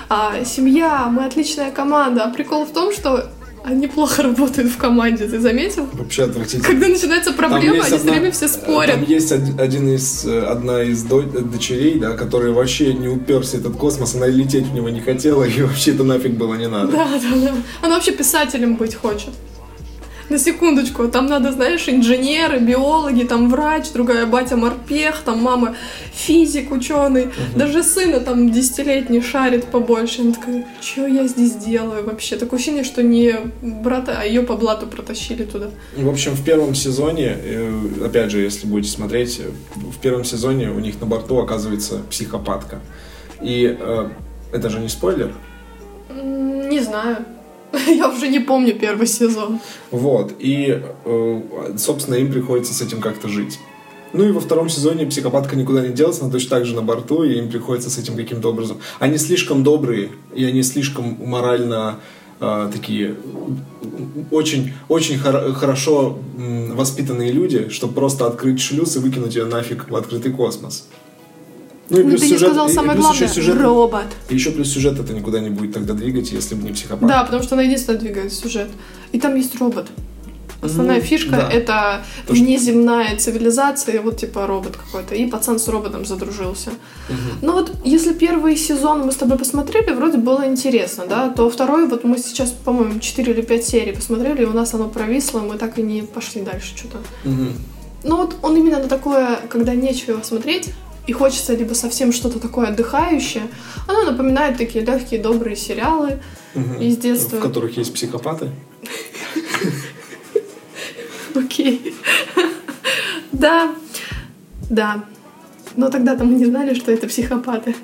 а, 0.09 0.45
семья, 0.45 1.09
мы 1.11 1.25
отличная 1.25 1.73
команда, 1.73 2.25
а 2.25 2.29
прикол 2.31 2.65
в 2.65 2.71
том, 2.71 2.93
что 2.93 3.29
они 3.67 3.87
плохо 3.89 4.23
работают 4.23 4.71
в 4.71 4.77
команде, 4.77 5.27
ты 5.27 5.41
заметил? 5.41 5.89
Вообще 5.93 6.25
отвратительно. 6.25 6.65
Когда 6.65 6.89
начинается 6.89 7.33
проблема, 7.33 7.73
они 7.73 7.79
одна- 7.81 7.99
все 7.99 8.11
время 8.11 8.31
все 8.31 8.49
спорят. 8.49 8.95
Там 8.95 9.05
есть 9.05 9.33
од- 9.33 9.61
один 9.61 9.89
из, 9.95 10.25
э, 10.25 10.41
одна 10.45 10.83
из 10.83 11.03
до- 11.03 11.23
дочерей, 11.23 11.99
да, 11.99 12.13
которая 12.13 12.53
вообще 12.53 12.95
не 12.95 13.09
уперся 13.09 13.59
этот 13.59 13.77
космос, 13.77 14.15
она 14.15 14.27
и 14.29 14.33
лететь 14.33 14.67
в 14.67 14.75
него 14.75 14.89
не 14.89 15.01
хотела, 15.01 15.43
и 15.45 15.63
вообще 15.63 15.93
это 15.95 16.05
нафиг 16.05 16.33
было 16.33 16.55
не 16.55 16.69
надо. 16.69 16.93
Да, 16.93 17.09
да, 17.23 17.37
да. 17.41 17.55
Она 17.83 17.95
вообще 17.97 18.13
писателем 18.13 18.77
быть 18.77 18.95
хочет. 18.95 19.31
На 20.29 20.39
секундочку, 20.39 21.07
там 21.09 21.27
надо, 21.27 21.53
знаешь, 21.53 21.89
инженеры, 21.89 22.59
биологи, 22.59 23.23
там 23.23 23.49
врач, 23.49 23.93
другая 23.93 24.27
батя 24.27 24.57
морпех, 24.57 25.21
там 25.25 25.41
мама 25.41 25.77
физик, 26.13 26.73
ученый. 26.73 27.27
Угу. 27.27 27.59
Даже 27.59 27.85
сына 27.85 28.21
там 28.21 28.51
десятилетний 28.51 29.23
шарит 29.23 29.67
побольше. 29.67 30.23
Она 30.23 30.33
такая, 30.33 30.67
что 30.81 31.07
я 31.07 31.29
здесь 31.29 31.55
делаю 31.55 32.05
вообще? 32.05 32.37
Такое 32.37 32.59
ощущение, 32.59 32.83
что 32.83 33.03
не 33.05 33.37
брата, 33.63 34.17
а 34.21 34.25
ее 34.25 34.43
по 34.43 34.57
блату 34.57 34.87
протащили 34.87 35.45
туда. 35.45 35.71
В 35.97 36.09
общем, 36.09 36.33
в 36.33 36.45
первом 36.45 36.75
сезоне, 36.75 37.37
э, 37.41 37.83
опять 38.05 38.31
же, 38.33 38.41
если 38.41 38.67
будете 38.67 38.91
смотреть, 38.91 39.41
в 39.75 39.99
первом 39.99 40.25
сезоне 40.25 40.71
у 40.71 40.81
них 40.81 41.01
на 41.01 41.07
борту 41.07 41.39
оказывается 41.39 42.01
психопатка. 42.11 42.81
И 43.41 43.77
э, 43.79 44.09
это 44.53 44.71
же 44.71 44.81
не 44.81 44.89
спойлер? 44.89 45.33
Не 46.11 46.81
знаю. 46.81 47.25
Я 47.87 48.09
уже 48.09 48.29
не 48.29 48.41
помню 48.41 48.75
первый 48.75 49.07
сезон. 49.07 49.61
Вот. 49.91 50.35
И, 50.39 50.83
э, 51.05 51.41
собственно, 51.77 52.17
им 52.17 52.33
приходится 52.33 52.75
с 52.75 52.81
этим 52.83 53.01
как-то 53.01 53.29
жить. 53.29 53.59
Ну 54.13 54.25
и 54.25 54.31
во 54.33 54.41
втором 54.41 54.69
сезоне 54.69 55.07
психопатка 55.07 55.57
никуда 55.57 55.87
не 55.87 55.93
делась, 55.93 56.21
она 56.21 56.31
точно 56.31 56.51
так 56.51 56.65
же 56.65 56.75
на 56.75 56.83
борту, 56.83 57.23
и 57.25 57.39
им 57.39 57.51
приходится 57.51 57.91
с 57.91 57.99
этим 57.99 58.17
каким-то 58.17 58.51
образом. 58.51 58.79
Они 58.99 59.19
слишком 59.19 59.63
добрые, 59.63 60.11
и 60.35 60.45
они 60.45 60.63
слишком 60.63 61.19
морально 61.21 61.97
э, 62.41 62.71
такие 62.73 63.17
очень, 64.31 64.73
очень 64.89 65.19
хор- 65.19 65.53
хорошо 65.55 66.19
воспитанные 66.37 67.33
люди, 67.33 67.69
чтобы 67.69 67.95
просто 67.95 68.27
открыть 68.27 68.61
шлюз 68.61 68.97
и 68.97 69.01
выкинуть 69.01 69.35
ее 69.35 69.45
нафиг 69.45 69.91
в 69.91 69.97
открытый 69.97 70.33
космос. 70.33 70.89
Ну 71.89 72.01
и 72.01 72.03
плюс 72.03 72.21
ты 72.21 72.29
сюжет, 72.29 72.41
не 72.41 72.47
сказал 72.49 72.69
самое 72.69 72.99
главное, 72.99 73.29
сюжет, 73.29 73.61
робот. 73.61 74.07
И 74.29 74.35
еще 74.35 74.51
плюс 74.51 74.73
сюжет 74.73 74.99
это 74.99 75.13
никуда 75.13 75.41
не 75.41 75.51
будет 75.51 75.73
тогда 75.73 75.95
двигать, 75.95 76.33
если 76.33 76.55
бы 76.55 76.65
не 76.65 76.73
психопат. 76.73 77.09
Да, 77.09 77.25
потому 77.25 77.43
что 77.43 77.55
она 77.55 77.63
единственная 77.63 78.01
двигает 78.01 78.33
сюжет. 78.33 78.69
И 79.13 79.21
там 79.21 79.37
есть 79.37 79.59
робот. 79.61 79.87
Основная 80.63 81.01
ну, 81.01 81.03
фишка 81.03 81.31
да. 81.33 81.49
это 81.51 82.05
То, 82.27 82.33
внеземная 82.33 83.09
что... 83.09 83.19
цивилизация, 83.19 84.01
вот 84.01 84.17
типа 84.19 84.47
робот 84.47 84.77
какой-то. 84.77 85.15
И 85.15 85.27
пацан 85.27 85.59
с 85.59 85.69
роботом 85.69 86.05
задружился. 86.05 86.71
Угу. 87.09 87.17
Ну 87.43 87.53
вот, 87.53 87.73
если 87.85 88.15
первый 88.15 88.57
сезон 88.57 89.03
мы 89.07 89.13
с 89.13 89.17
тобой 89.17 89.39
посмотрели, 89.39 89.93
вроде 89.93 90.19
было 90.19 90.47
интересно, 90.47 91.05
да, 91.09 91.29
то 91.29 91.49
второй, 91.51 91.87
вот 91.87 92.05
мы 92.05 92.19
сейчас, 92.19 92.51
по-моему, 92.51 93.01
4 93.01 93.33
или 93.33 93.43
5 93.43 93.65
серий 93.65 93.93
посмотрели, 93.93 94.43
и 94.43 94.47
у 94.47 94.53
нас 94.53 94.75
оно 94.75 94.89
провисло, 94.89 95.41
мы 95.41 95.59
так 95.59 95.79
и 95.79 95.83
не 95.83 96.03
пошли 96.03 96.43
дальше 96.43 96.77
что-то. 96.77 96.99
Угу. 97.25 97.47
Ну 98.05 98.17
вот 98.17 98.37
он 98.43 98.57
именно 98.57 98.79
на 98.79 98.89
такое, 98.89 99.41
когда 99.49 99.75
нечего 99.75 100.13
его 100.13 100.23
смотреть, 100.23 100.71
и 101.07 101.13
хочется 101.13 101.55
либо 101.55 101.75
совсем 101.75 102.13
что-то 102.13 102.41
такое 102.41 102.69
отдыхающее. 102.69 103.45
Оно 103.87 104.03
напоминает 104.05 104.59
такие 104.59 104.85
легкие, 104.85 105.21
добрые 105.21 105.57
сериалы 105.57 106.21
угу. 106.55 106.81
из 106.81 106.97
детства. 106.97 107.37
В 107.37 107.41
которых 107.41 107.77
есть 107.77 107.95
психопаты? 107.95 108.51
Окей. 111.35 111.95
Да, 113.33 113.75
да. 114.71 115.05
Но 115.77 115.91
тогда-то 115.91 116.25
мы 116.25 116.35
не 116.35 116.47
знали, 116.47 116.75
что 116.75 116.91
это 116.91 117.07
психопаты. 117.07 117.75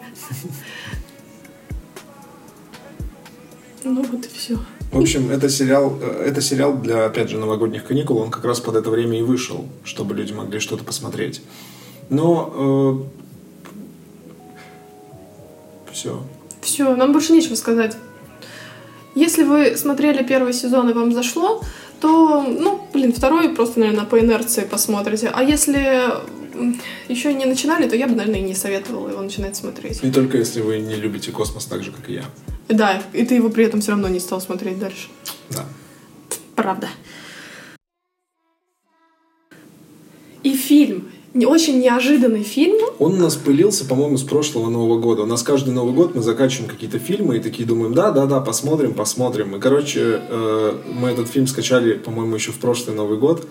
Ну 3.84 4.02
вот 4.02 4.24
и 4.24 4.28
все. 4.28 4.58
В 4.92 4.98
общем, 4.98 5.30
это 5.30 5.48
сериал, 5.48 5.98
э, 6.00 6.24
это 6.28 6.40
сериал 6.40 6.78
для, 6.78 7.06
опять 7.06 7.30
же, 7.30 7.38
новогодних 7.38 7.84
каникул. 7.84 8.18
Он 8.18 8.30
как 8.30 8.44
раз 8.44 8.60
под 8.60 8.76
это 8.76 8.90
время 8.90 9.18
и 9.18 9.22
вышел, 9.22 9.66
чтобы 9.84 10.14
люди 10.14 10.32
могли 10.32 10.60
что-то 10.60 10.84
посмотреть. 10.84 11.42
Но 12.12 13.08
э, 15.88 15.92
все. 15.92 16.22
Все, 16.60 16.94
нам 16.94 17.12
больше 17.12 17.32
нечего 17.32 17.54
сказать. 17.54 17.96
Если 19.14 19.44
вы 19.44 19.76
смотрели 19.78 20.22
первый 20.22 20.52
сезон 20.52 20.90
и 20.90 20.92
вам 20.92 21.14
зашло, 21.14 21.62
то, 22.00 22.42
ну, 22.42 22.86
блин, 22.92 23.14
второй 23.14 23.48
просто, 23.54 23.80
наверное, 23.80 24.04
по 24.04 24.20
инерции 24.20 24.68
посмотрите. 24.70 25.30
А 25.32 25.42
если 25.42 26.12
еще 27.08 27.32
не 27.32 27.46
начинали, 27.46 27.88
то 27.88 27.96
я 27.96 28.06
бы, 28.06 28.14
наверное, 28.14 28.40
и 28.40 28.42
не 28.42 28.54
советовала 28.54 29.08
его 29.08 29.22
начинать 29.22 29.56
смотреть. 29.56 30.02
Не 30.02 30.12
только 30.12 30.36
если 30.36 30.60
вы 30.60 30.80
не 30.80 30.96
любите 30.96 31.32
космос 31.32 31.64
так 31.64 31.82
же, 31.82 31.92
как 31.92 32.10
и 32.10 32.14
я. 32.14 32.24
Да, 32.68 33.02
и 33.14 33.24
ты 33.24 33.36
его 33.36 33.48
при 33.48 33.64
этом 33.64 33.80
все 33.80 33.92
равно 33.92 34.08
не 34.08 34.20
стал 34.20 34.42
смотреть 34.42 34.78
дальше. 34.78 35.08
Да. 35.48 35.64
Правда. 36.56 36.90
И 40.42 40.54
фильм 40.54 41.11
очень 41.34 41.80
неожиданный 41.80 42.42
фильм. 42.42 42.76
Он 42.98 43.14
у 43.14 43.16
нас 43.16 43.36
пылился, 43.36 43.84
по-моему, 43.84 44.16
с 44.18 44.22
прошлого 44.22 44.68
Нового 44.68 44.98
года. 44.98 45.22
У 45.22 45.26
нас 45.26 45.42
каждый 45.42 45.72
Новый 45.72 45.94
год 45.94 46.14
мы 46.14 46.22
закачиваем 46.22 46.68
какие-то 46.68 46.98
фильмы 46.98 47.38
и 47.38 47.40
такие 47.40 47.66
думаем, 47.66 47.94
да, 47.94 48.10
да, 48.10 48.26
да, 48.26 48.40
посмотрим, 48.40 48.94
посмотрим. 48.94 49.56
И, 49.56 49.60
короче, 49.60 50.20
э, 50.28 50.78
мы 50.86 51.10
этот 51.10 51.28
фильм 51.28 51.46
скачали, 51.46 51.94
по-моему, 51.94 52.34
еще 52.34 52.52
в 52.52 52.58
прошлый 52.58 52.94
Новый 52.94 53.18
год. 53.18 53.46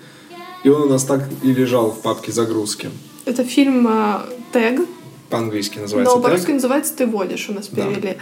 И 0.63 0.69
он 0.69 0.83
у 0.83 0.89
нас 0.89 1.03
так 1.03 1.27
и 1.41 1.53
лежал 1.53 1.91
в 1.91 2.01
папке 2.01 2.31
загрузки. 2.31 2.89
Это 3.25 3.43
фильм 3.43 3.87
э, 3.87 4.19
«Тег». 4.53 4.81
По-английски 5.29 5.79
называется 5.79 6.15
Но 6.15 6.21
по-русски 6.21 6.51
называется 6.51 6.95
«Ты 6.95 7.07
водишь» 7.07 7.49
у 7.49 7.53
нас 7.53 7.67
перевели. 7.67 8.01
Да 8.01 8.15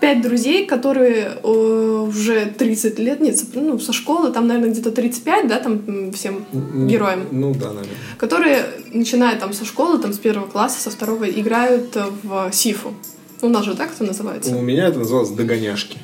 пять 0.00 0.22
друзей, 0.22 0.66
которые 0.66 1.38
э, 1.42 1.46
уже 1.46 2.46
30 2.46 2.98
лет, 2.98 3.20
нет, 3.20 3.40
ну, 3.54 3.78
со 3.78 3.92
школы, 3.92 4.30
там, 4.32 4.46
наверное, 4.46 4.70
где-то 4.70 4.90
35, 4.90 5.48
да, 5.48 5.58
там 5.58 6.12
всем 6.12 6.44
героям. 6.86 7.26
Ну, 7.30 7.54
да, 7.54 7.68
наверное. 7.68 7.96
Которые, 8.18 8.64
начиная 8.92 9.38
там 9.38 9.52
со 9.52 9.64
школы, 9.64 9.98
там 9.98 10.12
с 10.12 10.18
первого 10.18 10.46
класса, 10.46 10.80
со 10.80 10.90
второго, 10.90 11.24
играют 11.24 11.96
в 12.22 12.50
Сифу. 12.52 12.94
У 13.42 13.48
нас 13.48 13.64
же 13.64 13.74
так 13.74 13.92
это 13.92 14.04
называется? 14.04 14.56
У 14.56 14.62
меня 14.62 14.86
это 14.86 14.98
называлось 14.98 15.30
«Догоняшки». 15.30 15.98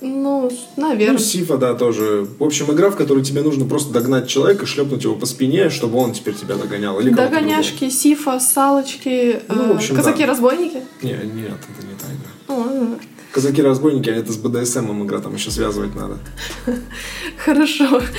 Ну, 0.00 0.50
наверное. 0.76 1.18
Ну, 1.18 1.18
Сифа, 1.18 1.58
да, 1.58 1.74
тоже. 1.74 2.26
В 2.38 2.44
общем, 2.44 2.72
игра, 2.72 2.90
в 2.90 2.96
которой 2.96 3.22
тебе 3.22 3.42
нужно 3.42 3.66
просто 3.66 3.92
догнать 3.92 4.28
человека, 4.28 4.64
шлепнуть 4.64 5.04
его 5.04 5.14
по 5.14 5.26
спине, 5.26 5.68
чтобы 5.68 5.98
он 5.98 6.12
теперь 6.12 6.34
тебя 6.34 6.54
догонял. 6.54 6.98
Или 7.00 7.10
Догоняшки, 7.10 7.90
Сифа, 7.90 8.40
Салочки, 8.40 9.40
ну, 9.48 9.74
э, 9.74 9.94
казаки-разбойники? 9.94 10.82
Да. 11.02 11.08
Не, 11.08 11.12
нет, 11.12 11.58
это 11.68 11.86
не 11.86 11.94
та 11.98 12.06
игра. 12.06 12.29
Казаки-разбойники, 13.32 14.10
а 14.10 14.14
это 14.14 14.32
с 14.32 14.36
БДСМом 14.36 15.06
игра, 15.06 15.20
там 15.20 15.34
еще 15.34 15.50
связывать 15.50 15.94
надо. 15.94 16.18
Хорошо. 17.44 18.02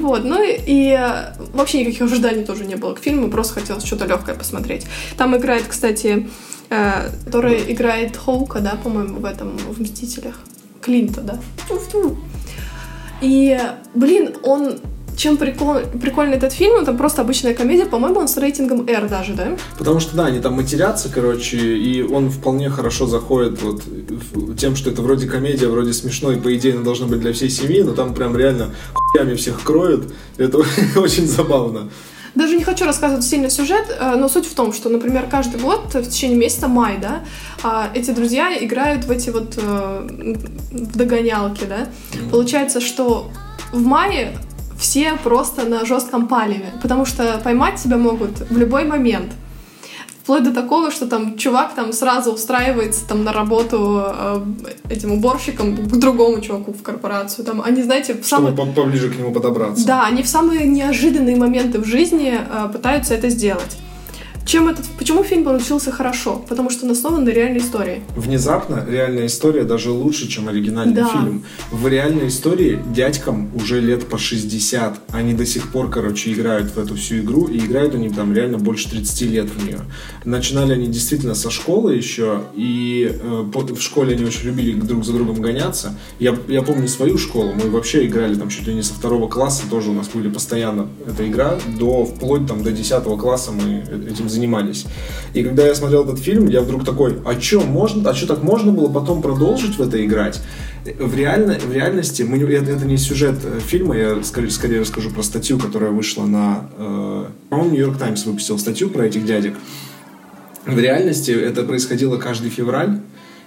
Вот, 0.00 0.24
ну 0.24 0.42
и 0.42 0.96
э, 0.98 1.32
вообще 1.52 1.80
никаких 1.80 2.02
ожиданий 2.02 2.44
тоже 2.44 2.64
не 2.64 2.76
было 2.76 2.94
к 2.94 3.00
фильму, 3.00 3.30
просто 3.30 3.54
хотелось 3.54 3.84
что-то 3.84 4.06
легкое 4.06 4.34
посмотреть. 4.34 4.86
Там 5.16 5.36
играет, 5.36 5.64
кстати, 5.68 6.28
э, 6.70 7.10
который 7.24 7.72
играет 7.72 8.16
Хоука, 8.16 8.60
да, 8.60 8.78
по-моему, 8.82 9.18
в 9.18 9.24
этом, 9.24 9.56
в 9.58 9.80
«Мстителях». 9.80 10.40
Клинта, 10.80 11.20
да. 11.20 11.40
И, 13.20 13.58
блин, 13.94 14.36
он 14.44 14.78
чем 15.18 15.36
прикол, 15.36 15.78
прикольный 16.00 16.36
этот 16.36 16.52
фильм, 16.52 16.76
это 16.76 16.92
просто 16.92 17.22
обычная 17.22 17.52
комедия, 17.52 17.86
по-моему, 17.86 18.20
он 18.20 18.28
с 18.28 18.36
рейтингом 18.36 18.86
R 18.86 19.08
даже, 19.08 19.34
да? 19.34 19.56
Потому 19.76 19.98
что, 19.98 20.16
да, 20.16 20.26
они 20.26 20.38
там 20.38 20.54
матерятся, 20.54 21.10
короче, 21.12 21.58
и 21.58 22.02
он 22.02 22.30
вполне 22.30 22.70
хорошо 22.70 23.06
заходит 23.06 23.60
вот 23.60 23.82
тем, 24.56 24.76
что 24.76 24.90
это 24.90 25.02
вроде 25.02 25.26
комедия, 25.26 25.66
вроде 25.66 25.92
смешной, 25.92 26.36
по 26.36 26.54
идее, 26.56 26.74
она 26.74 26.84
должна 26.84 27.06
быть 27.06 27.20
для 27.20 27.32
всей 27.32 27.50
семьи, 27.50 27.82
но 27.82 27.92
там 27.92 28.14
прям 28.14 28.36
реально 28.36 28.70
хуями 28.94 29.34
всех 29.34 29.62
кроют, 29.62 30.12
это 30.36 30.58
очень 30.96 31.26
забавно. 31.26 31.90
Даже 32.36 32.56
не 32.56 32.62
хочу 32.62 32.84
рассказывать 32.84 33.24
сильный 33.24 33.50
сюжет, 33.50 33.86
э, 33.98 34.14
но 34.14 34.28
суть 34.28 34.46
в 34.46 34.54
том, 34.54 34.72
что, 34.72 34.88
например, 34.88 35.26
каждый 35.28 35.60
год 35.60 35.92
в 35.92 36.08
течение 36.08 36.38
месяца 36.38 36.68
май, 36.68 36.98
да, 37.02 37.24
а, 37.64 37.90
эти 37.92 38.12
друзья 38.12 38.56
играют 38.64 39.06
в 39.06 39.10
эти 39.10 39.30
вот 39.30 39.54
э, 39.56 40.36
в 40.70 40.96
догонялки, 40.96 41.64
да. 41.64 41.88
Получается, 42.30 42.80
что 42.80 43.32
в 43.72 43.82
мае 43.84 44.38
все 44.78 45.14
просто 45.22 45.64
на 45.64 45.84
жестком 45.84 46.28
палеве, 46.28 46.72
потому 46.80 47.04
что 47.04 47.40
поймать 47.42 47.82
тебя 47.82 47.96
могут 47.96 48.40
в 48.48 48.56
любой 48.56 48.84
момент. 48.84 49.32
Вплоть 50.22 50.44
до 50.44 50.52
такого, 50.52 50.90
что 50.90 51.06
там 51.06 51.38
чувак 51.38 51.74
там 51.74 51.92
сразу 51.94 52.32
устраивается 52.32 53.08
там 53.08 53.24
на 53.24 53.32
работу 53.32 54.04
э, 54.06 54.44
этим 54.90 55.12
уборщиком 55.12 55.74
к 55.74 55.96
другому 55.96 56.42
чуваку 56.42 56.74
в 56.74 56.82
корпорацию. 56.82 57.46
Там 57.46 57.62
они, 57.62 57.82
знаете, 57.82 58.12
в 58.12 58.26
самые... 58.26 58.54
Чтобы 58.54 58.72
поближе 58.72 59.08
к 59.08 59.16
нему 59.16 59.32
подобраться. 59.32 59.86
Да, 59.86 60.04
они 60.04 60.22
в 60.22 60.28
самые 60.28 60.68
неожиданные 60.68 61.36
моменты 61.36 61.78
в 61.78 61.86
жизни 61.86 62.38
э, 62.38 62.68
пытаются 62.70 63.14
это 63.14 63.30
сделать. 63.30 63.78
Чем 64.48 64.66
этот, 64.66 64.86
почему 64.98 65.24
фильм 65.24 65.44
получился 65.44 65.92
хорошо? 65.92 66.42
Потому 66.48 66.70
что 66.70 66.86
он 66.86 66.92
основан 66.92 67.24
на 67.24 67.28
реальной 67.28 67.58
истории. 67.58 68.00
Внезапно 68.16 68.82
реальная 68.88 69.26
история 69.26 69.64
даже 69.64 69.90
лучше, 69.90 70.26
чем 70.26 70.48
оригинальный 70.48 70.94
да. 70.94 71.06
фильм. 71.06 71.44
В 71.70 71.86
реальной 71.86 72.28
истории 72.28 72.82
дядькам 72.94 73.50
уже 73.54 73.78
лет 73.78 74.06
по 74.08 74.16
60. 74.16 75.00
Они 75.12 75.34
до 75.34 75.44
сих 75.44 75.70
пор, 75.70 75.90
короче, 75.90 76.32
играют 76.32 76.70
в 76.70 76.78
эту 76.78 76.94
всю 76.94 77.18
игру, 77.18 77.44
и 77.44 77.58
играют 77.58 77.94
они 77.94 78.08
там 78.08 78.32
реально 78.32 78.56
больше 78.56 78.88
30 78.88 79.20
лет 79.30 79.50
в 79.50 79.66
нее. 79.66 79.80
Начинали 80.24 80.72
они 80.72 80.86
действительно 80.86 81.34
со 81.34 81.50
школы 81.50 81.94
еще, 81.94 82.44
и 82.54 83.20
э, 83.22 83.44
в 83.52 83.80
школе 83.82 84.14
они 84.14 84.24
очень 84.24 84.46
любили 84.46 84.80
друг 84.80 85.04
за 85.04 85.12
другом 85.12 85.42
гоняться. 85.42 85.94
Я, 86.18 86.34
я 86.48 86.62
помню 86.62 86.88
свою 86.88 87.18
школу, 87.18 87.52
мы 87.52 87.68
вообще 87.68 88.06
играли 88.06 88.34
там 88.34 88.48
чуть 88.48 88.66
ли 88.66 88.72
не 88.72 88.82
со 88.82 88.94
второго 88.94 89.28
класса, 89.28 89.64
тоже 89.68 89.90
у 89.90 89.94
нас 89.94 90.08
были 90.08 90.30
постоянно 90.30 90.88
эта 91.06 91.28
игра, 91.28 91.58
до, 91.78 92.06
вплоть 92.06 92.46
там 92.46 92.62
до 92.62 92.72
10 92.72 93.04
класса 93.18 93.52
мы 93.52 93.84
этим 94.10 94.30
занимались 94.30 94.37
занимались. 94.38 94.86
И 95.34 95.42
когда 95.42 95.66
я 95.66 95.74
смотрел 95.74 96.04
этот 96.04 96.18
фильм, 96.18 96.48
я 96.48 96.60
вдруг 96.60 96.84
такой, 96.84 97.16
а 97.24 97.38
что, 97.40 97.60
можно, 97.60 98.08
а 98.08 98.14
что 98.14 98.26
так 98.26 98.42
можно 98.42 98.72
было 98.72 98.88
потом 98.88 99.20
продолжить 99.20 99.76
в 99.76 99.82
это 99.82 100.04
играть? 100.04 100.40
В, 100.98 101.14
реально, 101.14 101.58
в 101.58 101.72
реальности, 101.72 102.22
мы, 102.22 102.38
это, 102.38 102.70
это 102.70 102.86
не 102.86 102.96
сюжет 102.96 103.36
э, 103.44 103.58
фильма, 103.60 103.96
я 103.96 104.22
скорее, 104.22 104.50
скорее 104.50 104.80
расскажу 104.80 105.10
про 105.10 105.22
статью, 105.22 105.58
которая 105.58 105.90
вышла 105.90 106.24
на... 106.24 106.70
Э, 106.78 107.24
по-моему, 107.50 107.72
Нью-Йорк 107.72 107.98
Таймс 107.98 108.24
выпустил 108.24 108.58
статью 108.58 108.88
про 108.88 109.04
этих 109.04 109.26
дядек. 109.26 109.54
В 110.64 110.78
реальности 110.78 111.30
это 111.30 111.62
происходило 111.64 112.16
каждый 112.16 112.50
февраль, 112.50 113.00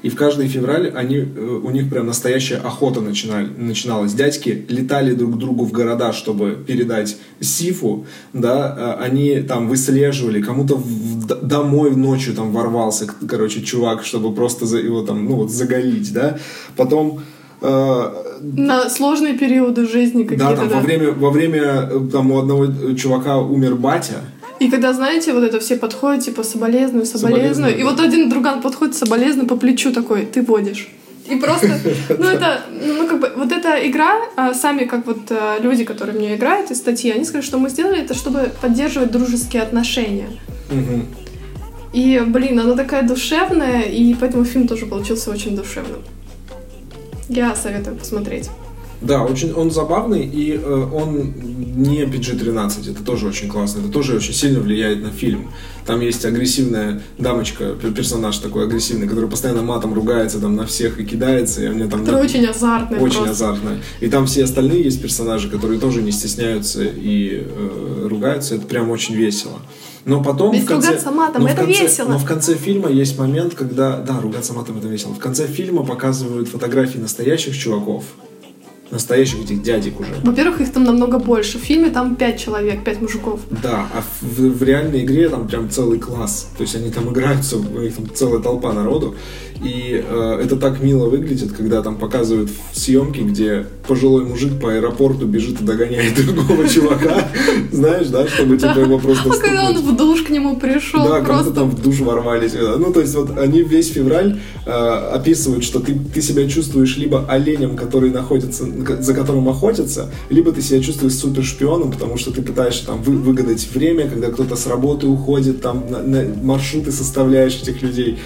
и 0.03 0.09
в 0.09 0.15
каждый 0.15 0.47
февраль 0.47 0.91
они, 0.95 1.17
э, 1.17 1.59
у 1.63 1.69
них 1.69 1.89
прям 1.89 2.07
настоящая 2.07 2.57
охота 2.57 3.01
начинали, 3.01 3.47
начиналась. 3.57 4.13
Дядьки 4.13 4.65
летали 4.67 5.13
друг 5.13 5.35
к 5.35 5.37
другу 5.37 5.65
в 5.65 5.71
города, 5.71 6.11
чтобы 6.11 6.57
передать 6.65 7.17
Сифу, 7.39 8.05
да, 8.33 8.75
а 8.77 8.99
они 9.03 9.41
там 9.41 9.67
выслеживали, 9.67 10.41
кому-то 10.41 10.75
в, 10.75 11.27
домой 11.41 11.95
ночью 11.95 12.33
там 12.33 12.51
ворвался, 12.51 13.07
короче, 13.27 13.61
чувак, 13.61 14.03
чтобы 14.03 14.33
просто 14.33 14.65
за, 14.65 14.79
его 14.79 15.03
там, 15.03 15.25
ну 15.25 15.35
вот, 15.35 15.51
заголить, 15.51 16.11
да. 16.13 16.39
Потом 16.75 17.21
э, 17.61 18.11
на 18.41 18.89
сложные 18.89 19.37
периоды 19.37 19.87
жизни 19.87 20.23
какие-то. 20.23 20.49
Да, 20.49 20.55
там 20.55 20.69
да. 20.69 20.75
во 20.75 20.81
время, 20.81 21.11
во 21.11 21.29
время 21.29 21.89
э, 21.91 21.99
там 22.11 22.31
у 22.31 22.39
одного 22.39 22.67
чувака 22.95 23.37
умер 23.37 23.75
батя, 23.75 24.21
и 24.61 24.69
когда, 24.69 24.93
знаете, 24.93 25.33
вот 25.33 25.43
это 25.43 25.59
все 25.59 25.75
подходят, 25.75 26.23
типа, 26.23 26.43
соболезную, 26.43 27.07
соболезную, 27.07 27.75
и 27.79 27.83
вот 27.83 27.99
один 27.99 28.29
друган 28.29 28.61
подходит 28.61 28.95
соболезную 28.95 29.47
по 29.47 29.55
плечу 29.55 29.91
такой, 29.91 30.27
ты 30.27 30.43
водишь. 30.43 30.87
И 31.27 31.35
просто, 31.37 31.79
ну 32.09 32.25
это, 32.25 32.61
ну 32.69 33.07
как 33.07 33.19
бы, 33.19 33.31
вот 33.37 33.51
эта 33.51 33.89
игра, 33.89 34.21
а, 34.35 34.53
сами 34.53 34.85
как 34.85 35.07
вот 35.07 35.31
а, 35.31 35.57
люди, 35.59 35.83
которые 35.83 36.15
в 36.15 36.21
нее 36.21 36.35
играют, 36.35 36.69
из 36.69 36.77
статьи, 36.77 37.09
они 37.09 37.25
сказали, 37.25 37.43
что 37.43 37.57
мы 37.57 37.69
сделали 37.69 38.01
это, 38.01 38.13
чтобы 38.13 38.51
поддерживать 38.61 39.11
дружеские 39.11 39.63
отношения. 39.63 40.29
И, 41.91 42.21
блин, 42.27 42.59
она 42.59 42.75
такая 42.75 43.01
душевная, 43.01 43.81
и 43.81 44.13
поэтому 44.13 44.45
фильм 44.45 44.67
тоже 44.67 44.85
получился 44.85 45.31
очень 45.31 45.55
душевным. 45.55 46.03
Я 47.29 47.55
советую 47.55 47.95
посмотреть. 47.95 48.51
Да, 49.01 49.23
очень 49.23 49.51
он 49.53 49.71
забавный, 49.71 50.23
и 50.25 50.53
э, 50.53 50.87
он 50.93 51.33
не 51.75 52.03
PG-13, 52.03 52.91
это 52.91 53.03
тоже 53.03 53.27
очень 53.27 53.49
классно, 53.49 53.79
это 53.79 53.89
тоже 53.89 54.15
очень 54.15 54.33
сильно 54.33 54.59
влияет 54.59 55.01
на 55.01 55.09
фильм. 55.09 55.49
Там 55.85 56.01
есть 56.01 56.23
агрессивная 56.23 57.01
дамочка, 57.17 57.73
персонаж 57.95 58.37
такой 58.37 58.65
агрессивный, 58.65 59.07
который 59.07 59.27
постоянно 59.29 59.63
матом 59.63 59.93
ругается 59.95 60.39
там 60.39 60.55
на 60.55 60.67
всех 60.67 60.99
и 60.99 61.05
кидается, 61.05 61.65
и 61.65 61.69
мне 61.69 61.87
там... 61.87 62.01
Который 62.01 62.23
очень 62.23 62.45
азартный 62.45 62.99
Очень 62.99 63.23
просто. 63.23 63.31
азартный. 63.31 63.77
И 64.01 64.07
там 64.07 64.27
все 64.27 64.43
остальные 64.43 64.83
есть 64.83 65.01
персонажи, 65.01 65.49
которые 65.49 65.79
тоже 65.79 66.03
не 66.03 66.11
стесняются 66.11 66.83
и 66.83 67.43
э, 67.43 68.07
ругаются, 68.07 68.55
это 68.55 68.67
прям 68.67 68.91
очень 68.91 69.15
весело. 69.15 69.59
Но 70.05 70.23
потом 70.23 70.53
Ведь 70.53 70.63
в 70.63 70.67
конце, 70.67 70.89
ругаться 70.89 71.11
матом, 71.11 71.45
это 71.45 71.63
конце, 71.63 71.83
весело. 71.83 72.09
Но 72.09 72.17
в 72.19 72.25
конце 72.25 72.55
фильма 72.55 72.89
есть 72.89 73.17
момент, 73.17 73.55
когда... 73.55 73.97
Да, 73.97 74.19
ругаться 74.19 74.53
матом 74.53 74.77
это 74.77 74.87
весело. 74.87 75.13
В 75.13 75.19
конце 75.19 75.47
фильма 75.47 75.83
показывают 75.83 76.49
фотографии 76.49 76.97
настоящих 76.97 77.57
чуваков, 77.57 78.03
настоящих 78.91 79.41
этих 79.43 79.63
дядек 79.63 79.99
уже. 79.99 80.13
Во-первых, 80.23 80.61
их 80.61 80.71
там 80.71 80.83
намного 80.83 81.17
больше. 81.17 81.57
В 81.57 81.61
фильме 81.61 81.89
там 81.89 82.15
пять 82.15 82.39
человек, 82.39 82.83
пять 82.83 83.01
мужиков. 83.01 83.39
Да, 83.49 83.87
а 83.93 84.03
в, 84.21 84.39
в 84.39 84.63
реальной 84.63 85.03
игре 85.03 85.29
там 85.29 85.47
прям 85.47 85.69
целый 85.69 85.99
класс. 85.99 86.49
То 86.57 86.63
есть 86.63 86.75
они 86.75 86.91
там 86.91 87.11
играются, 87.11 87.57
у 87.57 87.79
них 87.79 87.95
там 87.95 88.13
целая 88.13 88.41
толпа 88.41 88.73
народу. 88.73 89.15
И 89.63 90.03
э, 90.03 90.39
это 90.43 90.55
так 90.55 90.81
мило 90.81 91.07
выглядит, 91.07 91.51
когда 91.51 91.83
там 91.83 91.97
показывают 91.97 92.49
съемки, 92.73 93.19
где 93.19 93.67
пожилой 93.87 94.25
мужик 94.25 94.59
по 94.59 94.73
аэропорту 94.73 95.27
бежит 95.27 95.61
и 95.61 95.63
догоняет 95.63 96.15
другого 96.25 96.67
чувака, 96.67 97.27
знаешь, 97.71 98.07
да, 98.07 98.27
чтобы 98.27 98.57
типа 98.57 98.79
его 98.79 98.97
просто 98.97 99.29
А 99.29 99.37
когда 99.37 99.69
он 99.69 99.77
в 99.77 99.95
душ 99.95 100.23
к 100.23 100.29
нему 100.29 100.57
пришел, 100.57 101.07
Да, 101.07 101.21
просто 101.21 101.51
там 101.51 101.69
в 101.69 101.79
душ 101.79 101.99
ворвались. 101.99 102.53
Ну, 102.53 102.91
то 102.91 103.01
есть 103.01 103.13
вот 103.13 103.37
они 103.37 103.61
весь 103.61 103.91
февраль 103.91 104.39
э, 104.65 104.71
описывают, 104.71 105.63
что 105.63 105.79
ты 105.79 106.21
себя 106.21 106.47
чувствуешь 106.47 106.97
либо 106.97 107.25
оленем, 107.27 107.75
который 107.75 108.09
находится, 108.09 108.65
за 108.81 109.13
которым 109.13 109.49
охотятся, 109.49 110.09
либо 110.29 110.51
ты 110.51 110.61
себя 110.61 110.81
чувствуешь 110.81 111.15
супер 111.15 111.43
шпионом, 111.43 111.91
потому 111.91 112.17
что 112.17 112.31
ты 112.31 112.41
пытаешься 112.41 112.85
там 112.85 113.01
вы, 113.01 113.17
выгадать 113.17 113.67
время, 113.73 114.09
когда 114.09 114.29
кто-то 114.29 114.55
с 114.55 114.67
работы 114.67 115.07
уходит, 115.07 115.61
там 115.61 115.85
на, 115.89 116.01
на 116.01 116.23
маршруты 116.43 116.91
составляешь 116.91 117.55
этих 117.61 117.81
людей 117.81 118.19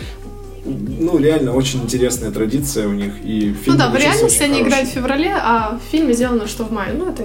ну, 0.66 1.20
реально 1.20 1.54
очень 1.54 1.84
интересная 1.84 2.32
традиция 2.32 2.88
у 2.88 2.94
них. 2.94 3.14
И 3.24 3.54
фильм 3.54 3.74
ну 3.74 3.78
да, 3.78 3.90
в 3.90 3.96
реальности 3.96 4.42
они 4.42 4.54
хороший. 4.54 4.68
играют 4.68 4.90
в 4.90 4.92
феврале, 4.94 5.36
а 5.36 5.80
в 5.80 5.92
фильме 5.92 6.14
сделано, 6.14 6.48
что 6.48 6.64
в 6.64 6.72
мае. 6.72 6.94
Ну, 6.94 7.08
это 7.08 7.24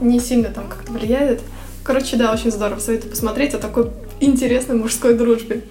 не 0.00 0.20
сильно 0.20 0.50
там 0.50 0.68
как-то 0.68 0.92
влияет. 0.92 1.40
Короче, 1.82 2.16
да, 2.16 2.32
очень 2.32 2.50
здорово. 2.50 2.78
Советую 2.78 3.10
посмотреть 3.10 3.54
о 3.54 3.58
такой 3.58 3.88
интересной 4.20 4.76
мужской 4.76 5.14
дружбе. 5.14 5.62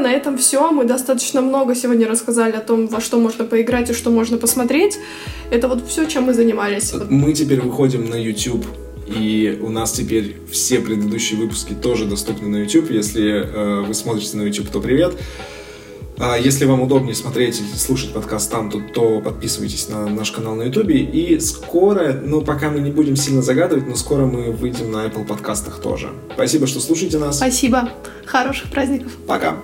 На 0.00 0.12
этом 0.12 0.38
все. 0.38 0.70
Мы 0.70 0.84
достаточно 0.84 1.40
много 1.42 1.74
сегодня 1.74 2.08
рассказали 2.08 2.56
о 2.56 2.60
том, 2.60 2.86
во 2.86 3.00
что 3.00 3.18
можно 3.18 3.44
поиграть 3.44 3.90
и 3.90 3.92
что 3.92 4.10
можно 4.10 4.38
посмотреть. 4.38 4.98
Это 5.50 5.68
вот 5.68 5.86
все, 5.86 6.06
чем 6.06 6.24
мы 6.24 6.34
занимались. 6.34 6.94
Мы 7.08 7.32
теперь 7.34 7.60
выходим 7.60 8.08
на 8.08 8.14
YouTube 8.14 8.64
и 9.06 9.58
у 9.60 9.70
нас 9.70 9.92
теперь 9.92 10.36
все 10.50 10.78
предыдущие 10.78 11.40
выпуски 11.40 11.74
тоже 11.74 12.06
доступны 12.06 12.48
на 12.48 12.56
YouTube. 12.58 12.90
Если 12.90 13.44
э, 13.44 13.80
вы 13.82 13.92
смотрите 13.92 14.36
на 14.36 14.42
YouTube, 14.42 14.70
то 14.70 14.80
привет. 14.80 15.14
А 16.18 16.36
если 16.36 16.64
вам 16.66 16.82
удобнее 16.82 17.14
смотреть 17.14 17.60
или 17.60 17.76
слушать 17.76 18.12
подкаст 18.12 18.52
там, 18.52 18.70
то, 18.70 18.80
то 18.94 19.20
подписывайтесь 19.20 19.88
на 19.88 20.06
наш 20.06 20.30
канал 20.30 20.54
на 20.54 20.64
YouTube. 20.64 20.90
И 20.90 21.40
скоро, 21.40 22.12
ну 22.22 22.42
пока 22.42 22.70
мы 22.70 22.80
не 22.80 22.90
будем 22.90 23.16
сильно 23.16 23.42
загадывать, 23.42 23.88
но 23.88 23.96
скоро 23.96 24.26
мы 24.26 24.52
выйдем 24.52 24.92
на 24.92 25.06
Apple 25.06 25.26
подкастах 25.26 25.80
тоже. 25.80 26.10
Спасибо, 26.34 26.66
что 26.66 26.78
слушаете 26.80 27.18
нас. 27.18 27.38
Спасибо. 27.38 27.90
Хороших 28.26 28.70
праздников. 28.70 29.12
Пока. 29.26 29.56